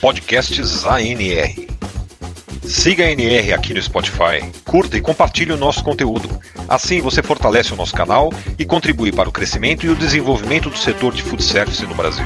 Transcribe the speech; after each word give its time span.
Podcasts 0.00 0.86
ANR. 0.86 1.68
Siga 2.62 3.04
a 3.04 3.08
ANR 3.08 3.52
aqui 3.52 3.74
no 3.74 3.82
Spotify, 3.82 4.40
curta 4.64 4.96
e 4.96 5.00
compartilhe 5.02 5.52
o 5.52 5.58
nosso 5.58 5.84
conteúdo. 5.84 6.26
Assim 6.66 7.02
você 7.02 7.22
fortalece 7.22 7.74
o 7.74 7.76
nosso 7.76 7.94
canal 7.94 8.30
e 8.58 8.64
contribui 8.64 9.12
para 9.12 9.28
o 9.28 9.32
crescimento 9.32 9.84
e 9.84 9.90
o 9.90 9.94
desenvolvimento 9.94 10.70
do 10.70 10.78
setor 10.78 11.12
de 11.12 11.22
food 11.22 11.44
service 11.44 11.84
no 11.84 11.94
Brasil. 11.94 12.24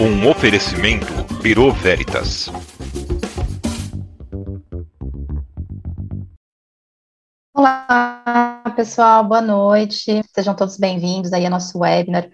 Um 0.00 0.28
oferecimento 0.28 1.06
Biro 1.40 1.70
Veritas. 1.70 2.50
Olá, 7.54 8.64
pessoal, 8.74 9.22
boa 9.22 9.40
noite. 9.40 10.24
Sejam 10.34 10.56
todos 10.56 10.76
bem-vindos 10.76 11.32
aí 11.32 11.44
ao 11.44 11.52
nosso 11.52 11.78
webinar 11.78 12.28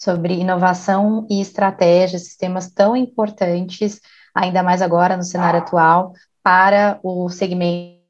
sobre 0.00 0.34
inovação 0.34 1.26
e 1.28 1.40
estratégia, 1.40 2.18
sistemas 2.18 2.70
tão 2.70 2.96
importantes, 2.96 4.00
ainda 4.34 4.62
mais 4.62 4.80
agora 4.80 5.16
no 5.16 5.22
cenário 5.22 5.60
atual, 5.60 6.12
para 6.42 6.98
o 7.02 7.28
segmento 7.28 8.00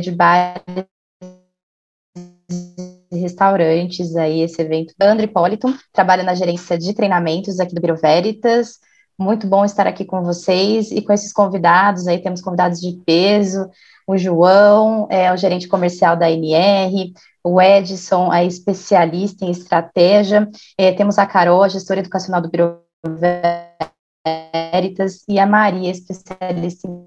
de 0.00 0.10
bares 0.10 0.62
e 3.10 3.18
restaurantes, 3.18 4.14
aí 4.14 4.42
esse 4.42 4.60
evento. 4.60 4.92
André 5.00 5.26
Politon, 5.26 5.72
trabalha 5.92 6.22
na 6.22 6.34
gerência 6.34 6.76
de 6.76 6.92
treinamentos 6.92 7.58
aqui 7.58 7.74
do 7.74 7.80
Biro 7.80 7.96
Veritas, 7.96 8.78
muito 9.18 9.48
bom 9.48 9.64
estar 9.64 9.86
aqui 9.86 10.04
com 10.04 10.22
vocês. 10.22 10.92
E 10.92 11.02
com 11.02 11.12
esses 11.12 11.32
convidados, 11.32 12.06
aí 12.06 12.22
temos 12.22 12.40
convidados 12.40 12.80
de 12.80 13.02
peso, 13.04 13.68
o 14.08 14.16
João 14.16 15.06
é 15.10 15.30
o 15.30 15.36
gerente 15.36 15.68
comercial 15.68 16.16
da 16.16 16.30
NR, 16.30 17.12
o 17.44 17.60
Edson 17.60 18.32
é 18.32 18.42
especialista 18.46 19.44
em 19.44 19.50
estratégia, 19.50 20.48
é, 20.78 20.90
temos 20.92 21.18
a 21.18 21.26
Carol, 21.26 21.68
gestora 21.68 22.00
educacional 22.00 22.40
do 22.40 22.48
Biro 22.48 22.80
Veritas, 24.74 25.24
e 25.28 25.38
a 25.38 25.46
Maria, 25.46 25.90
especialista 25.90 26.88
em 26.88 27.06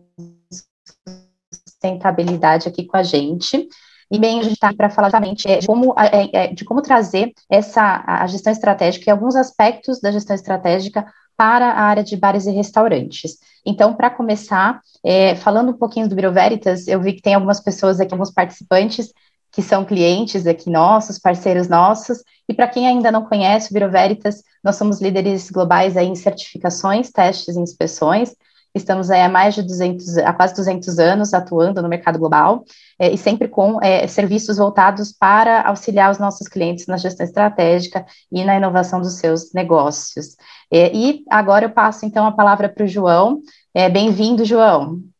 sustentabilidade 1.67 2.69
aqui 2.69 2.85
com 2.85 2.97
a 2.97 3.01
gente. 3.01 3.67
E 4.11 4.19
bem, 4.19 4.41
a 4.41 4.43
gente 4.43 4.53
está 4.53 4.73
para 4.73 4.89
falar 4.89 5.07
justamente 5.07 5.47
é, 5.47 5.59
de, 5.59 5.67
como, 5.67 5.95
é, 5.97 6.29
é, 6.33 6.47
de 6.53 6.65
como 6.65 6.81
trazer 6.81 7.31
essa 7.49 8.03
a 8.05 8.27
gestão 8.27 8.51
estratégica 8.51 9.09
e 9.09 9.11
alguns 9.11 9.37
aspectos 9.37 10.01
da 10.01 10.11
gestão 10.11 10.35
estratégica 10.35 11.05
para 11.37 11.71
a 11.71 11.83
área 11.83 12.03
de 12.03 12.17
bares 12.17 12.45
e 12.45 12.51
restaurantes. 12.51 13.37
Então, 13.65 13.93
para 13.93 14.09
começar, 14.09 14.81
é, 15.03 15.33
falando 15.35 15.69
um 15.69 15.77
pouquinho 15.77 16.09
do 16.09 16.15
Biro 16.15 16.31
Veritas, 16.31 16.87
eu 16.89 16.99
vi 16.99 17.13
que 17.13 17.21
tem 17.21 17.35
algumas 17.35 17.61
pessoas 17.61 18.01
aqui, 18.01 18.13
alguns 18.13 18.31
participantes 18.31 19.13
que 19.49 19.61
são 19.61 19.85
clientes 19.85 20.45
aqui 20.45 20.69
nossos, 20.69 21.17
parceiros 21.17 21.69
nossos, 21.69 22.19
e 22.47 22.53
para 22.53 22.67
quem 22.67 22.87
ainda 22.87 23.11
não 23.11 23.25
conhece 23.25 23.69
o 23.69 23.73
Biro 23.73 23.89
Veritas, 23.89 24.43
nós 24.61 24.75
somos 24.75 25.01
líderes 25.01 25.49
globais 25.49 25.95
aí 25.95 26.07
em 26.07 26.15
certificações, 26.15 27.11
testes 27.11 27.55
e 27.55 27.59
inspeções, 27.59 28.35
estamos 28.73 29.11
há 29.11 29.27
mais 29.27 29.55
de 29.55 29.61
200, 29.61 30.17
há 30.19 30.33
quase 30.33 30.55
200 30.55 30.99
anos 30.99 31.33
atuando 31.33 31.81
no 31.81 31.89
mercado 31.89 32.17
global, 32.17 32.63
é, 32.99 33.11
e 33.11 33.17
sempre 33.17 33.47
com 33.47 33.81
é, 33.81 34.07
serviços 34.07 34.57
voltados 34.57 35.11
para 35.11 35.61
auxiliar 35.67 36.11
os 36.11 36.19
nossos 36.19 36.47
clientes 36.47 36.87
na 36.87 36.97
gestão 36.97 37.25
estratégica 37.25 38.05
e 38.31 38.43
na 38.43 38.55
inovação 38.55 39.01
dos 39.01 39.13
seus 39.13 39.53
negócios. 39.53 40.35
É, 40.71 40.95
e 40.95 41.23
agora 41.29 41.65
eu 41.65 41.71
passo 41.71 42.05
então 42.05 42.25
a 42.25 42.31
palavra 42.31 42.69
para 42.69 42.85
o 42.85 42.87
João. 42.87 43.41
É, 43.73 43.89
Bem-vindo, 43.89 44.45
João. 44.45 45.10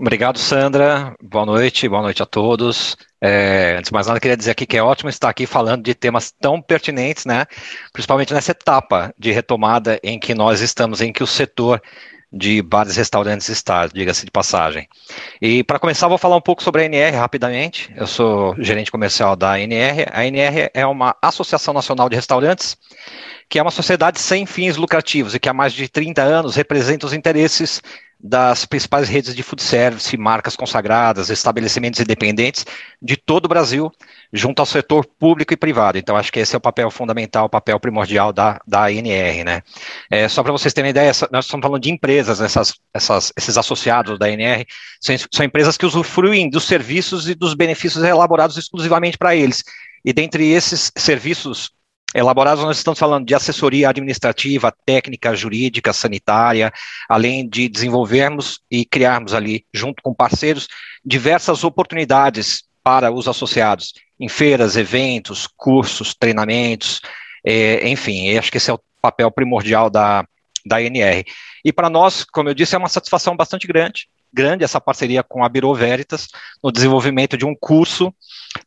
Obrigado, 0.00 0.38
Sandra. 0.38 1.14
Boa 1.22 1.44
noite, 1.44 1.86
boa 1.86 2.00
noite 2.00 2.22
a 2.22 2.26
todos. 2.26 2.96
É, 3.20 3.74
antes 3.76 3.90
de 3.90 3.92
mais 3.92 4.06
nada, 4.06 4.18
queria 4.18 4.34
dizer 4.34 4.52
aqui 4.52 4.64
que 4.64 4.78
é 4.78 4.82
ótimo 4.82 5.10
estar 5.10 5.28
aqui 5.28 5.44
falando 5.44 5.82
de 5.82 5.94
temas 5.94 6.32
tão 6.40 6.58
pertinentes, 6.62 7.26
né? 7.26 7.44
Principalmente 7.92 8.32
nessa 8.32 8.52
etapa 8.52 9.12
de 9.18 9.30
retomada 9.30 10.00
em 10.02 10.18
que 10.18 10.34
nós 10.34 10.62
estamos, 10.62 11.02
em 11.02 11.12
que 11.12 11.22
o 11.22 11.26
setor 11.26 11.82
de 12.32 12.62
bares 12.62 12.94
e 12.94 12.98
restaurantes 12.98 13.50
está, 13.50 13.88
diga-se 13.88 14.24
de 14.24 14.30
passagem. 14.30 14.88
E 15.38 15.62
para 15.64 15.78
começar, 15.78 16.08
vou 16.08 16.16
falar 16.16 16.36
um 16.36 16.40
pouco 16.40 16.62
sobre 16.62 16.80
a 16.80 16.84
NR 16.86 17.18
rapidamente. 17.18 17.92
Eu 17.94 18.06
sou 18.06 18.54
gerente 18.58 18.90
comercial 18.90 19.36
da 19.36 19.52
ANR. 19.52 20.06
A 20.14 20.20
ANR 20.20 20.70
é 20.72 20.86
uma 20.86 21.14
Associação 21.20 21.74
Nacional 21.74 22.08
de 22.08 22.16
Restaurantes 22.16 22.74
que 23.50 23.58
é 23.58 23.62
uma 23.62 23.72
sociedade 23.72 24.20
sem 24.20 24.46
fins 24.46 24.76
lucrativos 24.76 25.34
e 25.34 25.40
que 25.40 25.48
há 25.48 25.52
mais 25.52 25.72
de 25.72 25.88
30 25.88 26.22
anos 26.22 26.54
representa 26.54 27.04
os 27.04 27.12
interesses 27.12 27.82
das 28.22 28.66
principais 28.66 29.08
redes 29.08 29.34
de 29.34 29.42
food 29.42 29.62
service, 29.62 30.14
marcas 30.16 30.54
consagradas, 30.54 31.30
estabelecimentos 31.30 32.00
independentes 32.00 32.66
de 33.00 33.16
todo 33.16 33.46
o 33.46 33.48
Brasil, 33.48 33.90
junto 34.32 34.60
ao 34.60 34.66
setor 34.66 35.06
público 35.18 35.54
e 35.54 35.56
privado. 35.56 35.96
Então, 35.96 36.16
acho 36.16 36.30
que 36.30 36.38
esse 36.38 36.54
é 36.54 36.58
o 36.58 36.60
papel 36.60 36.90
fundamental, 36.90 37.46
o 37.46 37.50
papel 37.50 37.80
primordial 37.80 38.32
da, 38.32 38.60
da 38.66 38.84
ANR. 38.84 39.44
Né? 39.44 39.62
É, 40.10 40.28
só 40.28 40.42
para 40.42 40.52
vocês 40.52 40.74
terem 40.74 40.90
ideia, 40.90 41.12
nós 41.32 41.46
estamos 41.46 41.64
falando 41.64 41.82
de 41.82 41.90
empresas, 41.90 42.40
essas, 42.40 42.74
essas, 42.92 43.32
esses 43.36 43.56
associados 43.56 44.18
da 44.18 44.26
ANR, 44.26 44.66
são, 45.00 45.16
são 45.32 45.46
empresas 45.46 45.78
que 45.78 45.86
usufruem 45.86 46.50
dos 46.50 46.64
serviços 46.64 47.28
e 47.28 47.34
dos 47.34 47.54
benefícios 47.54 48.04
elaborados 48.04 48.56
exclusivamente 48.58 49.16
para 49.16 49.34
eles. 49.34 49.64
E 50.04 50.12
dentre 50.12 50.50
esses 50.50 50.92
serviços 50.96 51.70
elaborados, 52.14 52.64
nós 52.64 52.78
estamos 52.78 52.98
falando 52.98 53.26
de 53.26 53.34
assessoria 53.34 53.88
administrativa, 53.88 54.74
técnica, 54.84 55.34
jurídica, 55.34 55.92
sanitária, 55.92 56.72
além 57.08 57.48
de 57.48 57.68
desenvolvermos 57.68 58.60
e 58.70 58.84
criarmos 58.84 59.34
ali, 59.34 59.64
junto 59.72 60.02
com 60.02 60.14
parceiros, 60.14 60.68
diversas 61.04 61.64
oportunidades 61.64 62.64
para 62.82 63.12
os 63.12 63.28
associados, 63.28 63.94
em 64.18 64.28
feiras, 64.28 64.76
eventos, 64.76 65.46
cursos, 65.56 66.14
treinamentos, 66.14 67.00
é, 67.44 67.88
enfim, 67.88 68.36
acho 68.36 68.50
que 68.50 68.56
esse 68.56 68.70
é 68.70 68.74
o 68.74 68.80
papel 69.00 69.30
primordial 69.30 69.88
da, 69.88 70.24
da 70.66 70.80
INR. 70.82 71.24
E 71.64 71.72
para 71.72 71.88
nós, 71.88 72.24
como 72.24 72.48
eu 72.48 72.54
disse, 72.54 72.74
é 72.74 72.78
uma 72.78 72.88
satisfação 72.88 73.36
bastante 73.36 73.66
grande 73.66 74.08
grande 74.32 74.64
essa 74.64 74.80
parceria 74.80 75.22
com 75.22 75.44
a 75.44 75.48
Biro 75.48 75.74
Veritas 75.74 76.28
no 76.62 76.70
desenvolvimento 76.70 77.36
de 77.36 77.44
um 77.44 77.54
curso 77.54 78.14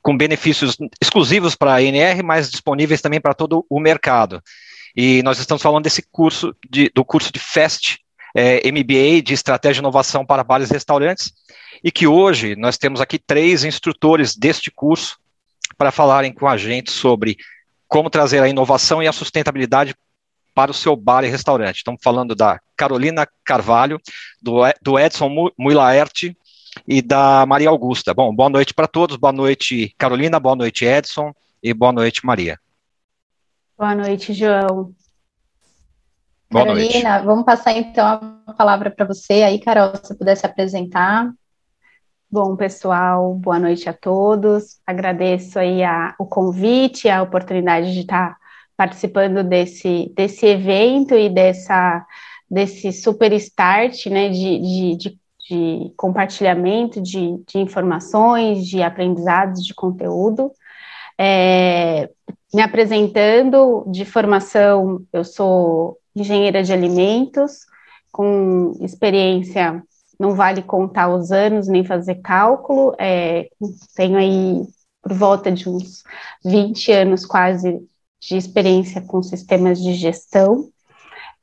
com 0.02 0.16
benefícios 0.16 0.78
exclusivos 1.02 1.56
para 1.56 1.74
a 1.74 1.78
ANR, 1.78 2.24
mas 2.24 2.50
disponíveis 2.50 3.02
também 3.02 3.20
para 3.20 3.34
todo 3.34 3.66
o 3.70 3.80
mercado. 3.80 4.42
E 4.96 5.22
nós 5.24 5.40
estamos 5.40 5.62
falando 5.62 5.84
desse 5.84 6.04
curso, 6.12 6.56
de, 6.70 6.90
do 6.94 7.04
curso 7.04 7.32
de 7.32 7.40
FAST, 7.40 8.00
é, 8.36 8.72
MBA 8.72 9.22
de 9.24 9.34
Estratégia 9.34 9.80
e 9.80 9.82
Inovação 9.82 10.26
para 10.26 10.44
Bares 10.44 10.70
e 10.70 10.74
Restaurantes, 10.74 11.34
e 11.84 11.92
que 11.92 12.08
hoje 12.08 12.56
nós 12.56 12.78
temos 12.78 13.02
aqui 13.02 13.20
três 13.20 13.64
instrutores 13.64 14.36
deste 14.36 14.72
curso 14.72 15.18
para 15.78 15.92
falarem 15.92 16.32
com 16.32 16.48
a 16.48 16.58
gente 16.58 16.92
sobre 16.92 17.38
como 17.88 18.10
trazer 18.10 18.42
a 18.42 18.50
inovação 18.50 19.04
e 19.04 19.08
a 19.08 19.12
sustentabilidade 19.12 19.96
para 20.54 20.72
o 20.72 20.74
seu 20.74 20.96
bar 20.96 21.24
e 21.24 21.30
restaurante. 21.30 21.78
Estamos 21.78 22.02
falando 22.04 22.36
da 22.36 22.60
Carolina 22.76 23.28
Carvalho, 23.44 24.00
do, 24.42 24.62
do 24.82 25.00
Edson 25.00 25.30
Muilaerte 25.58 26.36
e 26.88 27.02
da 27.02 27.46
Maria 27.46 27.70
Augusta. 27.70 28.14
Bom, 28.14 28.34
boa 28.34 28.50
noite 28.50 28.74
para 28.74 28.88
todos, 28.88 29.18
boa 29.18 29.34
noite 29.34 29.94
Carolina, 29.98 30.40
boa 30.40 30.56
noite 30.56 30.86
Edson 30.86 31.34
e 31.62 31.74
boa 31.74 31.92
noite 31.92 32.26
Maria. 32.26 32.60
Boa 33.78 33.96
noite, 33.96 34.34
João. 34.34 34.94
Boa 36.50 36.66
Carolina, 36.66 37.10
noite. 37.16 37.26
vamos 37.26 37.44
passar 37.44 37.74
então 37.74 38.06
a 38.46 38.54
palavra 38.54 38.92
para 38.92 39.06
você 39.06 39.42
aí, 39.42 39.60
Carol, 39.60 39.92
se 40.02 40.16
pudesse 40.16 40.46
apresentar. 40.46 41.34
Bom, 42.30 42.56
pessoal, 42.56 43.34
boa 43.34 43.60
noite 43.60 43.90
a 43.90 43.94
todos. 43.94 44.80
Agradeço 44.86 45.60
aí 45.60 45.84
a, 45.84 46.16
o 46.20 46.26
convite, 46.26 47.10
a 47.10 47.22
oportunidade 47.24 47.94
de 47.94 48.02
estar 48.02 48.38
participando 48.78 49.44
desse, 49.44 50.12
desse 50.16 50.46
evento 50.46 51.16
e 51.16 51.30
dessa, 51.30 52.06
desse 52.50 52.92
super 52.94 53.34
start 53.34 54.06
né, 54.06 54.30
de, 54.30 54.60
de, 54.60 54.96
de, 54.96 55.20
de 55.50 55.92
compartilhamento 55.98 57.02
de, 57.02 57.38
de 57.48 57.58
informações, 57.58 58.66
de 58.68 58.82
aprendizados, 58.82 59.66
de 59.66 59.74
conteúdo. 59.74 60.52
É, 61.18 62.10
me 62.54 62.62
apresentando 62.62 63.84
de 63.88 64.06
formação, 64.06 65.02
eu 65.12 65.24
sou 65.24 65.98
engenheira 66.16 66.64
de 66.64 66.72
alimentos, 66.72 67.66
com 68.12 68.74
experiência, 68.82 69.84
não 70.20 70.36
vale 70.36 70.62
contar 70.62 71.10
os 71.10 71.32
anos 71.32 71.68
nem 71.68 71.84
fazer 71.84 72.16
cálculo, 72.16 72.96
é, 73.00 73.50
tenho 73.96 74.18
aí 74.18 74.62
por 75.02 75.14
volta 75.14 75.52
de 75.52 75.68
uns 75.68 76.04
20 76.46 76.92
anos 76.92 77.26
quase 77.26 77.82
de 78.22 78.38
experiência 78.38 79.02
com 79.02 79.22
sistemas 79.22 79.82
de 79.82 79.94
gestão, 79.96 80.70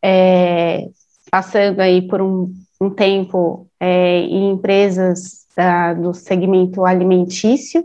é, 0.03 0.88
passando 1.31 1.81
aí 1.81 2.06
por 2.06 2.23
um, 2.23 2.55
um 2.81 2.88
tempo 2.88 3.67
é, 3.79 4.21
em 4.21 4.50
empresas 4.50 5.47
da, 5.55 5.93
do 5.93 6.15
segmento 6.15 6.85
alimentício. 6.85 7.85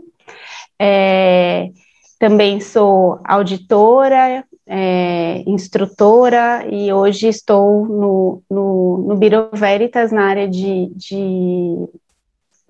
É, 0.78 1.70
também 2.18 2.60
sou 2.60 3.20
auditora, 3.24 4.44
é, 4.66 5.42
instrutora 5.46 6.66
e 6.70 6.92
hoje 6.92 7.28
estou 7.28 7.86
no, 7.86 8.42
no, 8.50 9.04
no 9.08 9.16
Biro 9.16 9.50
Veritas 9.52 10.10
na 10.10 10.24
área 10.24 10.48
de, 10.48 10.90
de 10.94 11.86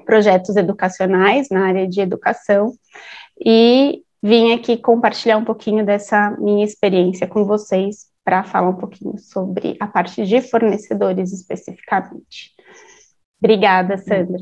projetos 0.05 0.56
educacionais, 0.56 1.49
na 1.49 1.67
área 1.67 1.87
de 1.87 2.00
educação, 2.00 2.73
e 3.44 4.02
vim 4.23 4.52
aqui 4.52 4.76
compartilhar 4.76 5.37
um 5.37 5.44
pouquinho 5.44 5.84
dessa 5.84 6.31
minha 6.38 6.64
experiência 6.64 7.26
com 7.26 7.44
vocês 7.44 8.06
para 8.26 8.43
falar 8.43 8.70
um 8.70 8.76
pouquinho 8.76 9.17
sobre 9.20 9.76
a 9.78 9.87
parte 9.87 10.26
de 10.26 10.40
fornecedores 10.40 11.32
especificamente. 11.32 12.52
Obrigada, 13.38 13.96
Sandra. 13.99 14.40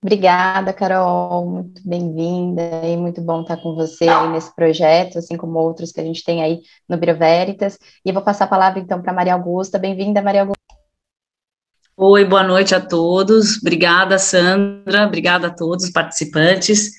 Obrigada, 0.00 0.72
Carol, 0.72 1.46
muito 1.46 1.82
bem-vinda 1.84 2.62
e 2.84 2.96
muito 2.96 3.20
bom 3.20 3.42
estar 3.42 3.56
com 3.56 3.74
você 3.74 4.08
aí 4.08 4.28
nesse 4.28 4.54
projeto, 4.54 5.18
assim 5.18 5.36
como 5.36 5.58
outros 5.58 5.90
que 5.90 6.00
a 6.00 6.04
gente 6.04 6.22
tem 6.22 6.44
aí 6.44 6.60
no 6.88 6.96
Biro 6.96 7.18
Veritas. 7.18 7.76
E 8.04 8.10
eu 8.10 8.14
vou 8.14 8.22
passar 8.22 8.44
a 8.44 8.48
palavra 8.48 8.78
então 8.78 9.02
para 9.02 9.12
Maria 9.12 9.34
Augusta. 9.34 9.80
Bem-vinda, 9.80 10.22
Maria 10.22 10.42
Augusta. 10.42 10.62
Oi, 11.96 12.24
boa 12.24 12.44
noite 12.44 12.72
a 12.72 12.80
todos. 12.80 13.56
Obrigada, 13.56 14.16
Sandra. 14.16 15.06
Obrigada 15.06 15.48
a 15.48 15.50
todos 15.50 15.86
os 15.86 15.90
participantes. 15.90 16.92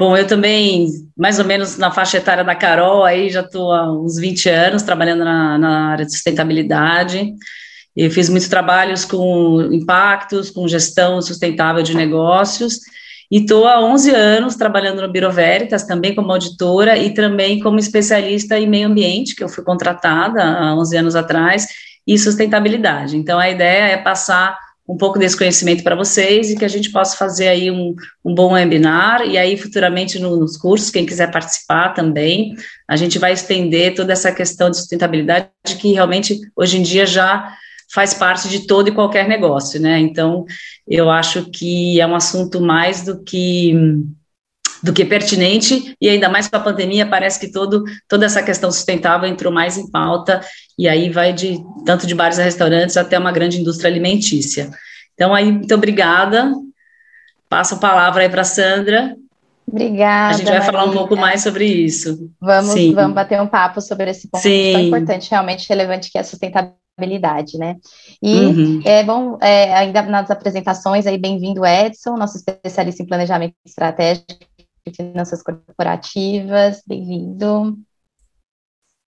Bom, 0.00 0.16
eu 0.16 0.28
também, 0.28 0.86
mais 1.16 1.40
ou 1.40 1.44
menos 1.44 1.76
na 1.76 1.90
faixa 1.90 2.18
etária 2.18 2.44
da 2.44 2.54
Carol, 2.54 3.04
aí 3.04 3.30
já 3.30 3.40
estou 3.40 3.72
há 3.72 3.92
uns 3.92 4.16
20 4.16 4.48
anos 4.48 4.82
trabalhando 4.82 5.24
na, 5.24 5.58
na 5.58 5.90
área 5.90 6.06
de 6.06 6.12
sustentabilidade. 6.12 7.34
Eu 7.96 8.08
fiz 8.08 8.28
muitos 8.28 8.48
trabalhos 8.48 9.04
com 9.04 9.60
impactos, 9.72 10.50
com 10.50 10.68
gestão 10.68 11.20
sustentável 11.20 11.82
de 11.82 11.96
negócios, 11.96 12.78
e 13.28 13.38
estou 13.38 13.66
há 13.66 13.84
11 13.84 14.14
anos 14.14 14.54
trabalhando 14.54 15.02
no 15.02 15.10
Biro 15.10 15.32
Veritas, 15.32 15.82
também 15.82 16.14
como 16.14 16.30
auditora 16.30 16.96
e 16.96 17.12
também 17.12 17.58
como 17.58 17.80
especialista 17.80 18.56
em 18.56 18.68
meio 18.68 18.86
ambiente, 18.86 19.34
que 19.34 19.42
eu 19.42 19.48
fui 19.48 19.64
contratada 19.64 20.40
há 20.40 20.76
11 20.76 20.96
anos 20.96 21.16
atrás, 21.16 21.66
e 22.06 22.16
sustentabilidade. 22.16 23.16
Então, 23.16 23.36
a 23.36 23.50
ideia 23.50 23.92
é 23.92 23.96
passar 23.96 24.56
um 24.88 24.96
pouco 24.96 25.18
desse 25.18 25.36
conhecimento 25.36 25.82
para 25.82 25.94
vocês 25.94 26.50
e 26.50 26.56
que 26.56 26.64
a 26.64 26.68
gente 26.68 26.90
possa 26.90 27.16
fazer 27.16 27.48
aí 27.48 27.70
um, 27.70 27.94
um 28.24 28.34
bom 28.34 28.52
webinar 28.52 29.22
e 29.26 29.36
aí 29.36 29.56
futuramente 29.56 30.18
no, 30.18 30.36
nos 30.36 30.56
cursos, 30.56 30.90
quem 30.90 31.04
quiser 31.04 31.30
participar 31.30 31.90
também, 31.90 32.54
a 32.88 32.96
gente 32.96 33.18
vai 33.18 33.32
estender 33.32 33.94
toda 33.94 34.12
essa 34.12 34.32
questão 34.32 34.70
de 34.70 34.78
sustentabilidade 34.78 35.50
que 35.78 35.92
realmente 35.92 36.40
hoje 36.56 36.78
em 36.78 36.82
dia 36.82 37.04
já 37.04 37.54
faz 37.92 38.14
parte 38.14 38.48
de 38.48 38.66
todo 38.66 38.88
e 38.88 38.94
qualquer 38.94 39.28
negócio, 39.28 39.80
né? 39.80 39.98
Então, 39.98 40.44
eu 40.86 41.10
acho 41.10 41.50
que 41.50 42.00
é 42.00 42.06
um 42.06 42.14
assunto 42.14 42.60
mais 42.60 43.02
do 43.02 43.22
que 43.22 43.74
do 44.82 44.92
que 44.92 45.04
pertinente, 45.04 45.94
e 46.00 46.08
ainda 46.08 46.28
mais 46.28 46.48
com 46.48 46.56
a 46.56 46.60
pandemia, 46.60 47.06
parece 47.06 47.38
que 47.40 47.50
todo, 47.50 47.84
toda 48.08 48.26
essa 48.26 48.42
questão 48.42 48.70
sustentável 48.70 49.28
entrou 49.28 49.52
mais 49.52 49.76
em 49.76 49.90
pauta, 49.90 50.40
e 50.78 50.88
aí 50.88 51.10
vai 51.10 51.32
de 51.32 51.58
tanto 51.84 52.06
de 52.06 52.14
bares 52.14 52.38
a 52.38 52.42
restaurantes 52.42 52.96
até 52.96 53.18
uma 53.18 53.32
grande 53.32 53.60
indústria 53.60 53.90
alimentícia. 53.90 54.70
Então, 55.14 55.34
aí, 55.34 55.50
muito 55.50 55.74
obrigada. 55.74 56.52
Passo 57.48 57.74
a 57.74 57.78
palavra 57.78 58.22
aí 58.22 58.28
para 58.28 58.42
a 58.42 58.44
Sandra. 58.44 59.16
Obrigada. 59.66 60.34
A 60.34 60.38
gente 60.38 60.46
vai 60.46 60.58
Maria. 60.58 60.72
falar 60.72 60.84
um 60.84 60.92
pouco 60.92 61.16
mais 61.16 61.42
sobre 61.42 61.64
isso. 61.64 62.30
Vamos, 62.40 62.74
vamos 62.94 63.14
bater 63.14 63.40
um 63.40 63.46
papo 63.46 63.80
sobre 63.80 64.10
esse 64.10 64.28
ponto 64.28 64.42
Sim. 64.42 64.72
tão 64.72 64.82
importante, 64.82 65.30
realmente 65.30 65.68
relevante, 65.68 66.10
que 66.10 66.18
é 66.18 66.20
a 66.20 66.24
sustentabilidade 66.24 66.78
habilidade, 66.98 67.56
né? 67.56 67.76
E 68.20 68.34
uhum. 68.34 68.82
é 68.84 69.04
bom, 69.04 69.38
é, 69.40 69.72
ainda 69.72 70.02
nas 70.02 70.30
apresentações 70.32 71.06
aí, 71.06 71.16
bem-vindo 71.16 71.64
Edson, 71.64 72.16
nosso 72.16 72.36
especialista 72.36 73.04
em 73.04 73.06
planejamento 73.06 73.54
estratégico 73.64 74.47
finanças 74.94 75.42
corporativas, 75.42 76.82
bem-vindo. 76.86 77.78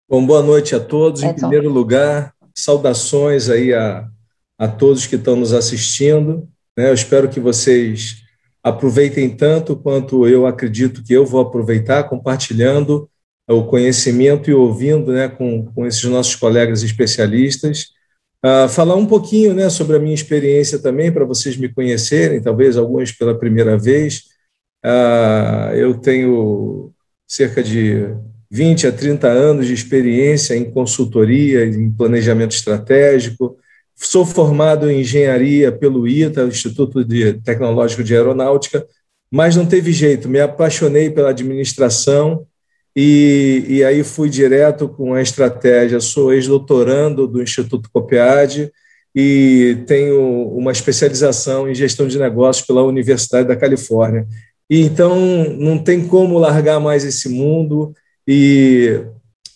Bom, 0.09 0.25
boa 0.25 0.43
noite 0.43 0.75
a 0.75 0.81
todos. 0.81 1.23
Edson. 1.23 1.33
Em 1.33 1.39
primeiro 1.41 1.71
lugar, 1.71 2.35
saudações 2.55 3.49
aí 3.49 3.75
a, 3.75 4.09
a 4.59 4.67
todos 4.67 5.07
que 5.07 5.17
estão 5.17 5.37
nos 5.37 5.53
assistindo. 5.53 6.49
Né? 6.77 6.89
Eu 6.89 6.95
espero 6.95 7.29
que 7.29 7.39
vocês 7.39 8.23
aproveitem 8.63 9.29
tanto 9.29 9.77
quanto 9.77 10.27
eu 10.27 10.47
acredito 10.47 11.03
que 11.05 11.13
eu 11.13 11.27
vou 11.27 11.41
aproveitar, 11.41 12.05
compartilhando 12.05 13.09
o 13.49 13.65
conhecimento 13.65 14.51
e 14.51 14.55
ouvindo 14.55 15.13
né, 15.13 15.29
com, 15.29 15.65
com 15.67 15.87
esses 15.87 16.05
nossos 16.05 16.35
colegas 16.37 16.83
especialistas. 16.83 17.87
Uh, 18.45 18.69
falar 18.69 18.95
um 18.95 19.07
pouquinho 19.07 19.55
né, 19.55 19.69
sobre 19.69 19.97
a 19.97 19.99
minha 19.99 20.15
experiência 20.15 20.79
também, 20.79 21.11
para 21.11 21.25
vocês 21.25 21.57
me 21.57 21.69
conhecerem, 21.69 22.41
talvez 22.41 22.77
alguns 22.77 23.11
pela 23.11 23.39
primeira 23.39 23.77
vez. 23.77 24.25
Uh, 24.85 25.75
eu 25.75 25.95
tenho 25.95 26.93
cerca 27.27 27.63
de 27.63 28.07
20 28.51 28.87
a 28.87 28.93
30 28.93 29.29
anos 29.29 29.67
de 29.67 29.75
experiência 29.75 30.55
em 30.55 30.71
consultoria, 30.71 31.65
em 31.65 31.91
planejamento 31.91 32.53
estratégico. 32.53 33.57
Sou 33.95 34.25
formado 34.25 34.91
em 34.91 35.01
engenharia 35.01 35.71
pelo 35.73 36.07
ITA, 36.07 36.45
Instituto 36.45 37.05
de 37.05 37.35
Tecnológico 37.35 38.03
de 38.03 38.15
Aeronáutica, 38.15 38.87
mas 39.31 39.57
não 39.57 39.67
teve 39.67 39.93
jeito, 39.93 40.29
me 40.29 40.41
apaixonei 40.41 41.11
pela 41.11 41.31
administração 41.31 42.47
e, 42.97 43.65
e 43.69 43.85
aí 43.85 44.03
fui 44.03 44.31
direto 44.31 44.89
com 44.89 45.15
a 45.15 45.21
estratégia. 45.21 46.01
Sou 46.01 46.33
ex-doutorando 46.33 47.27
do 47.27 47.43
Instituto 47.43 47.91
Copiade 47.93 48.73
e 49.15 49.79
tenho 49.87 50.49
uma 50.49 50.73
especialização 50.73 51.69
em 51.69 51.75
gestão 51.75 52.09
de 52.09 52.19
negócios 52.19 52.67
pela 52.67 52.83
Universidade 52.83 53.49
da 53.49 53.57
Califórnia. 53.57 54.27
E 54.71 54.83
então 54.83 55.17
não 55.59 55.79
tem 55.79 56.07
como 56.07 56.39
largar 56.39 56.79
mais 56.79 57.05
esse 57.05 57.29
mundo 57.29 57.95
e 58.27 59.01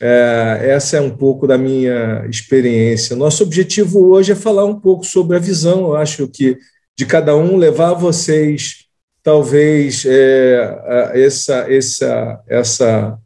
é, 0.00 0.60
essa 0.62 0.96
é 0.96 1.00
um 1.00 1.10
pouco 1.10 1.46
da 1.46 1.58
minha 1.58 2.26
experiência. 2.28 3.14
Nosso 3.14 3.42
objetivo 3.42 4.08
hoje 4.08 4.32
é 4.32 4.34
falar 4.34 4.64
um 4.64 4.80
pouco 4.80 5.04
sobre 5.04 5.36
a 5.36 5.40
visão, 5.40 5.80
eu 5.82 5.96
acho 5.96 6.26
que 6.28 6.58
de 6.98 7.06
cada 7.06 7.36
um, 7.36 7.56
levar 7.56 7.92
vocês 7.94 8.86
talvez 9.22 10.04
é, 10.06 11.12
essa, 11.14 11.72
essa, 11.72 12.40
essa 12.48 13.18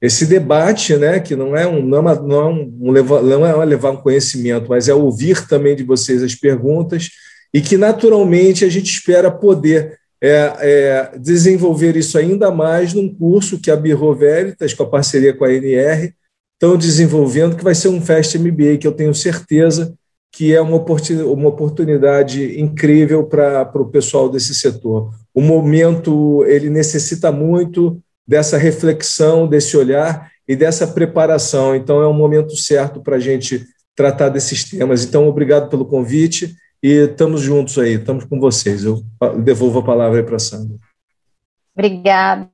esse 0.00 0.26
debate, 0.26 0.96
né, 0.96 1.20
que 1.20 1.34
não 1.34 1.56
é 1.56 1.66
um 1.66 1.82
não 1.82 2.08
é, 2.08 2.20
não 2.20 2.40
é 2.40 2.44
um, 2.46 2.90
levar, 2.90 3.22
não 3.22 3.46
é 3.46 3.64
levar 3.64 3.92
um 3.92 3.96
conhecimento, 3.96 4.68
mas 4.68 4.88
é 4.88 4.94
ouvir 4.94 5.46
também 5.46 5.74
de 5.74 5.82
vocês 5.82 6.22
as 6.22 6.34
perguntas 6.34 7.10
e 7.52 7.60
que 7.60 7.76
naturalmente 7.76 8.64
a 8.64 8.68
gente 8.68 8.90
espera 8.90 9.30
poder 9.30 9.98
é, 10.26 10.56
é, 10.60 11.18
desenvolver 11.18 11.96
isso 11.96 12.18
ainda 12.18 12.50
mais 12.50 12.92
num 12.92 13.12
curso 13.12 13.60
que 13.60 13.70
a 13.70 13.76
Birro 13.76 14.14
Veritas, 14.14 14.74
com 14.74 14.82
a 14.82 14.88
parceria 14.88 15.34
com 15.34 15.44
a 15.44 15.52
NR, 15.52 16.12
estão 16.54 16.76
desenvolvendo, 16.76 17.56
que 17.56 17.64
vai 17.64 17.74
ser 17.74 17.88
um 17.88 18.00
Fast 18.00 18.38
MBA, 18.38 18.78
que 18.78 18.86
eu 18.86 18.92
tenho 18.92 19.14
certeza 19.14 19.94
que 20.32 20.54
é 20.54 20.60
uma 20.60 20.76
oportunidade, 20.76 21.30
uma 21.30 21.48
oportunidade 21.48 22.60
incrível 22.60 23.24
para 23.24 23.70
o 23.74 23.86
pessoal 23.86 24.28
desse 24.28 24.54
setor. 24.54 25.10
O 25.32 25.40
momento 25.40 26.44
ele 26.44 26.68
necessita 26.68 27.32
muito 27.32 27.98
dessa 28.26 28.58
reflexão, 28.58 29.48
desse 29.48 29.76
olhar 29.78 30.30
e 30.46 30.54
dessa 30.54 30.86
preparação. 30.86 31.74
Então, 31.74 32.02
é 32.02 32.06
um 32.06 32.12
momento 32.12 32.54
certo 32.54 33.00
para 33.00 33.16
a 33.16 33.20
gente 33.20 33.64
tratar 33.94 34.28
desses 34.28 34.64
temas. 34.64 35.04
Então, 35.04 35.26
obrigado 35.26 35.70
pelo 35.70 35.86
convite 35.86 36.54
e 36.82 37.04
estamos 37.04 37.40
juntos 37.40 37.78
aí, 37.78 37.94
estamos 37.94 38.24
com 38.24 38.38
vocês. 38.38 38.84
Eu 38.84 39.02
devolvo 39.42 39.78
a 39.80 39.84
palavra 39.84 40.18
aí 40.18 40.24
para 40.24 40.36
a 40.36 40.40
Sandra. 40.40 40.76
Obrigada, 41.74 42.50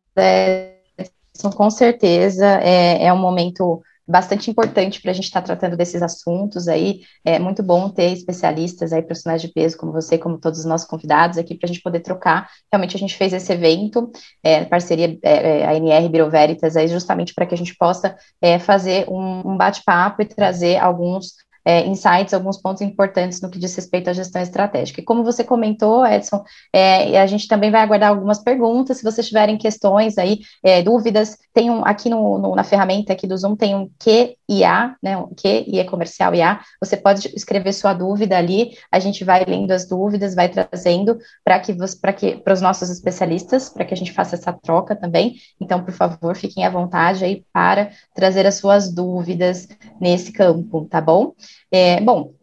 Edson, 0.98 1.50
com 1.54 1.70
certeza. 1.70 2.46
É, 2.60 3.04
é 3.04 3.12
um 3.12 3.18
momento 3.18 3.82
bastante 4.06 4.50
importante 4.50 5.00
para 5.00 5.10
a 5.10 5.14
gente 5.14 5.24
estar 5.24 5.40
tá 5.40 5.46
tratando 5.46 5.76
desses 5.76 6.02
assuntos 6.02 6.68
aí. 6.68 7.02
É 7.24 7.38
muito 7.38 7.62
bom 7.62 7.88
ter 7.88 8.12
especialistas 8.12 8.92
aí, 8.92 9.02
profissionais 9.02 9.40
de 9.40 9.48
peso 9.48 9.76
como 9.76 9.92
você, 9.92 10.18
como 10.18 10.38
todos 10.38 10.58
os 10.58 10.64
nossos 10.64 10.86
convidados 10.86 11.38
aqui, 11.38 11.54
para 11.54 11.66
a 11.66 11.72
gente 11.72 11.82
poder 11.82 12.00
trocar. 12.00 12.48
Realmente 12.70 12.96
a 12.96 12.98
gente 12.98 13.16
fez 13.16 13.32
esse 13.32 13.52
evento, 13.52 14.10
é, 14.42 14.64
parceria 14.64 15.18
é, 15.22 15.60
é 15.60 15.66
a 15.66 15.74
NR 15.74 16.08
Biro 16.08 16.30
Veritas, 16.30 16.76
aí 16.76 16.88
justamente 16.88 17.32
para 17.34 17.46
que 17.46 17.54
a 17.54 17.58
gente 17.58 17.76
possa 17.76 18.16
é, 18.40 18.58
fazer 18.58 19.08
um, 19.08 19.52
um 19.52 19.56
bate-papo 19.56 20.22
e 20.22 20.26
trazer 20.26 20.78
alguns 20.78 21.34
é, 21.64 21.86
insights, 21.86 22.34
alguns 22.34 22.58
pontos 22.58 22.82
importantes 22.82 23.40
no 23.40 23.50
que 23.50 23.58
diz 23.58 23.74
respeito 23.74 24.10
à 24.10 24.12
gestão 24.12 24.42
estratégica. 24.42 25.00
E 25.00 25.04
como 25.04 25.24
você 25.24 25.44
comentou, 25.44 26.06
Edson, 26.06 26.42
é, 26.72 27.20
a 27.20 27.26
gente 27.26 27.46
também 27.48 27.70
vai 27.70 27.82
aguardar 27.82 28.10
algumas 28.10 28.38
perguntas. 28.38 28.98
Se 28.98 29.04
vocês 29.04 29.26
tiverem 29.26 29.56
questões 29.56 30.18
aí, 30.18 30.40
é, 30.62 30.82
dúvidas, 30.82 31.38
tem 31.52 31.70
um 31.70 31.84
aqui 31.84 32.08
no, 32.08 32.38
no, 32.38 32.54
na 32.54 32.64
ferramenta 32.64 33.12
aqui 33.12 33.26
do 33.26 33.36
Zoom 33.36 33.54
tem 33.54 33.74
um 33.74 33.90
QIA, 33.98 34.96
né? 35.02 35.16
Um 35.16 35.28
QIA 35.34 35.84
comercial 35.84 36.34
IA. 36.34 36.60
Você 36.80 36.96
pode 36.96 37.28
escrever 37.34 37.72
sua 37.72 37.92
dúvida 37.92 38.36
ali. 38.36 38.76
A 38.90 38.98
gente 38.98 39.24
vai 39.24 39.44
lendo 39.44 39.70
as 39.72 39.86
dúvidas, 39.86 40.34
vai 40.34 40.48
trazendo 40.48 41.18
para 41.44 41.60
que 41.60 41.76
para 42.00 42.12
que 42.12 42.36
para 42.36 42.54
os 42.54 42.60
nossos 42.60 42.90
especialistas, 42.90 43.68
para 43.68 43.84
que 43.84 43.94
a 43.94 43.96
gente 43.96 44.12
faça 44.12 44.34
essa 44.34 44.52
troca 44.52 44.96
também. 44.96 45.36
Então, 45.60 45.84
por 45.84 45.92
favor, 45.92 46.36
fiquem 46.36 46.64
à 46.64 46.70
vontade 46.70 47.24
aí 47.24 47.44
para 47.52 47.90
trazer 48.14 48.46
as 48.46 48.56
suas 48.56 48.92
dúvidas 48.92 49.68
nesse 50.00 50.32
campo, 50.32 50.86
tá 50.90 51.00
bom? 51.00 51.34
É, 51.70 52.00
bom, 52.00 52.34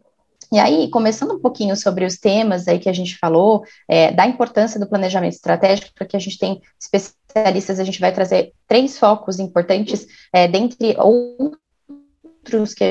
e 0.52 0.58
aí, 0.58 0.90
começando 0.90 1.34
um 1.34 1.38
pouquinho 1.38 1.76
sobre 1.76 2.04
os 2.04 2.18
temas 2.18 2.66
aí 2.66 2.78
que 2.78 2.88
a 2.88 2.92
gente 2.92 3.16
falou, 3.16 3.62
é, 3.88 4.10
da 4.10 4.26
importância 4.26 4.80
do 4.80 4.88
planejamento 4.88 5.34
estratégico, 5.34 5.92
porque 5.94 6.16
a 6.16 6.20
gente 6.20 6.38
tem 6.38 6.60
especialistas, 6.80 7.78
a 7.78 7.84
gente 7.84 8.00
vai 8.00 8.12
trazer 8.12 8.52
três 8.66 8.98
focos 8.98 9.38
importantes, 9.38 10.06
é, 10.32 10.48
dentre 10.48 10.96
outros 10.98 12.74
que 12.74 12.84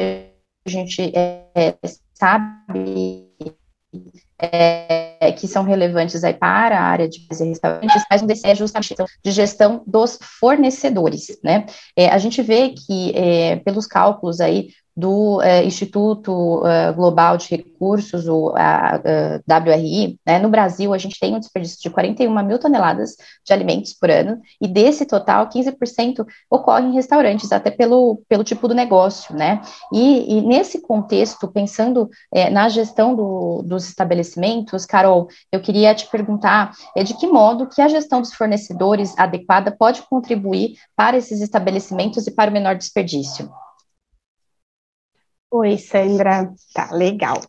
a 0.66 0.70
gente 0.70 1.12
é, 1.14 1.76
sabe 2.14 3.28
é, 4.38 5.34
que 5.34 5.48
são 5.48 5.64
relevantes 5.64 6.24
aí 6.24 6.34
para 6.34 6.80
a 6.80 6.84
área 6.84 7.10
de 7.10 7.28
restaurantes, 7.30 8.04
mas 8.10 8.22
um 8.22 8.26
desses 8.26 8.46
é 8.46 8.56
justamente 8.56 8.96
de 9.22 9.32
gestão 9.32 9.84
dos 9.86 10.18
fornecedores, 10.40 11.38
né? 11.44 11.66
É, 11.96 12.08
a 12.08 12.18
gente 12.18 12.42
vê 12.42 12.70
que, 12.70 13.12
é, 13.14 13.58
pelos 13.58 13.86
cálculos 13.86 14.40
aí 14.40 14.70
do 15.00 15.42
é, 15.42 15.64
Instituto 15.64 16.66
é, 16.68 16.92
Global 16.92 17.38
de 17.38 17.50
Recursos, 17.50 18.28
o 18.28 18.54
a, 18.56 18.96
a 19.48 19.60
WRI, 19.60 20.20
né, 20.26 20.40
no 20.40 20.50
Brasil 20.50 20.94
a 20.94 20.98
gente 20.98 21.18
tem 21.18 21.34
um 21.34 21.40
desperdício 21.40 21.80
de 21.82 21.90
41 21.90 22.44
mil 22.44 22.60
toneladas 22.60 23.16
de 23.46 23.54
alimentos 23.54 23.94
por 23.94 24.12
ano, 24.12 24.42
e 24.62 24.68
desse 24.68 25.06
total, 25.06 25.48
15% 25.48 26.26
ocorre 26.50 26.88
em 26.88 26.94
restaurantes, 26.94 27.52
até 27.54 27.72
pelo, 27.72 28.22
pelo 28.28 28.44
tipo 28.44 28.68
do 28.68 28.76
negócio, 28.76 29.34
né, 29.34 29.62
e, 29.94 30.38
e 30.38 30.42
nesse 30.42 30.82
contexto, 30.82 31.48
pensando 31.48 32.10
é, 32.34 32.50
na 32.50 32.68
gestão 32.68 33.16
do, 33.16 33.62
dos 33.64 33.88
estabelecimentos, 33.88 34.86
Carol, 34.86 35.30
eu 35.50 35.62
queria 35.62 35.96
te 35.96 36.08
perguntar 36.08 36.74
é, 36.96 37.04
de 37.04 37.14
que 37.14 37.28
modo 37.28 37.68
que 37.68 37.82
a 37.82 37.88
gestão 37.88 38.20
dos 38.20 38.34
fornecedores 38.34 39.18
adequada 39.18 39.72
pode 39.72 40.02
contribuir 40.10 40.74
para 40.94 41.16
esses 41.16 41.40
estabelecimentos 41.40 42.28
e 42.28 42.32
para 42.32 42.50
o 42.50 42.54
menor 42.54 42.76
desperdício? 42.76 43.50
Oi, 45.52 45.78
Sandra. 45.78 46.52
Tá, 46.74 46.90
legal. 46.92 47.42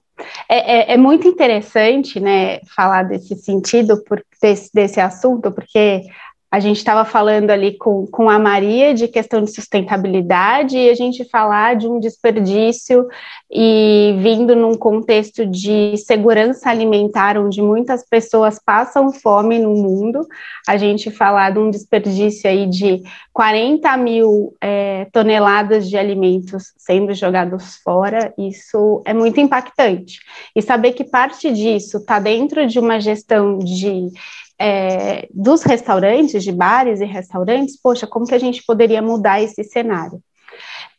É, 0.49 0.92
é, 0.92 0.95
é, 0.95 0.97
muito 0.97 1.26
interessante, 1.26 2.21
né, 2.21 2.61
falar 2.75 3.04
desse 3.04 3.35
sentido, 3.37 4.02
por, 4.04 4.23
desse, 4.40 4.71
desse 4.73 5.00
assunto, 5.00 5.50
porque 5.50 6.02
a 6.50 6.59
gente 6.59 6.78
estava 6.78 7.04
falando 7.04 7.50
ali 7.50 7.78
com, 7.78 8.07
com 8.09 8.28
a 8.28 8.37
Maria 8.37 8.92
de 8.92 9.07
questão 9.07 9.40
de 9.40 9.52
sustentabilidade 9.52 10.76
e 10.76 10.90
a 10.90 10.95
gente 10.95 11.25
falar 11.25 11.76
de 11.76 11.87
um 11.87 12.00
desperdício 12.00 13.07
e 13.49 14.16
vindo 14.19 14.57
num 14.57 14.75
contexto 14.75 15.47
de 15.47 15.97
segurança 15.97 16.69
alimentar, 16.69 17.38
onde 17.38 17.62
muitas 17.62 18.04
pessoas 18.04 18.59
passam 18.59 19.12
fome 19.12 19.61
no 19.61 19.75
mundo, 19.75 20.26
a 20.69 20.76
gente 20.76 21.09
falar 21.09 21.50
de 21.50 21.61
um 21.61 21.71
desperdício 21.71 22.50
aí 22.50 22.66
de 22.66 23.00
40 23.33 23.97
mil 23.97 24.57
é, 24.61 25.07
toneladas 25.12 25.88
de 25.88 25.97
alimentos 25.97 26.73
sendo 26.76 27.14
jogados 27.14 27.76
fora, 27.76 28.35
isso 28.37 29.02
é 29.07 29.14
muito 29.14 29.38
impactante. 29.38 30.19
E 30.57 30.61
saber 30.61 30.95
que 30.95 31.04
parte 31.04 31.52
disso 31.52 31.99
está 31.99 32.19
dentro 32.19 32.66
de 32.66 32.80
uma 32.80 33.00
gestão 33.00 33.57
de 33.59 34.11
é, 34.60 35.26
dos 35.32 35.62
restaurantes, 35.62 36.44
de 36.44 36.52
bares 36.52 37.00
e 37.00 37.06
restaurantes, 37.06 37.80
poxa, 37.80 38.06
como 38.06 38.26
que 38.26 38.34
a 38.34 38.38
gente 38.38 38.62
poderia 38.62 39.00
mudar 39.00 39.40
esse 39.40 39.64
cenário? 39.64 40.20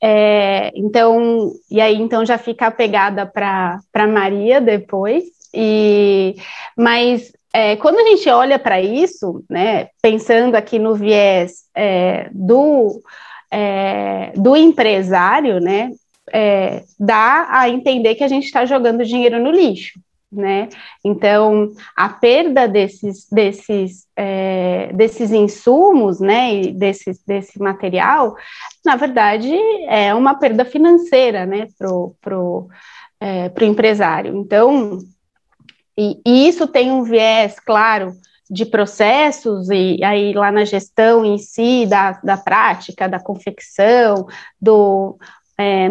É, 0.01 0.71
então, 0.73 1.51
e 1.69 1.79
aí 1.79 1.95
então 1.95 2.25
já 2.25 2.39
fica 2.39 2.65
a 2.65 2.71
pegada 2.71 3.23
para 3.23 4.07
Maria 4.07 4.59
depois, 4.59 5.25
e 5.53 6.33
mas 6.75 7.31
é, 7.53 7.75
quando 7.75 7.99
a 7.99 8.09
gente 8.09 8.27
olha 8.29 8.57
para 8.57 8.81
isso, 8.81 9.43
né, 9.47 9.89
pensando 10.01 10.55
aqui 10.55 10.79
no 10.79 10.95
viés 10.95 11.65
é, 11.75 12.29
do, 12.31 12.99
é, 13.51 14.31
do 14.35 14.55
empresário, 14.55 15.59
né, 15.59 15.91
é, 16.33 16.81
dá 16.99 17.47
a 17.51 17.69
entender 17.69 18.15
que 18.15 18.23
a 18.23 18.27
gente 18.27 18.45
está 18.45 18.65
jogando 18.65 19.05
dinheiro 19.05 19.39
no 19.39 19.51
lixo 19.51 19.99
né? 20.31 20.69
Então, 21.03 21.71
a 21.95 22.07
perda 22.07 22.67
desses, 22.67 23.27
desses, 23.29 24.07
é, 24.15 24.91
desses 24.93 25.31
insumos, 25.31 26.19
né, 26.19 26.55
e 26.55 26.71
desse, 26.71 27.11
desse 27.27 27.59
material, 27.59 28.35
na 28.85 28.95
verdade, 28.95 29.53
é 29.87 30.13
uma 30.13 30.35
perda 30.35 30.63
financeira, 30.63 31.45
né, 31.45 31.67
para 31.77 31.91
o 31.91 32.15
pro, 32.21 32.69
é, 33.19 33.49
pro 33.49 33.65
empresário. 33.65 34.37
Então, 34.37 34.99
e, 35.97 36.19
e 36.25 36.47
isso 36.47 36.65
tem 36.67 36.91
um 36.91 37.03
viés, 37.03 37.59
claro, 37.59 38.13
de 38.49 38.65
processos, 38.65 39.69
e 39.69 40.03
aí 40.03 40.33
lá 40.33 40.51
na 40.51 40.65
gestão 40.65 41.23
em 41.23 41.37
si, 41.37 41.85
da, 41.85 42.11
da 42.21 42.37
prática, 42.37 43.07
da 43.07 43.19
confecção, 43.19 44.27
do 44.59 45.17
é, 45.61 45.89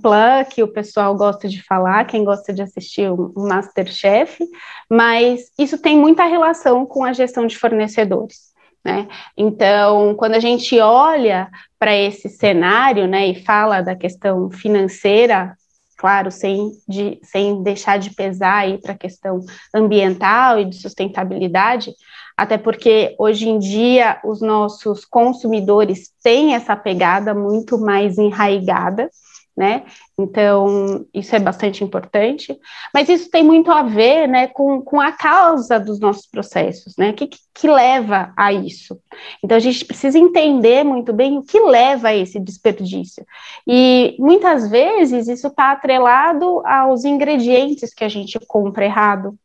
place, 0.00 0.50
que 0.50 0.62
o 0.62 0.68
pessoal 0.68 1.14
gosta 1.16 1.48
de 1.48 1.62
falar, 1.62 2.06
quem 2.06 2.24
gosta 2.24 2.52
de 2.52 2.62
assistir 2.62 3.10
o 3.10 3.32
Masterchef, 3.36 4.44
mas 4.90 5.50
isso 5.58 5.78
tem 5.78 5.98
muita 5.98 6.24
relação 6.24 6.84
com 6.84 7.04
a 7.04 7.12
gestão 7.12 7.46
de 7.46 7.56
fornecedores. 7.56 8.54
Né? 8.84 9.08
Então, 9.36 10.14
quando 10.14 10.34
a 10.34 10.40
gente 10.40 10.78
olha 10.78 11.48
para 11.78 11.94
esse 11.96 12.28
cenário 12.28 13.08
né, 13.08 13.26
e 13.26 13.42
fala 13.42 13.80
da 13.80 13.96
questão 13.96 14.48
financeira, 14.50 15.56
claro, 15.96 16.30
sem, 16.30 16.70
de, 16.86 17.18
sem 17.22 17.62
deixar 17.62 17.98
de 17.98 18.14
pesar 18.14 18.64
para 18.78 18.92
a 18.92 18.98
questão 18.98 19.40
ambiental 19.74 20.60
e 20.60 20.66
de 20.66 20.76
sustentabilidade, 20.76 21.92
até 22.36 22.58
porque 22.58 23.14
hoje 23.18 23.48
em 23.48 23.58
dia 23.58 24.20
os 24.24 24.40
nossos 24.40 25.04
consumidores 25.04 26.10
têm 26.22 26.54
essa 26.54 26.76
pegada 26.76 27.34
muito 27.34 27.78
mais 27.78 28.18
enraigada, 28.18 29.10
né? 29.56 29.84
Então, 30.18 31.06
isso 31.14 31.34
é 31.34 31.38
bastante 31.38 31.82
importante, 31.82 32.54
mas 32.92 33.08
isso 33.08 33.30
tem 33.30 33.42
muito 33.42 33.70
a 33.70 33.82
ver, 33.82 34.26
né, 34.26 34.48
com, 34.48 34.82
com 34.82 35.00
a 35.00 35.12
causa 35.12 35.80
dos 35.80 35.98
nossos 35.98 36.26
processos, 36.26 36.94
né? 36.98 37.10
O 37.10 37.14
que, 37.14 37.30
que 37.54 37.66
leva 37.66 38.34
a 38.36 38.52
isso? 38.52 39.00
Então, 39.42 39.56
a 39.56 39.60
gente 39.60 39.82
precisa 39.86 40.18
entender 40.18 40.84
muito 40.84 41.10
bem 41.10 41.38
o 41.38 41.42
que 41.42 41.58
leva 41.58 42.08
a 42.08 42.14
esse 42.14 42.38
desperdício. 42.38 43.24
E 43.66 44.14
muitas 44.18 44.68
vezes 44.68 45.26
isso 45.26 45.46
está 45.46 45.72
atrelado 45.72 46.62
aos 46.66 47.06
ingredientes 47.06 47.94
que 47.94 48.04
a 48.04 48.08
gente 48.10 48.38
compra 48.46 48.84
errado, 48.84 49.38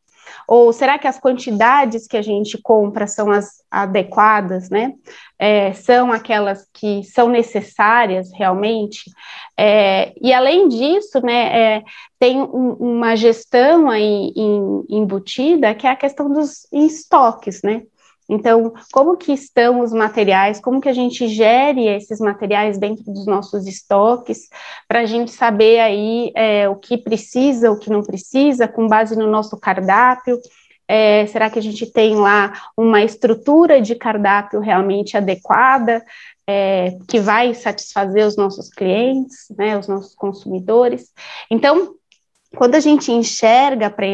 ou 0.46 0.72
será 0.72 0.98
que 0.98 1.06
as 1.06 1.18
quantidades 1.18 2.06
que 2.06 2.16
a 2.16 2.22
gente 2.22 2.58
compra 2.60 3.06
são 3.06 3.30
as 3.30 3.62
adequadas, 3.70 4.68
né? 4.68 4.94
É, 5.38 5.72
são 5.72 6.12
aquelas 6.12 6.66
que 6.72 7.02
são 7.04 7.28
necessárias 7.28 8.30
realmente? 8.32 9.10
É, 9.56 10.12
e 10.20 10.32
além 10.32 10.68
disso, 10.68 11.20
né, 11.20 11.76
é, 11.76 11.82
tem 12.18 12.40
um, 12.40 12.74
uma 12.74 13.16
gestão 13.16 13.90
aí 13.90 14.32
em, 14.36 14.84
embutida 14.88 15.74
que 15.74 15.86
é 15.86 15.90
a 15.90 15.96
questão 15.96 16.32
dos 16.32 16.66
estoques, 16.72 17.62
né? 17.62 17.82
Então, 18.28 18.72
como 18.92 19.16
que 19.16 19.32
estão 19.32 19.80
os 19.80 19.92
materiais, 19.92 20.60
como 20.60 20.80
que 20.80 20.88
a 20.88 20.92
gente 20.92 21.28
gere 21.28 21.86
esses 21.86 22.20
materiais 22.20 22.78
dentro 22.78 23.04
dos 23.04 23.26
nossos 23.26 23.66
estoques, 23.66 24.48
para 24.88 25.00
a 25.00 25.06
gente 25.06 25.30
saber 25.30 25.80
aí 25.80 26.32
é, 26.34 26.68
o 26.68 26.76
que 26.76 26.96
precisa, 26.96 27.70
o 27.70 27.78
que 27.78 27.90
não 27.90 28.02
precisa, 28.02 28.68
com 28.68 28.86
base 28.86 29.16
no 29.16 29.26
nosso 29.26 29.58
cardápio. 29.58 30.40
É, 30.86 31.26
será 31.26 31.48
que 31.48 31.58
a 31.58 31.62
gente 31.62 31.86
tem 31.90 32.16
lá 32.16 32.52
uma 32.76 33.02
estrutura 33.02 33.80
de 33.80 33.94
cardápio 33.94 34.60
realmente 34.60 35.16
adequada, 35.16 36.04
é, 36.46 36.96
que 37.08 37.18
vai 37.18 37.54
satisfazer 37.54 38.26
os 38.26 38.36
nossos 38.36 38.68
clientes, 38.68 39.46
né, 39.56 39.78
os 39.78 39.88
nossos 39.88 40.14
consumidores? 40.14 41.12
Então, 41.50 41.94
quando 42.56 42.74
a 42.74 42.80
gente 42.80 43.10
enxerga 43.10 43.90
para 43.90 44.06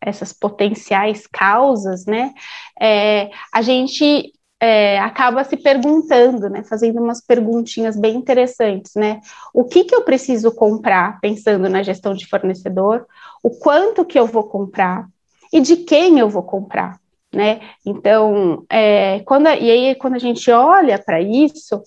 essas 0.00 0.32
potenciais 0.32 1.26
causas, 1.26 2.04
né, 2.06 2.32
é, 2.80 3.30
a 3.52 3.62
gente 3.62 4.32
é, 4.60 4.98
acaba 4.98 5.44
se 5.44 5.56
perguntando, 5.56 6.48
né, 6.48 6.62
fazendo 6.64 7.00
umas 7.00 7.20
perguntinhas 7.20 7.96
bem 7.96 8.16
interessantes, 8.16 8.94
né, 8.94 9.20
o 9.52 9.64
que 9.64 9.84
que 9.84 9.94
eu 9.94 10.02
preciso 10.02 10.52
comprar, 10.52 11.20
pensando 11.20 11.68
na 11.68 11.82
gestão 11.82 12.14
de 12.14 12.26
fornecedor, 12.26 13.06
o 13.42 13.50
quanto 13.50 14.04
que 14.04 14.18
eu 14.18 14.26
vou 14.26 14.44
comprar? 14.44 15.06
E 15.52 15.60
de 15.60 15.76
quem 15.76 16.18
eu 16.18 16.28
vou 16.28 16.42
comprar, 16.42 16.98
né, 17.32 17.60
então, 17.84 18.64
é, 18.70 19.20
quando, 19.20 19.46
e 19.48 19.70
aí 19.70 19.94
quando 19.94 20.14
a 20.14 20.20
gente 20.20 20.50
olha 20.50 20.98
para 20.98 21.20
isso, 21.20 21.82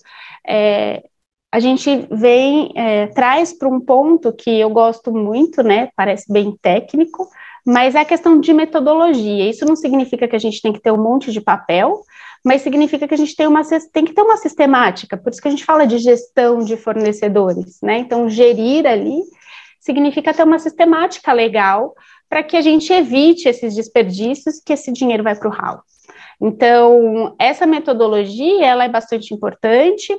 é, 0.46 1.02
a 1.50 1.60
gente 1.60 2.06
vem, 2.10 2.72
é, 2.74 3.06
traz 3.08 3.52
para 3.52 3.68
um 3.68 3.80
ponto 3.80 4.32
que 4.32 4.50
eu 4.50 4.68
gosto 4.70 5.12
muito, 5.12 5.62
né? 5.62 5.88
Parece 5.96 6.30
bem 6.30 6.54
técnico, 6.60 7.26
mas 7.64 7.94
é 7.94 8.00
a 8.00 8.04
questão 8.04 8.38
de 8.38 8.52
metodologia. 8.52 9.48
Isso 9.48 9.64
não 9.64 9.74
significa 9.74 10.28
que 10.28 10.36
a 10.36 10.38
gente 10.38 10.60
tem 10.60 10.72
que 10.72 10.80
ter 10.80 10.92
um 10.92 11.02
monte 11.02 11.32
de 11.32 11.40
papel, 11.40 12.02
mas 12.44 12.62
significa 12.62 13.08
que 13.08 13.14
a 13.14 13.16
gente 13.18 13.34
tem, 13.34 13.46
uma, 13.46 13.62
tem 13.92 14.04
que 14.04 14.12
ter 14.12 14.22
uma 14.22 14.36
sistemática, 14.36 15.16
por 15.16 15.32
isso 15.32 15.40
que 15.40 15.48
a 15.48 15.50
gente 15.50 15.64
fala 15.64 15.86
de 15.86 15.98
gestão 15.98 16.58
de 16.58 16.76
fornecedores, 16.76 17.78
né? 17.82 17.98
Então, 17.98 18.28
gerir 18.28 18.86
ali 18.86 19.22
significa 19.80 20.34
ter 20.34 20.44
uma 20.44 20.58
sistemática 20.58 21.32
legal 21.32 21.94
para 22.28 22.42
que 22.42 22.56
a 22.56 22.60
gente 22.60 22.92
evite 22.92 23.48
esses 23.48 23.74
desperdícios 23.74 24.60
que 24.64 24.74
esse 24.74 24.92
dinheiro 24.92 25.24
vai 25.24 25.34
para 25.34 25.48
o 25.48 25.52
ralo. 25.52 25.80
Então, 26.40 27.34
essa 27.38 27.66
metodologia, 27.66 28.66
ela 28.66 28.84
é 28.84 28.88
bastante 28.88 29.34
importante, 29.34 30.14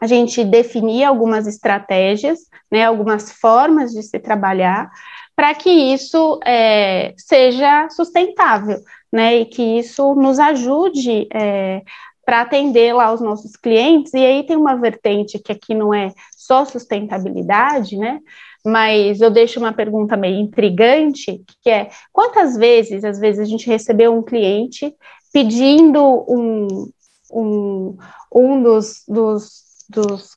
a 0.00 0.06
gente 0.06 0.44
definir 0.44 1.04
algumas 1.04 1.46
estratégias, 1.46 2.40
né, 2.70 2.84
algumas 2.84 3.32
formas 3.32 3.92
de 3.92 4.02
se 4.02 4.18
trabalhar, 4.18 4.90
para 5.36 5.54
que 5.54 5.70
isso 5.70 6.38
é, 6.44 7.14
seja 7.16 7.88
sustentável, 7.90 8.78
né, 9.12 9.38
e 9.38 9.46
que 9.46 9.62
isso 9.62 10.14
nos 10.14 10.38
ajude 10.38 11.28
é, 11.32 11.82
para 12.24 12.42
atender 12.42 12.94
lá 12.94 13.12
os 13.12 13.20
nossos 13.20 13.56
clientes. 13.56 14.14
E 14.14 14.18
aí 14.18 14.44
tem 14.44 14.56
uma 14.56 14.76
vertente 14.76 15.38
que 15.38 15.52
aqui 15.52 15.74
não 15.74 15.92
é 15.92 16.12
só 16.36 16.64
sustentabilidade, 16.64 17.96
né? 17.96 18.20
Mas 18.64 19.20
eu 19.20 19.30
deixo 19.30 19.58
uma 19.58 19.72
pergunta 19.72 20.16
meio 20.16 20.38
intrigante, 20.38 21.42
que 21.62 21.70
é 21.70 21.88
quantas 22.12 22.56
vezes, 22.56 23.04
às 23.04 23.18
vezes, 23.18 23.40
a 23.40 23.44
gente 23.44 23.66
recebeu 23.66 24.14
um 24.14 24.22
cliente 24.22 24.94
pedindo 25.32 26.02
um, 26.28 26.90
um, 27.32 27.96
um 28.32 28.62
dos, 28.62 29.02
dos, 29.08 29.62
dos, 29.90 30.36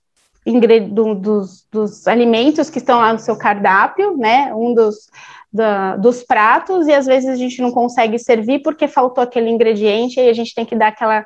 dos, 1.22 1.68
dos 1.72 2.08
alimentos 2.08 2.70
que 2.70 2.80
estão 2.80 3.00
lá 3.00 3.14
no 3.14 3.20
seu 3.20 3.38
cardápio, 3.38 4.18
né? 4.18 4.54
Um 4.54 4.74
dos, 4.74 5.08
da, 5.52 5.96
dos 5.96 6.24
pratos, 6.24 6.88
e 6.88 6.94
às 6.94 7.06
vezes 7.06 7.30
a 7.30 7.36
gente 7.36 7.62
não 7.62 7.72
consegue 7.72 8.18
servir 8.18 8.62
porque 8.62 8.88
faltou 8.88 9.24
aquele 9.24 9.50
ingrediente, 9.50 10.20
e 10.20 10.30
a 10.30 10.34
gente 10.34 10.54
tem 10.54 10.66
que 10.66 10.76
dar 10.76 10.88
aquela 10.88 11.26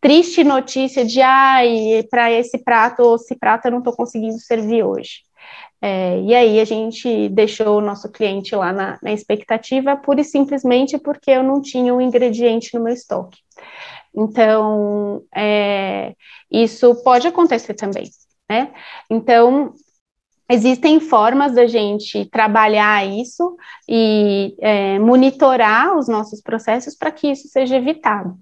triste 0.00 0.42
notícia 0.42 1.04
de 1.04 1.22
ai, 1.22 2.04
para 2.10 2.30
esse 2.30 2.58
prato 2.58 3.02
ou 3.04 3.14
esse 3.14 3.36
prato 3.36 3.66
eu 3.66 3.70
não 3.70 3.78
estou 3.78 3.94
conseguindo 3.94 4.38
servir 4.40 4.82
hoje. 4.82 5.20
É, 5.80 6.20
e 6.20 6.34
aí 6.34 6.60
a 6.60 6.64
gente 6.64 7.28
deixou 7.28 7.78
o 7.78 7.80
nosso 7.80 8.08
cliente 8.10 8.54
lá 8.54 8.72
na, 8.72 8.98
na, 9.02 9.12
expectativa 9.12 9.96
pura 9.96 10.20
e 10.20 10.24
simplesmente 10.24 10.96
porque 10.96 11.30
eu 11.30 11.42
não 11.42 11.60
tinha 11.60 11.92
o 11.92 11.96
um 11.96 12.00
ingrediente 12.00 12.72
no 12.74 12.84
meu 12.84 12.94
estoque. 12.94 13.38
Então, 14.14 15.22
é, 15.34 16.14
isso 16.50 16.94
pode 17.02 17.26
acontecer 17.26 17.74
também, 17.74 18.10
né? 18.50 18.72
Então, 19.10 19.74
existem 20.50 21.00
formas 21.00 21.54
da 21.54 21.66
gente 21.66 22.26
trabalhar 22.26 23.06
isso 23.06 23.56
e 23.88 24.54
é, 24.60 24.98
monitorar 24.98 25.96
os 25.96 26.08
nossos 26.08 26.42
processos 26.42 26.94
para 26.94 27.10
que 27.10 27.28
isso 27.28 27.48
seja 27.48 27.76
evitado. 27.76 28.36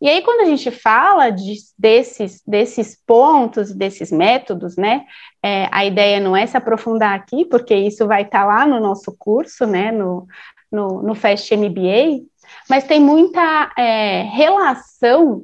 E 0.00 0.08
aí, 0.08 0.22
quando 0.22 0.40
a 0.40 0.44
gente 0.46 0.70
fala 0.70 1.28
de, 1.28 1.56
desses, 1.78 2.42
desses 2.46 2.96
pontos, 3.06 3.74
desses 3.74 4.10
métodos, 4.10 4.74
né, 4.74 5.04
é, 5.44 5.68
a 5.70 5.84
ideia 5.84 6.18
não 6.18 6.34
é 6.34 6.46
se 6.46 6.56
aprofundar 6.56 7.14
aqui, 7.14 7.44
porque 7.44 7.74
isso 7.74 8.06
vai 8.06 8.22
estar 8.22 8.40
tá 8.40 8.46
lá 8.46 8.66
no 8.66 8.80
nosso 8.80 9.14
curso, 9.18 9.66
né, 9.66 9.92
no, 9.92 10.26
no, 10.72 11.02
no 11.02 11.14
Fast 11.14 11.54
MBA, 11.54 12.24
mas 12.70 12.84
tem 12.84 13.00
muita 13.00 13.72
é, 13.76 14.22
relação 14.22 15.42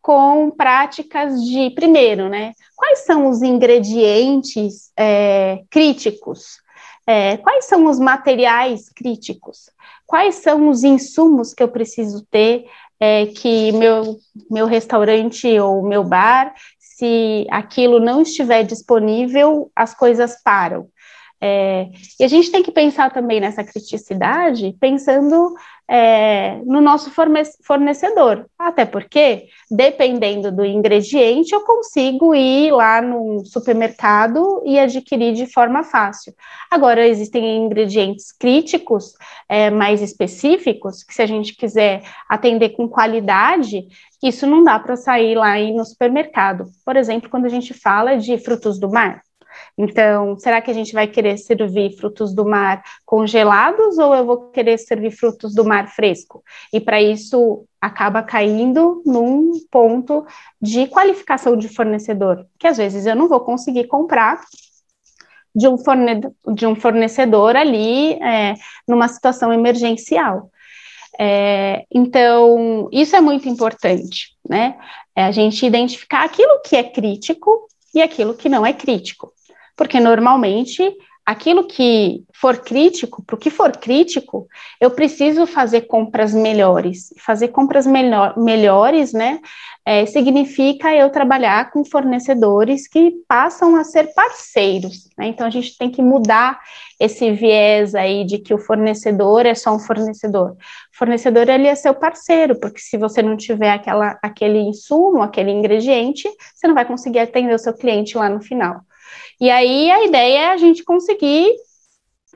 com 0.00 0.48
práticas 0.52 1.34
de, 1.44 1.70
primeiro, 1.70 2.28
né, 2.28 2.52
quais 2.76 3.00
são 3.00 3.28
os 3.28 3.42
ingredientes 3.42 4.92
é, 4.96 5.64
críticos, 5.68 6.60
é, 7.04 7.36
quais 7.38 7.64
são 7.64 7.86
os 7.86 7.98
materiais 7.98 8.88
críticos, 8.90 9.68
quais 10.06 10.36
são 10.36 10.68
os 10.68 10.84
insumos 10.84 11.52
que 11.52 11.64
eu 11.64 11.68
preciso 11.68 12.24
ter 12.30 12.66
é, 13.00 13.26
que 13.26 13.72
meu, 13.72 14.16
meu 14.48 14.66
restaurante 14.66 15.58
ou 15.58 15.82
meu 15.82 16.04
bar, 16.04 16.54
se 16.78 17.44
aquilo 17.50 17.98
não 17.98 18.22
estiver 18.22 18.62
disponível, 18.62 19.68
as 19.74 19.94
coisas 19.94 20.40
param. 20.44 20.88
É, 21.40 21.88
e 22.18 22.24
a 22.24 22.28
gente 22.28 22.50
tem 22.50 22.62
que 22.62 22.72
pensar 22.72 23.12
também 23.12 23.40
nessa 23.40 23.62
criticidade, 23.62 24.76
pensando 24.80 25.54
é, 25.90 26.60
no 26.66 26.80
nosso 26.80 27.10
fornecedor, 27.62 28.46
até 28.58 28.84
porque, 28.84 29.46
dependendo 29.70 30.52
do 30.52 30.64
ingrediente, 30.64 31.54
eu 31.54 31.62
consigo 31.62 32.34
ir 32.34 32.72
lá 32.72 33.00
no 33.00 33.44
supermercado 33.46 34.62
e 34.66 34.78
adquirir 34.78 35.32
de 35.32 35.46
forma 35.46 35.82
fácil. 35.82 36.34
Agora, 36.70 37.06
existem 37.06 37.64
ingredientes 37.64 38.32
críticos, 38.32 39.14
é, 39.48 39.70
mais 39.70 40.02
específicos, 40.02 41.02
que 41.02 41.14
se 41.14 41.22
a 41.22 41.26
gente 41.26 41.56
quiser 41.56 42.02
atender 42.28 42.70
com 42.70 42.86
qualidade, 42.88 43.86
isso 44.22 44.46
não 44.46 44.62
dá 44.62 44.78
para 44.78 44.96
sair 44.96 45.36
lá 45.36 45.58
e 45.58 45.70
ir 45.70 45.72
no 45.72 45.84
supermercado. 45.84 46.66
Por 46.84 46.96
exemplo, 46.96 47.30
quando 47.30 47.46
a 47.46 47.50
gente 47.50 47.72
fala 47.72 48.16
de 48.16 48.36
frutos 48.36 48.78
do 48.78 48.90
mar. 48.90 49.22
Então, 49.76 50.36
será 50.38 50.60
que 50.60 50.70
a 50.70 50.74
gente 50.74 50.92
vai 50.92 51.06
querer 51.06 51.38
servir 51.38 51.96
frutos 51.96 52.34
do 52.34 52.44
mar 52.44 52.82
congelados 53.06 53.96
ou 53.96 54.14
eu 54.14 54.26
vou 54.26 54.50
querer 54.50 54.76
servir 54.76 55.12
frutos 55.12 55.54
do 55.54 55.64
mar 55.64 55.88
fresco? 55.88 56.42
E 56.72 56.80
para 56.80 57.00
isso 57.00 57.64
acaba 57.80 58.22
caindo 58.22 59.02
num 59.06 59.52
ponto 59.70 60.26
de 60.60 60.88
qualificação 60.88 61.56
de 61.56 61.68
fornecedor, 61.68 62.44
que 62.58 62.66
às 62.66 62.76
vezes 62.76 63.06
eu 63.06 63.14
não 63.14 63.28
vou 63.28 63.40
conseguir 63.40 63.84
comprar 63.84 64.40
de 65.54 65.68
um, 65.68 65.78
forne 65.78 66.20
de 66.54 66.66
um 66.66 66.74
fornecedor 66.74 67.56
ali 67.56 68.14
é, 68.14 68.54
numa 68.86 69.06
situação 69.06 69.52
emergencial. 69.52 70.50
É, 71.20 71.84
então, 71.92 72.88
isso 72.92 73.14
é 73.16 73.20
muito 73.20 73.48
importante, 73.48 74.36
né? 74.48 74.76
É 75.16 75.24
a 75.24 75.30
gente 75.32 75.64
identificar 75.66 76.24
aquilo 76.24 76.60
que 76.62 76.76
é 76.76 76.82
crítico 76.82 77.66
e 77.94 78.00
aquilo 78.02 78.34
que 78.34 78.48
não 78.48 78.64
é 78.64 78.72
crítico 78.72 79.32
porque 79.78 80.00
normalmente 80.00 80.92
aquilo 81.24 81.66
que 81.66 82.24
for 82.32 82.56
crítico, 82.56 83.22
para 83.22 83.36
o 83.36 83.38
que 83.38 83.50
for 83.50 83.70
crítico, 83.72 84.48
eu 84.80 84.90
preciso 84.90 85.46
fazer 85.46 85.82
compras 85.82 86.32
melhores. 86.32 87.12
Fazer 87.18 87.48
compras 87.48 87.86
melhor, 87.86 88.36
melhores, 88.38 89.12
né, 89.12 89.38
é, 89.84 90.06
significa 90.06 90.94
eu 90.94 91.10
trabalhar 91.10 91.70
com 91.70 91.84
fornecedores 91.84 92.88
que 92.88 93.12
passam 93.28 93.76
a 93.76 93.84
ser 93.84 94.12
parceiros. 94.14 95.10
Né? 95.18 95.26
Então, 95.28 95.46
a 95.46 95.50
gente 95.50 95.76
tem 95.76 95.90
que 95.90 96.00
mudar 96.02 96.60
esse 96.98 97.30
viés 97.30 97.94
aí 97.94 98.24
de 98.24 98.38
que 98.38 98.54
o 98.54 98.58
fornecedor 98.58 99.44
é 99.44 99.54
só 99.54 99.74
um 99.74 99.78
fornecedor. 99.78 100.52
O 100.52 100.56
fornecedor, 100.96 101.48
ele 101.48 101.66
é 101.66 101.74
seu 101.74 101.94
parceiro, 101.94 102.58
porque 102.58 102.80
se 102.80 102.96
você 102.96 103.20
não 103.22 103.36
tiver 103.36 103.70
aquela, 103.70 104.18
aquele 104.22 104.58
insumo, 104.58 105.22
aquele 105.22 105.50
ingrediente, 105.50 106.26
você 106.54 106.66
não 106.66 106.74
vai 106.74 106.86
conseguir 106.86 107.20
atender 107.20 107.54
o 107.54 107.58
seu 107.58 107.74
cliente 107.74 108.16
lá 108.16 108.30
no 108.30 108.40
final. 108.40 108.80
E 109.40 109.50
aí 109.50 109.90
a 109.90 110.04
ideia 110.04 110.38
é 110.38 110.46
a 110.48 110.56
gente 110.56 110.84
conseguir 110.84 111.54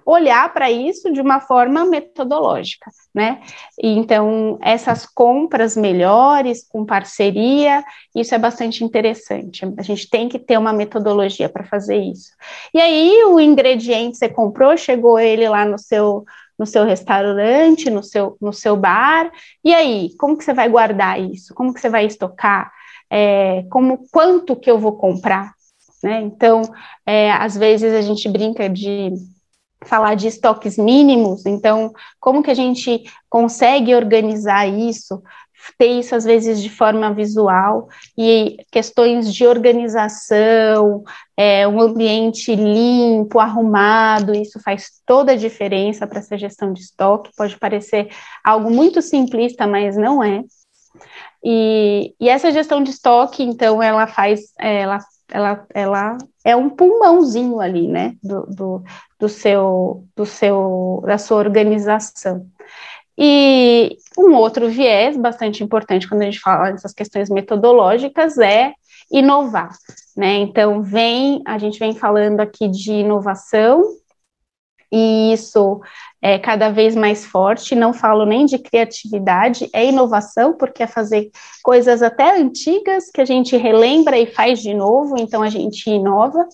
olhar 0.05 0.53
para 0.53 0.71
isso 0.71 1.13
de 1.13 1.21
uma 1.21 1.41
forma 1.41 1.85
metodológica, 1.85 2.91
né? 3.15 3.41
Então, 3.81 4.59
essas 4.61 5.07
compras 5.07 5.77
melhores, 5.77 6.67
com 6.69 6.85
parceria, 6.85 7.85
isso 8.15 8.35
é 8.35 8.39
bastante 8.39 8.85
interessante. 8.85 9.65
A 9.79 9.83
gente 9.83 10.09
tem 10.09 10.29
que 10.29 10.39
ter 10.39 10.59
uma 10.59 10.73
metodologia 10.73 11.49
para 11.49 11.65
fazer 11.65 11.99
isso. 11.99 12.33
E 12.75 12.81
aí, 12.81 13.25
o 13.25 13.39
ingrediente 13.39 14.17
você 14.17 14.29
comprou, 14.29 14.77
chegou 14.77 15.19
ele 15.19 15.49
lá 15.49 15.65
no 15.65 15.79
seu 15.79 16.25
no 16.59 16.67
seu 16.67 16.85
restaurante, 16.85 17.91
no 17.91 18.05
seu, 18.05 18.37
no 18.41 18.53
seu 18.53 18.77
bar, 18.77 19.33
e 19.65 19.75
aí, 19.75 20.15
como 20.17 20.37
que 20.37 20.45
você 20.45 20.53
vai 20.53 20.69
guardar 20.69 21.19
isso? 21.21 21.55
Como 21.55 21.75
que 21.75 21.81
você 21.81 21.89
vai 21.89 22.07
estocar? 22.07 22.71
É, 23.11 23.65
como 23.69 24.07
quanto 24.13 24.55
que 24.55 24.71
eu 24.71 24.79
vou 24.79 24.97
comprar? 24.97 25.55
Né? 26.03 26.21
Então, 26.23 26.63
é, 27.07 27.31
às 27.31 27.57
vezes 27.57 27.95
a 27.95 28.03
gente 28.03 28.29
brinca 28.29 28.69
de 28.69 29.13
falar 29.85 30.15
de 30.15 30.29
estoques 30.29 30.77
mínimos, 30.77 31.45
então, 31.47 31.93
como 32.21 32.43
que 32.43 32.51
a 32.51 32.55
gente 32.55 33.03
consegue 33.29 33.95
organizar 33.95 34.67
isso, 34.67 35.23
ter 35.79 35.87
isso 35.87 36.15
às 36.15 36.25
vezes 36.25 36.61
de 36.61 36.69
forma 36.69 37.13
visual, 37.13 37.89
e 38.17 38.57
questões 38.71 39.33
de 39.33 39.47
organização, 39.47 41.03
é, 41.37 41.67
um 41.67 41.81
ambiente 41.81 42.55
limpo, 42.55 43.39
arrumado, 43.39 44.35
isso 44.35 44.61
faz 44.61 44.91
toda 45.07 45.33
a 45.33 45.37
diferença 45.37 46.07
para 46.07 46.19
essa 46.19 46.37
gestão 46.37 46.73
de 46.73 46.81
estoque, 46.81 47.31
pode 47.37 47.57
parecer 47.59 48.09
algo 48.45 48.71
muito 48.71 49.01
simplista, 49.03 49.67
mas 49.67 49.97
não 49.97 50.23
é. 50.23 50.43
E, 51.45 52.15
e 52.21 52.29
essa 52.29 52.53
gestão 52.53 52.83
de 52.83 52.91
estoque, 52.91 53.43
então, 53.43 53.83
ela 53.83 54.07
faz, 54.07 54.53
ela 54.59 55.01
ela, 55.33 55.67
ela 55.75 56.19
é 56.45 56.55
um 56.55 56.69
pulmãozinho 56.69 57.59
ali, 57.59 57.89
né, 57.89 58.15
do, 58.23 58.43
do, 58.47 58.83
do, 59.19 59.29
seu, 59.29 60.05
do 60.15 60.27
seu, 60.27 61.03
da 61.07 61.17
sua 61.17 61.39
organização. 61.39 62.47
E 63.17 63.97
um 64.19 64.35
outro 64.35 64.69
viés 64.69 65.17
bastante 65.17 65.65
importante 65.65 66.09
quando 66.09 66.23
a 66.23 66.25
gente 66.27 66.41
fala 66.41 66.71
dessas 66.71 66.93
questões 66.93 67.31
metodológicas 67.31 68.39
é 68.39 68.73
inovar, 69.11 69.71
né? 70.17 70.37
Então, 70.37 70.83
vem, 70.83 71.43
a 71.47 71.59
gente 71.59 71.79
vem 71.79 71.95
falando 71.95 72.41
aqui 72.41 72.69
de 72.69 72.93
inovação, 72.93 73.83
e 74.93 75.33
isso 75.33 75.81
é 76.21 76.39
cada 76.39 76.69
vez 76.69 76.95
mais 76.95 77.25
forte. 77.25 77.75
Não 77.75 77.95
falo 77.95 78.27
nem 78.27 78.45
de 78.45 78.59
criatividade, 78.59 79.71
é 79.73 79.87
inovação, 79.87 80.53
porque 80.53 80.83
é 80.83 80.87
fazer 80.87 81.31
coisas 81.63 82.03
até 82.03 82.39
antigas 82.39 83.11
que 83.11 83.21
a 83.21 83.25
gente 83.25 83.57
relembra 83.57 84.19
e 84.19 84.27
faz 84.27 84.61
de 84.61 84.75
novo, 84.75 85.19
então 85.19 85.43
a 85.43 85.49
gente 85.49 85.89
inova. 85.89 86.47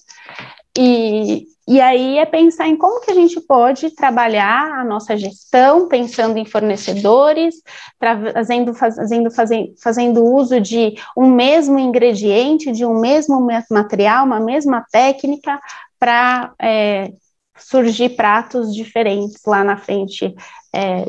E, 0.78 1.46
e 1.66 1.80
aí 1.80 2.18
é 2.18 2.24
pensar 2.24 2.68
em 2.68 2.76
como 2.76 3.00
que 3.00 3.10
a 3.10 3.14
gente 3.14 3.40
pode 3.40 3.90
trabalhar 3.90 4.78
a 4.78 4.84
nossa 4.84 5.16
gestão, 5.16 5.88
pensando 5.88 6.38
em 6.38 6.44
fornecedores, 6.44 7.56
trazendo, 7.98 8.72
fazendo, 8.72 9.30
fazendo, 9.32 9.74
fazendo 9.82 10.24
uso 10.24 10.60
de 10.60 10.94
um 11.16 11.28
mesmo 11.28 11.76
ingrediente, 11.76 12.70
de 12.70 12.86
um 12.86 13.00
mesmo 13.00 13.44
material, 13.68 14.24
uma 14.24 14.38
mesma 14.38 14.86
técnica 14.92 15.58
para 15.98 16.52
é, 16.62 17.10
surgir 17.58 18.10
pratos 18.10 18.74
diferentes 18.74 19.42
lá 19.46 19.62
na 19.62 19.76
frente, 19.76 20.34
é, 20.72 21.04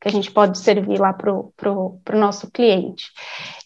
que 0.00 0.08
a 0.08 0.10
gente 0.10 0.30
pode 0.30 0.58
servir 0.58 0.98
lá 0.98 1.12
para 1.12 1.32
o 1.32 2.00
nosso 2.14 2.50
cliente. 2.50 3.04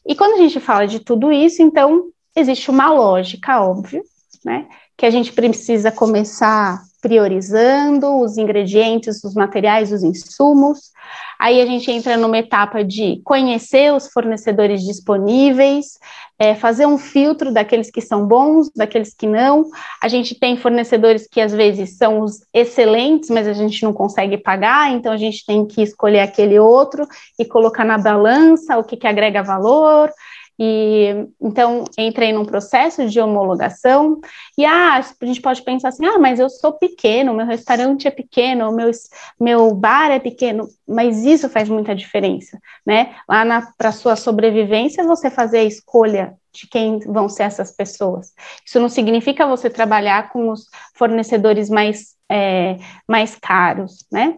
E 0.05 0.15
quando 0.15 0.35
a 0.35 0.43
gente 0.43 0.61
fala 0.61 0.87
de 0.87 1.01
tudo 1.01 1.33
isso, 1.33 1.63
então, 1.63 2.11
existe 2.35 2.71
uma 2.71 2.91
lógica, 2.93 3.61
óbvio, 3.61 4.03
né? 4.45 4.67
que 4.97 5.05
a 5.05 5.11
gente 5.11 5.33
precisa 5.33 5.93
começar 5.93 6.83
priorizando 7.03 8.21
os 8.21 8.39
ingredientes, 8.39 9.23
os 9.23 9.35
materiais, 9.35 9.93
os 9.93 10.03
insumos. 10.03 10.91
Aí 11.39 11.61
a 11.61 11.67
gente 11.67 11.91
entra 11.91 12.17
numa 12.17 12.39
etapa 12.39 12.83
de 12.83 13.21
conhecer 13.23 13.93
os 13.93 14.09
fornecedores 14.09 14.83
disponíveis, 14.83 15.99
é, 16.39 16.55
fazer 16.55 16.87
um 16.87 16.99
filtro 16.99 17.53
daqueles 17.53 17.91
que 17.91 18.01
são 18.01 18.27
bons, 18.27 18.71
daqueles 18.75 19.15
que 19.15 19.27
não. 19.27 19.65
A 20.03 20.09
gente 20.09 20.35
tem 20.39 20.57
fornecedores 20.57 21.27
que 21.27 21.41
às 21.41 21.53
vezes 21.53 21.97
são 21.97 22.21
os 22.21 22.41
excelentes, 22.53 23.31
mas 23.31 23.49
a 23.49 23.53
gente 23.53 23.83
não 23.83 23.93
consegue 23.93 24.37
pagar, 24.37 24.91
então 24.93 25.13
a 25.13 25.17
gente 25.17 25.45
tem 25.47 25.67
que 25.67 25.83
escolher 25.83 26.21
aquele 26.21 26.59
outro 26.59 27.07
e 27.39 27.45
colocar 27.45 27.85
na 27.85 27.99
balança 27.99 28.77
o 28.77 28.85
que, 28.85 28.97
que 28.97 29.07
agrega 29.07 29.43
valor. 29.43 30.11
E 30.59 31.29
então 31.41 31.85
entrei 31.99 32.33
num 32.33 32.45
processo 32.45 33.07
de 33.09 33.21
homologação, 33.21 34.19
e 34.57 34.65
ah, 34.65 34.97
a 34.99 35.25
gente 35.27 35.43
pode 35.43 35.63
pensar 35.63 35.89
assim: 35.89 36.07
ah, 36.07 36.19
mas 36.19 36.41
eu 36.41 36.49
sou 36.49 36.73
pequeno, 36.73 37.35
meu 37.35 37.47
restaurante 37.47 38.09
é 38.09 38.11
pequeno, 38.11 38.73
meu, 38.73 38.91
meu 39.39 39.75
bar 39.75 40.11
é 40.11 40.19
pequeno, 40.19 40.67
mas 40.89 41.25
isso 41.25 41.49
faz 41.51 41.69
muita 41.69 41.95
diferença, 41.95 42.59
né? 42.87 43.15
Lá 43.29 43.45
para 43.77 43.93
sua 43.93 44.17
sobrevivência, 44.17 45.05
você 45.05 45.31
fazer 45.31 45.59
a 45.59 45.65
escolha 45.65 46.35
de 46.53 46.67
quem 46.67 46.99
vão 47.01 47.29
ser 47.29 47.45
essas 47.45 47.71
pessoas. 47.71 48.33
Isso 48.65 48.81
não 48.81 48.89
significa 48.89 49.47
você 49.47 49.69
trabalhar 49.69 50.31
com 50.31 50.51
os 50.51 50.69
fornecedores 50.95 51.69
mais, 51.69 52.17
é, 52.31 52.79
mais 53.07 53.35
caros, 53.35 54.07
né? 54.11 54.35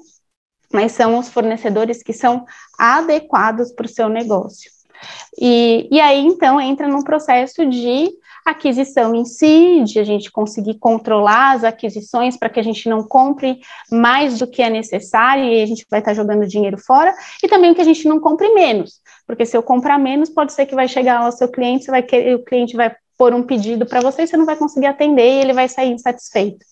Mas 0.72 0.92
são 0.92 1.18
os 1.18 1.28
fornecedores 1.28 2.02
que 2.02 2.12
são 2.12 2.44
adequados 2.78 3.72
para 3.72 3.86
o 3.86 3.88
seu 3.88 4.08
negócio. 4.08 4.77
E, 5.40 5.88
e 5.90 6.00
aí, 6.00 6.24
então, 6.24 6.60
entra 6.60 6.88
num 6.88 7.02
processo 7.02 7.64
de 7.66 8.10
aquisição 8.44 9.14
em 9.14 9.24
si, 9.24 9.82
de 9.84 9.98
a 9.98 10.04
gente 10.04 10.30
conseguir 10.30 10.78
controlar 10.78 11.52
as 11.52 11.64
aquisições 11.64 12.36
para 12.36 12.48
que 12.48 12.58
a 12.58 12.62
gente 12.62 12.88
não 12.88 13.02
compre 13.02 13.60
mais 13.90 14.38
do 14.38 14.46
que 14.46 14.62
é 14.62 14.70
necessário 14.70 15.44
e 15.44 15.62
a 15.62 15.66
gente 15.66 15.86
vai 15.90 16.00
estar 16.00 16.14
jogando 16.14 16.46
dinheiro 16.46 16.78
fora, 16.78 17.14
e 17.42 17.48
também 17.48 17.74
que 17.74 17.80
a 17.80 17.84
gente 17.84 18.08
não 18.08 18.18
compre 18.18 18.48
menos, 18.54 19.00
porque 19.26 19.44
se 19.44 19.56
eu 19.56 19.62
comprar 19.62 19.98
menos, 19.98 20.30
pode 20.30 20.52
ser 20.52 20.66
que 20.66 20.74
vai 20.74 20.88
chegar 20.88 21.20
ao 21.20 21.32
seu 21.32 21.48
cliente, 21.48 21.84
você 21.84 21.90
vai 21.90 22.02
querer, 22.02 22.36
o 22.36 22.44
cliente 22.44 22.74
vai 22.74 22.94
pôr 23.18 23.34
um 23.34 23.42
pedido 23.42 23.84
para 23.84 24.00
você 24.00 24.22
e 24.22 24.26
você 24.26 24.36
não 24.36 24.46
vai 24.46 24.56
conseguir 24.56 24.86
atender 24.86 25.28
e 25.28 25.40
ele 25.40 25.52
vai 25.52 25.68
sair 25.68 25.90
insatisfeito. 25.90 26.64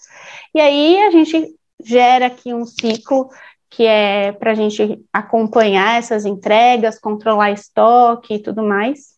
E 0.54 0.60
aí 0.60 0.98
a 1.02 1.10
gente 1.10 1.54
gera 1.84 2.26
aqui 2.26 2.54
um 2.54 2.64
ciclo 2.64 3.28
que 3.70 3.84
é 3.84 4.32
para 4.32 4.52
a 4.52 4.54
gente 4.54 5.04
acompanhar 5.12 5.98
essas 5.98 6.24
entregas, 6.24 6.98
controlar 6.98 7.50
estoque 7.50 8.34
e 8.34 8.38
tudo 8.38 8.62
mais. 8.62 9.16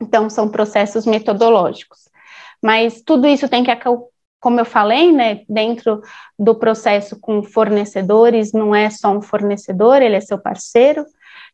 Então, 0.00 0.30
são 0.30 0.48
processos 0.48 1.06
metodológicos. 1.06 2.08
Mas 2.62 3.02
tudo 3.02 3.26
isso 3.26 3.48
tem 3.48 3.62
que, 3.64 3.70
como 4.40 4.60
eu 4.60 4.64
falei, 4.64 5.12
né, 5.12 5.42
dentro 5.48 6.00
do 6.38 6.54
processo 6.54 7.18
com 7.20 7.42
fornecedores, 7.42 8.52
não 8.52 8.74
é 8.74 8.90
só 8.90 9.10
um 9.10 9.22
fornecedor, 9.22 10.02
ele 10.02 10.16
é 10.16 10.20
seu 10.20 10.38
parceiro. 10.38 11.04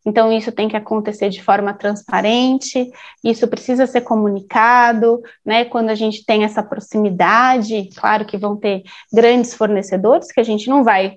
Então, 0.04 0.32
isso 0.32 0.52
tem 0.52 0.68
que 0.68 0.76
acontecer 0.76 1.28
de 1.28 1.42
forma 1.42 1.74
transparente, 1.74 2.88
isso 3.24 3.48
precisa 3.48 3.88
ser 3.88 4.02
comunicado, 4.02 5.20
né? 5.44 5.64
Quando 5.64 5.90
a 5.90 5.96
gente 5.96 6.24
tem 6.24 6.44
essa 6.44 6.62
proximidade, 6.62 7.88
claro 7.96 8.24
que 8.24 8.38
vão 8.38 8.56
ter 8.56 8.84
grandes 9.12 9.52
fornecedores 9.52 10.30
que 10.30 10.38
a 10.40 10.44
gente 10.44 10.70
não 10.70 10.84
vai 10.84 11.16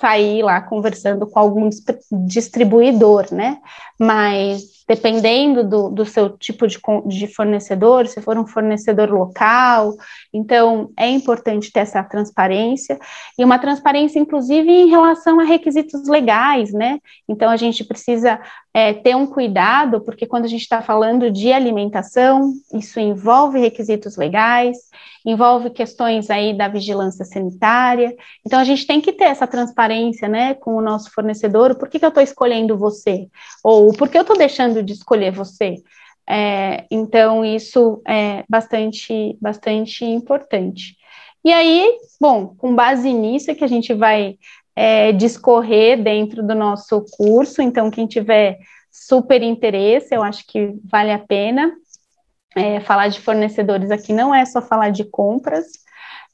sair 0.00 0.42
lá 0.42 0.60
conversando 0.60 1.26
com 1.26 1.38
algum 1.38 1.68
distribuidor, 2.26 3.26
né? 3.32 3.58
Mas 3.98 4.79
dependendo 4.90 5.62
do, 5.62 5.88
do 5.88 6.04
seu 6.04 6.30
tipo 6.30 6.66
de, 6.66 6.80
de, 7.06 7.28
fornecedor, 7.28 8.08
se 8.08 8.20
for 8.20 8.36
um 8.36 8.44
fornecedor 8.44 9.08
local, 9.08 9.94
então 10.34 10.90
é 10.98 11.08
importante 11.08 11.70
ter 11.70 11.78
essa 11.78 12.02
transparência, 12.02 12.98
e 13.38 13.44
uma 13.44 13.56
transparência, 13.56 14.18
inclusive, 14.18 14.68
em 14.68 14.88
relação 14.88 15.38
a 15.38 15.44
requisitos 15.44 16.08
legais, 16.08 16.72
né? 16.72 16.98
Então 17.28 17.48
a 17.48 17.56
gente 17.56 17.84
precisa 17.84 18.40
é, 18.74 18.92
ter 18.92 19.14
um 19.14 19.26
cuidado, 19.26 20.00
porque 20.00 20.26
quando 20.26 20.44
a 20.44 20.48
gente 20.48 20.62
está 20.62 20.82
falando 20.82 21.30
de 21.30 21.52
alimentação, 21.52 22.52
isso 22.74 22.98
envolve 22.98 23.60
requisitos 23.60 24.16
legais, 24.16 24.76
envolve 25.24 25.70
questões 25.70 26.30
aí 26.30 26.56
da 26.56 26.66
vigilância 26.66 27.24
sanitária, 27.24 28.14
então 28.44 28.58
a 28.58 28.64
gente 28.64 28.86
tem 28.86 29.00
que 29.00 29.12
ter 29.12 29.24
essa 29.24 29.46
transparência, 29.46 30.28
né, 30.28 30.54
com 30.54 30.74
o 30.76 30.80
nosso 30.80 31.10
fornecedor, 31.12 31.74
por 31.76 31.88
que, 31.88 31.98
que 31.98 32.04
eu 32.04 32.08
estou 32.08 32.22
escolhendo 32.22 32.78
você? 32.78 33.28
Ou 33.62 33.92
por 33.92 34.08
que 34.08 34.16
eu 34.16 34.22
estou 34.22 34.36
deixando 34.36 34.79
de 34.82 34.92
escolher 34.92 35.32
você. 35.32 35.76
É, 36.28 36.86
então, 36.90 37.44
isso 37.44 38.00
é 38.06 38.44
bastante, 38.48 39.36
bastante 39.40 40.04
importante. 40.04 40.96
E 41.44 41.52
aí, 41.52 41.98
bom, 42.20 42.54
com 42.56 42.74
base 42.74 43.12
nisso 43.12 43.50
é 43.50 43.54
que 43.54 43.64
a 43.64 43.68
gente 43.68 43.92
vai 43.94 44.38
é, 44.76 45.12
discorrer 45.12 46.02
dentro 46.02 46.42
do 46.42 46.54
nosso 46.54 47.04
curso, 47.16 47.60
então, 47.60 47.90
quem 47.90 48.06
tiver 48.06 48.58
super 48.90 49.42
interesse, 49.42 50.14
eu 50.14 50.22
acho 50.22 50.46
que 50.46 50.74
vale 50.84 51.12
a 51.12 51.18
pena. 51.18 51.72
É, 52.56 52.80
falar 52.80 53.08
de 53.08 53.20
fornecedores 53.20 53.90
aqui 53.90 54.12
não 54.12 54.34
é 54.34 54.44
só 54.44 54.60
falar 54.60 54.90
de 54.90 55.04
compras, 55.04 55.66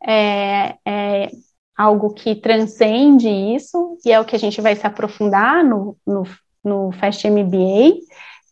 é, 0.07 0.75
é, 0.87 1.31
algo 1.77 2.15
que 2.15 2.35
transcende 2.35 3.29
isso, 3.29 3.99
e 4.05 4.11
é 4.11 4.19
o 4.19 4.25
que 4.25 4.35
a 4.35 4.39
gente 4.39 4.61
vai 4.61 4.75
se 4.75 4.87
aprofundar 4.87 5.63
no, 5.63 5.97
no, 6.07 6.23
no 6.65 6.93
Fast 6.93 7.29
MBA. 7.29 7.99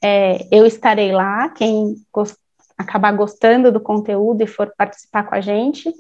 É, 0.07 0.47
eu 0.53 0.67
estarei 0.67 1.13
lá, 1.13 1.49
quem 1.49 1.95
acabar 2.77 3.11
gostando 3.13 3.73
do 3.73 3.81
conteúdo 3.81 4.43
e 4.43 4.47
for 4.47 4.71
participar 4.77 5.23
com 5.23 5.35
a 5.35 5.41
gente, 5.41 5.91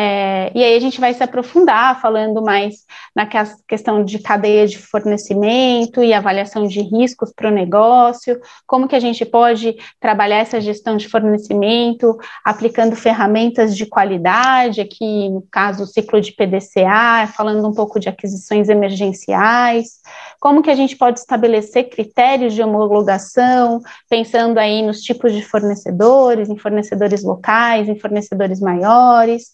é, 0.00 0.52
e 0.54 0.62
aí 0.62 0.76
a 0.76 0.80
gente 0.80 1.00
vai 1.00 1.12
se 1.12 1.24
aprofundar 1.24 2.00
falando 2.00 2.40
mais 2.40 2.84
na 3.16 3.26
questão 3.66 4.04
de 4.04 4.20
cadeia 4.20 4.64
de 4.64 4.78
fornecimento 4.78 6.04
e 6.04 6.12
avaliação 6.12 6.68
de 6.68 6.80
riscos 6.82 7.32
para 7.34 7.48
o 7.48 7.52
negócio, 7.52 8.40
como 8.64 8.86
que 8.86 8.94
a 8.94 9.00
gente 9.00 9.24
pode 9.24 9.76
trabalhar 9.98 10.36
essa 10.36 10.60
gestão 10.60 10.96
de 10.96 11.08
fornecimento 11.08 12.16
aplicando 12.44 12.94
ferramentas 12.94 13.76
de 13.76 13.86
qualidade, 13.86 14.80
aqui 14.80 15.30
no 15.30 15.42
caso 15.50 15.82
o 15.82 15.86
ciclo 15.86 16.20
de 16.20 16.32
PDCA, 16.32 17.26
falando 17.34 17.66
um 17.66 17.74
pouco 17.74 17.98
de 17.98 18.08
aquisições 18.08 18.68
emergenciais, 18.68 20.00
como 20.38 20.62
que 20.62 20.70
a 20.70 20.74
gente 20.74 20.96
pode 20.96 21.18
estabelecer 21.18 21.90
critérios 21.90 22.54
de 22.54 22.62
homologação, 22.62 23.80
pensando 24.08 24.58
aí 24.58 24.82
nos 24.82 25.00
tipos 25.00 25.32
de 25.32 25.42
fornecedores, 25.42 26.48
em 26.48 26.56
fornecedores 26.56 27.22
locais, 27.24 27.88
em 27.88 27.98
fornecedores 27.98 28.60
maiores, 28.60 29.52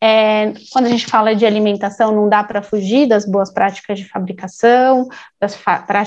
é, 0.00 0.52
quando 0.72 0.86
a 0.86 0.90
gente 0.90 1.06
fala 1.06 1.34
de 1.34 1.44
alimentação, 1.44 2.14
não 2.14 2.28
dá 2.28 2.44
para 2.44 2.62
fugir 2.62 3.08
das 3.08 3.26
boas 3.26 3.52
práticas 3.52 3.98
de 3.98 4.08
fabricação, 4.08 5.08
das 5.40 5.58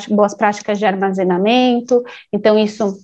boas 0.07 0.33
práticas 0.33 0.79
de 0.79 0.85
armazenamento, 0.85 2.01
então 2.31 2.57
isso 2.57 2.97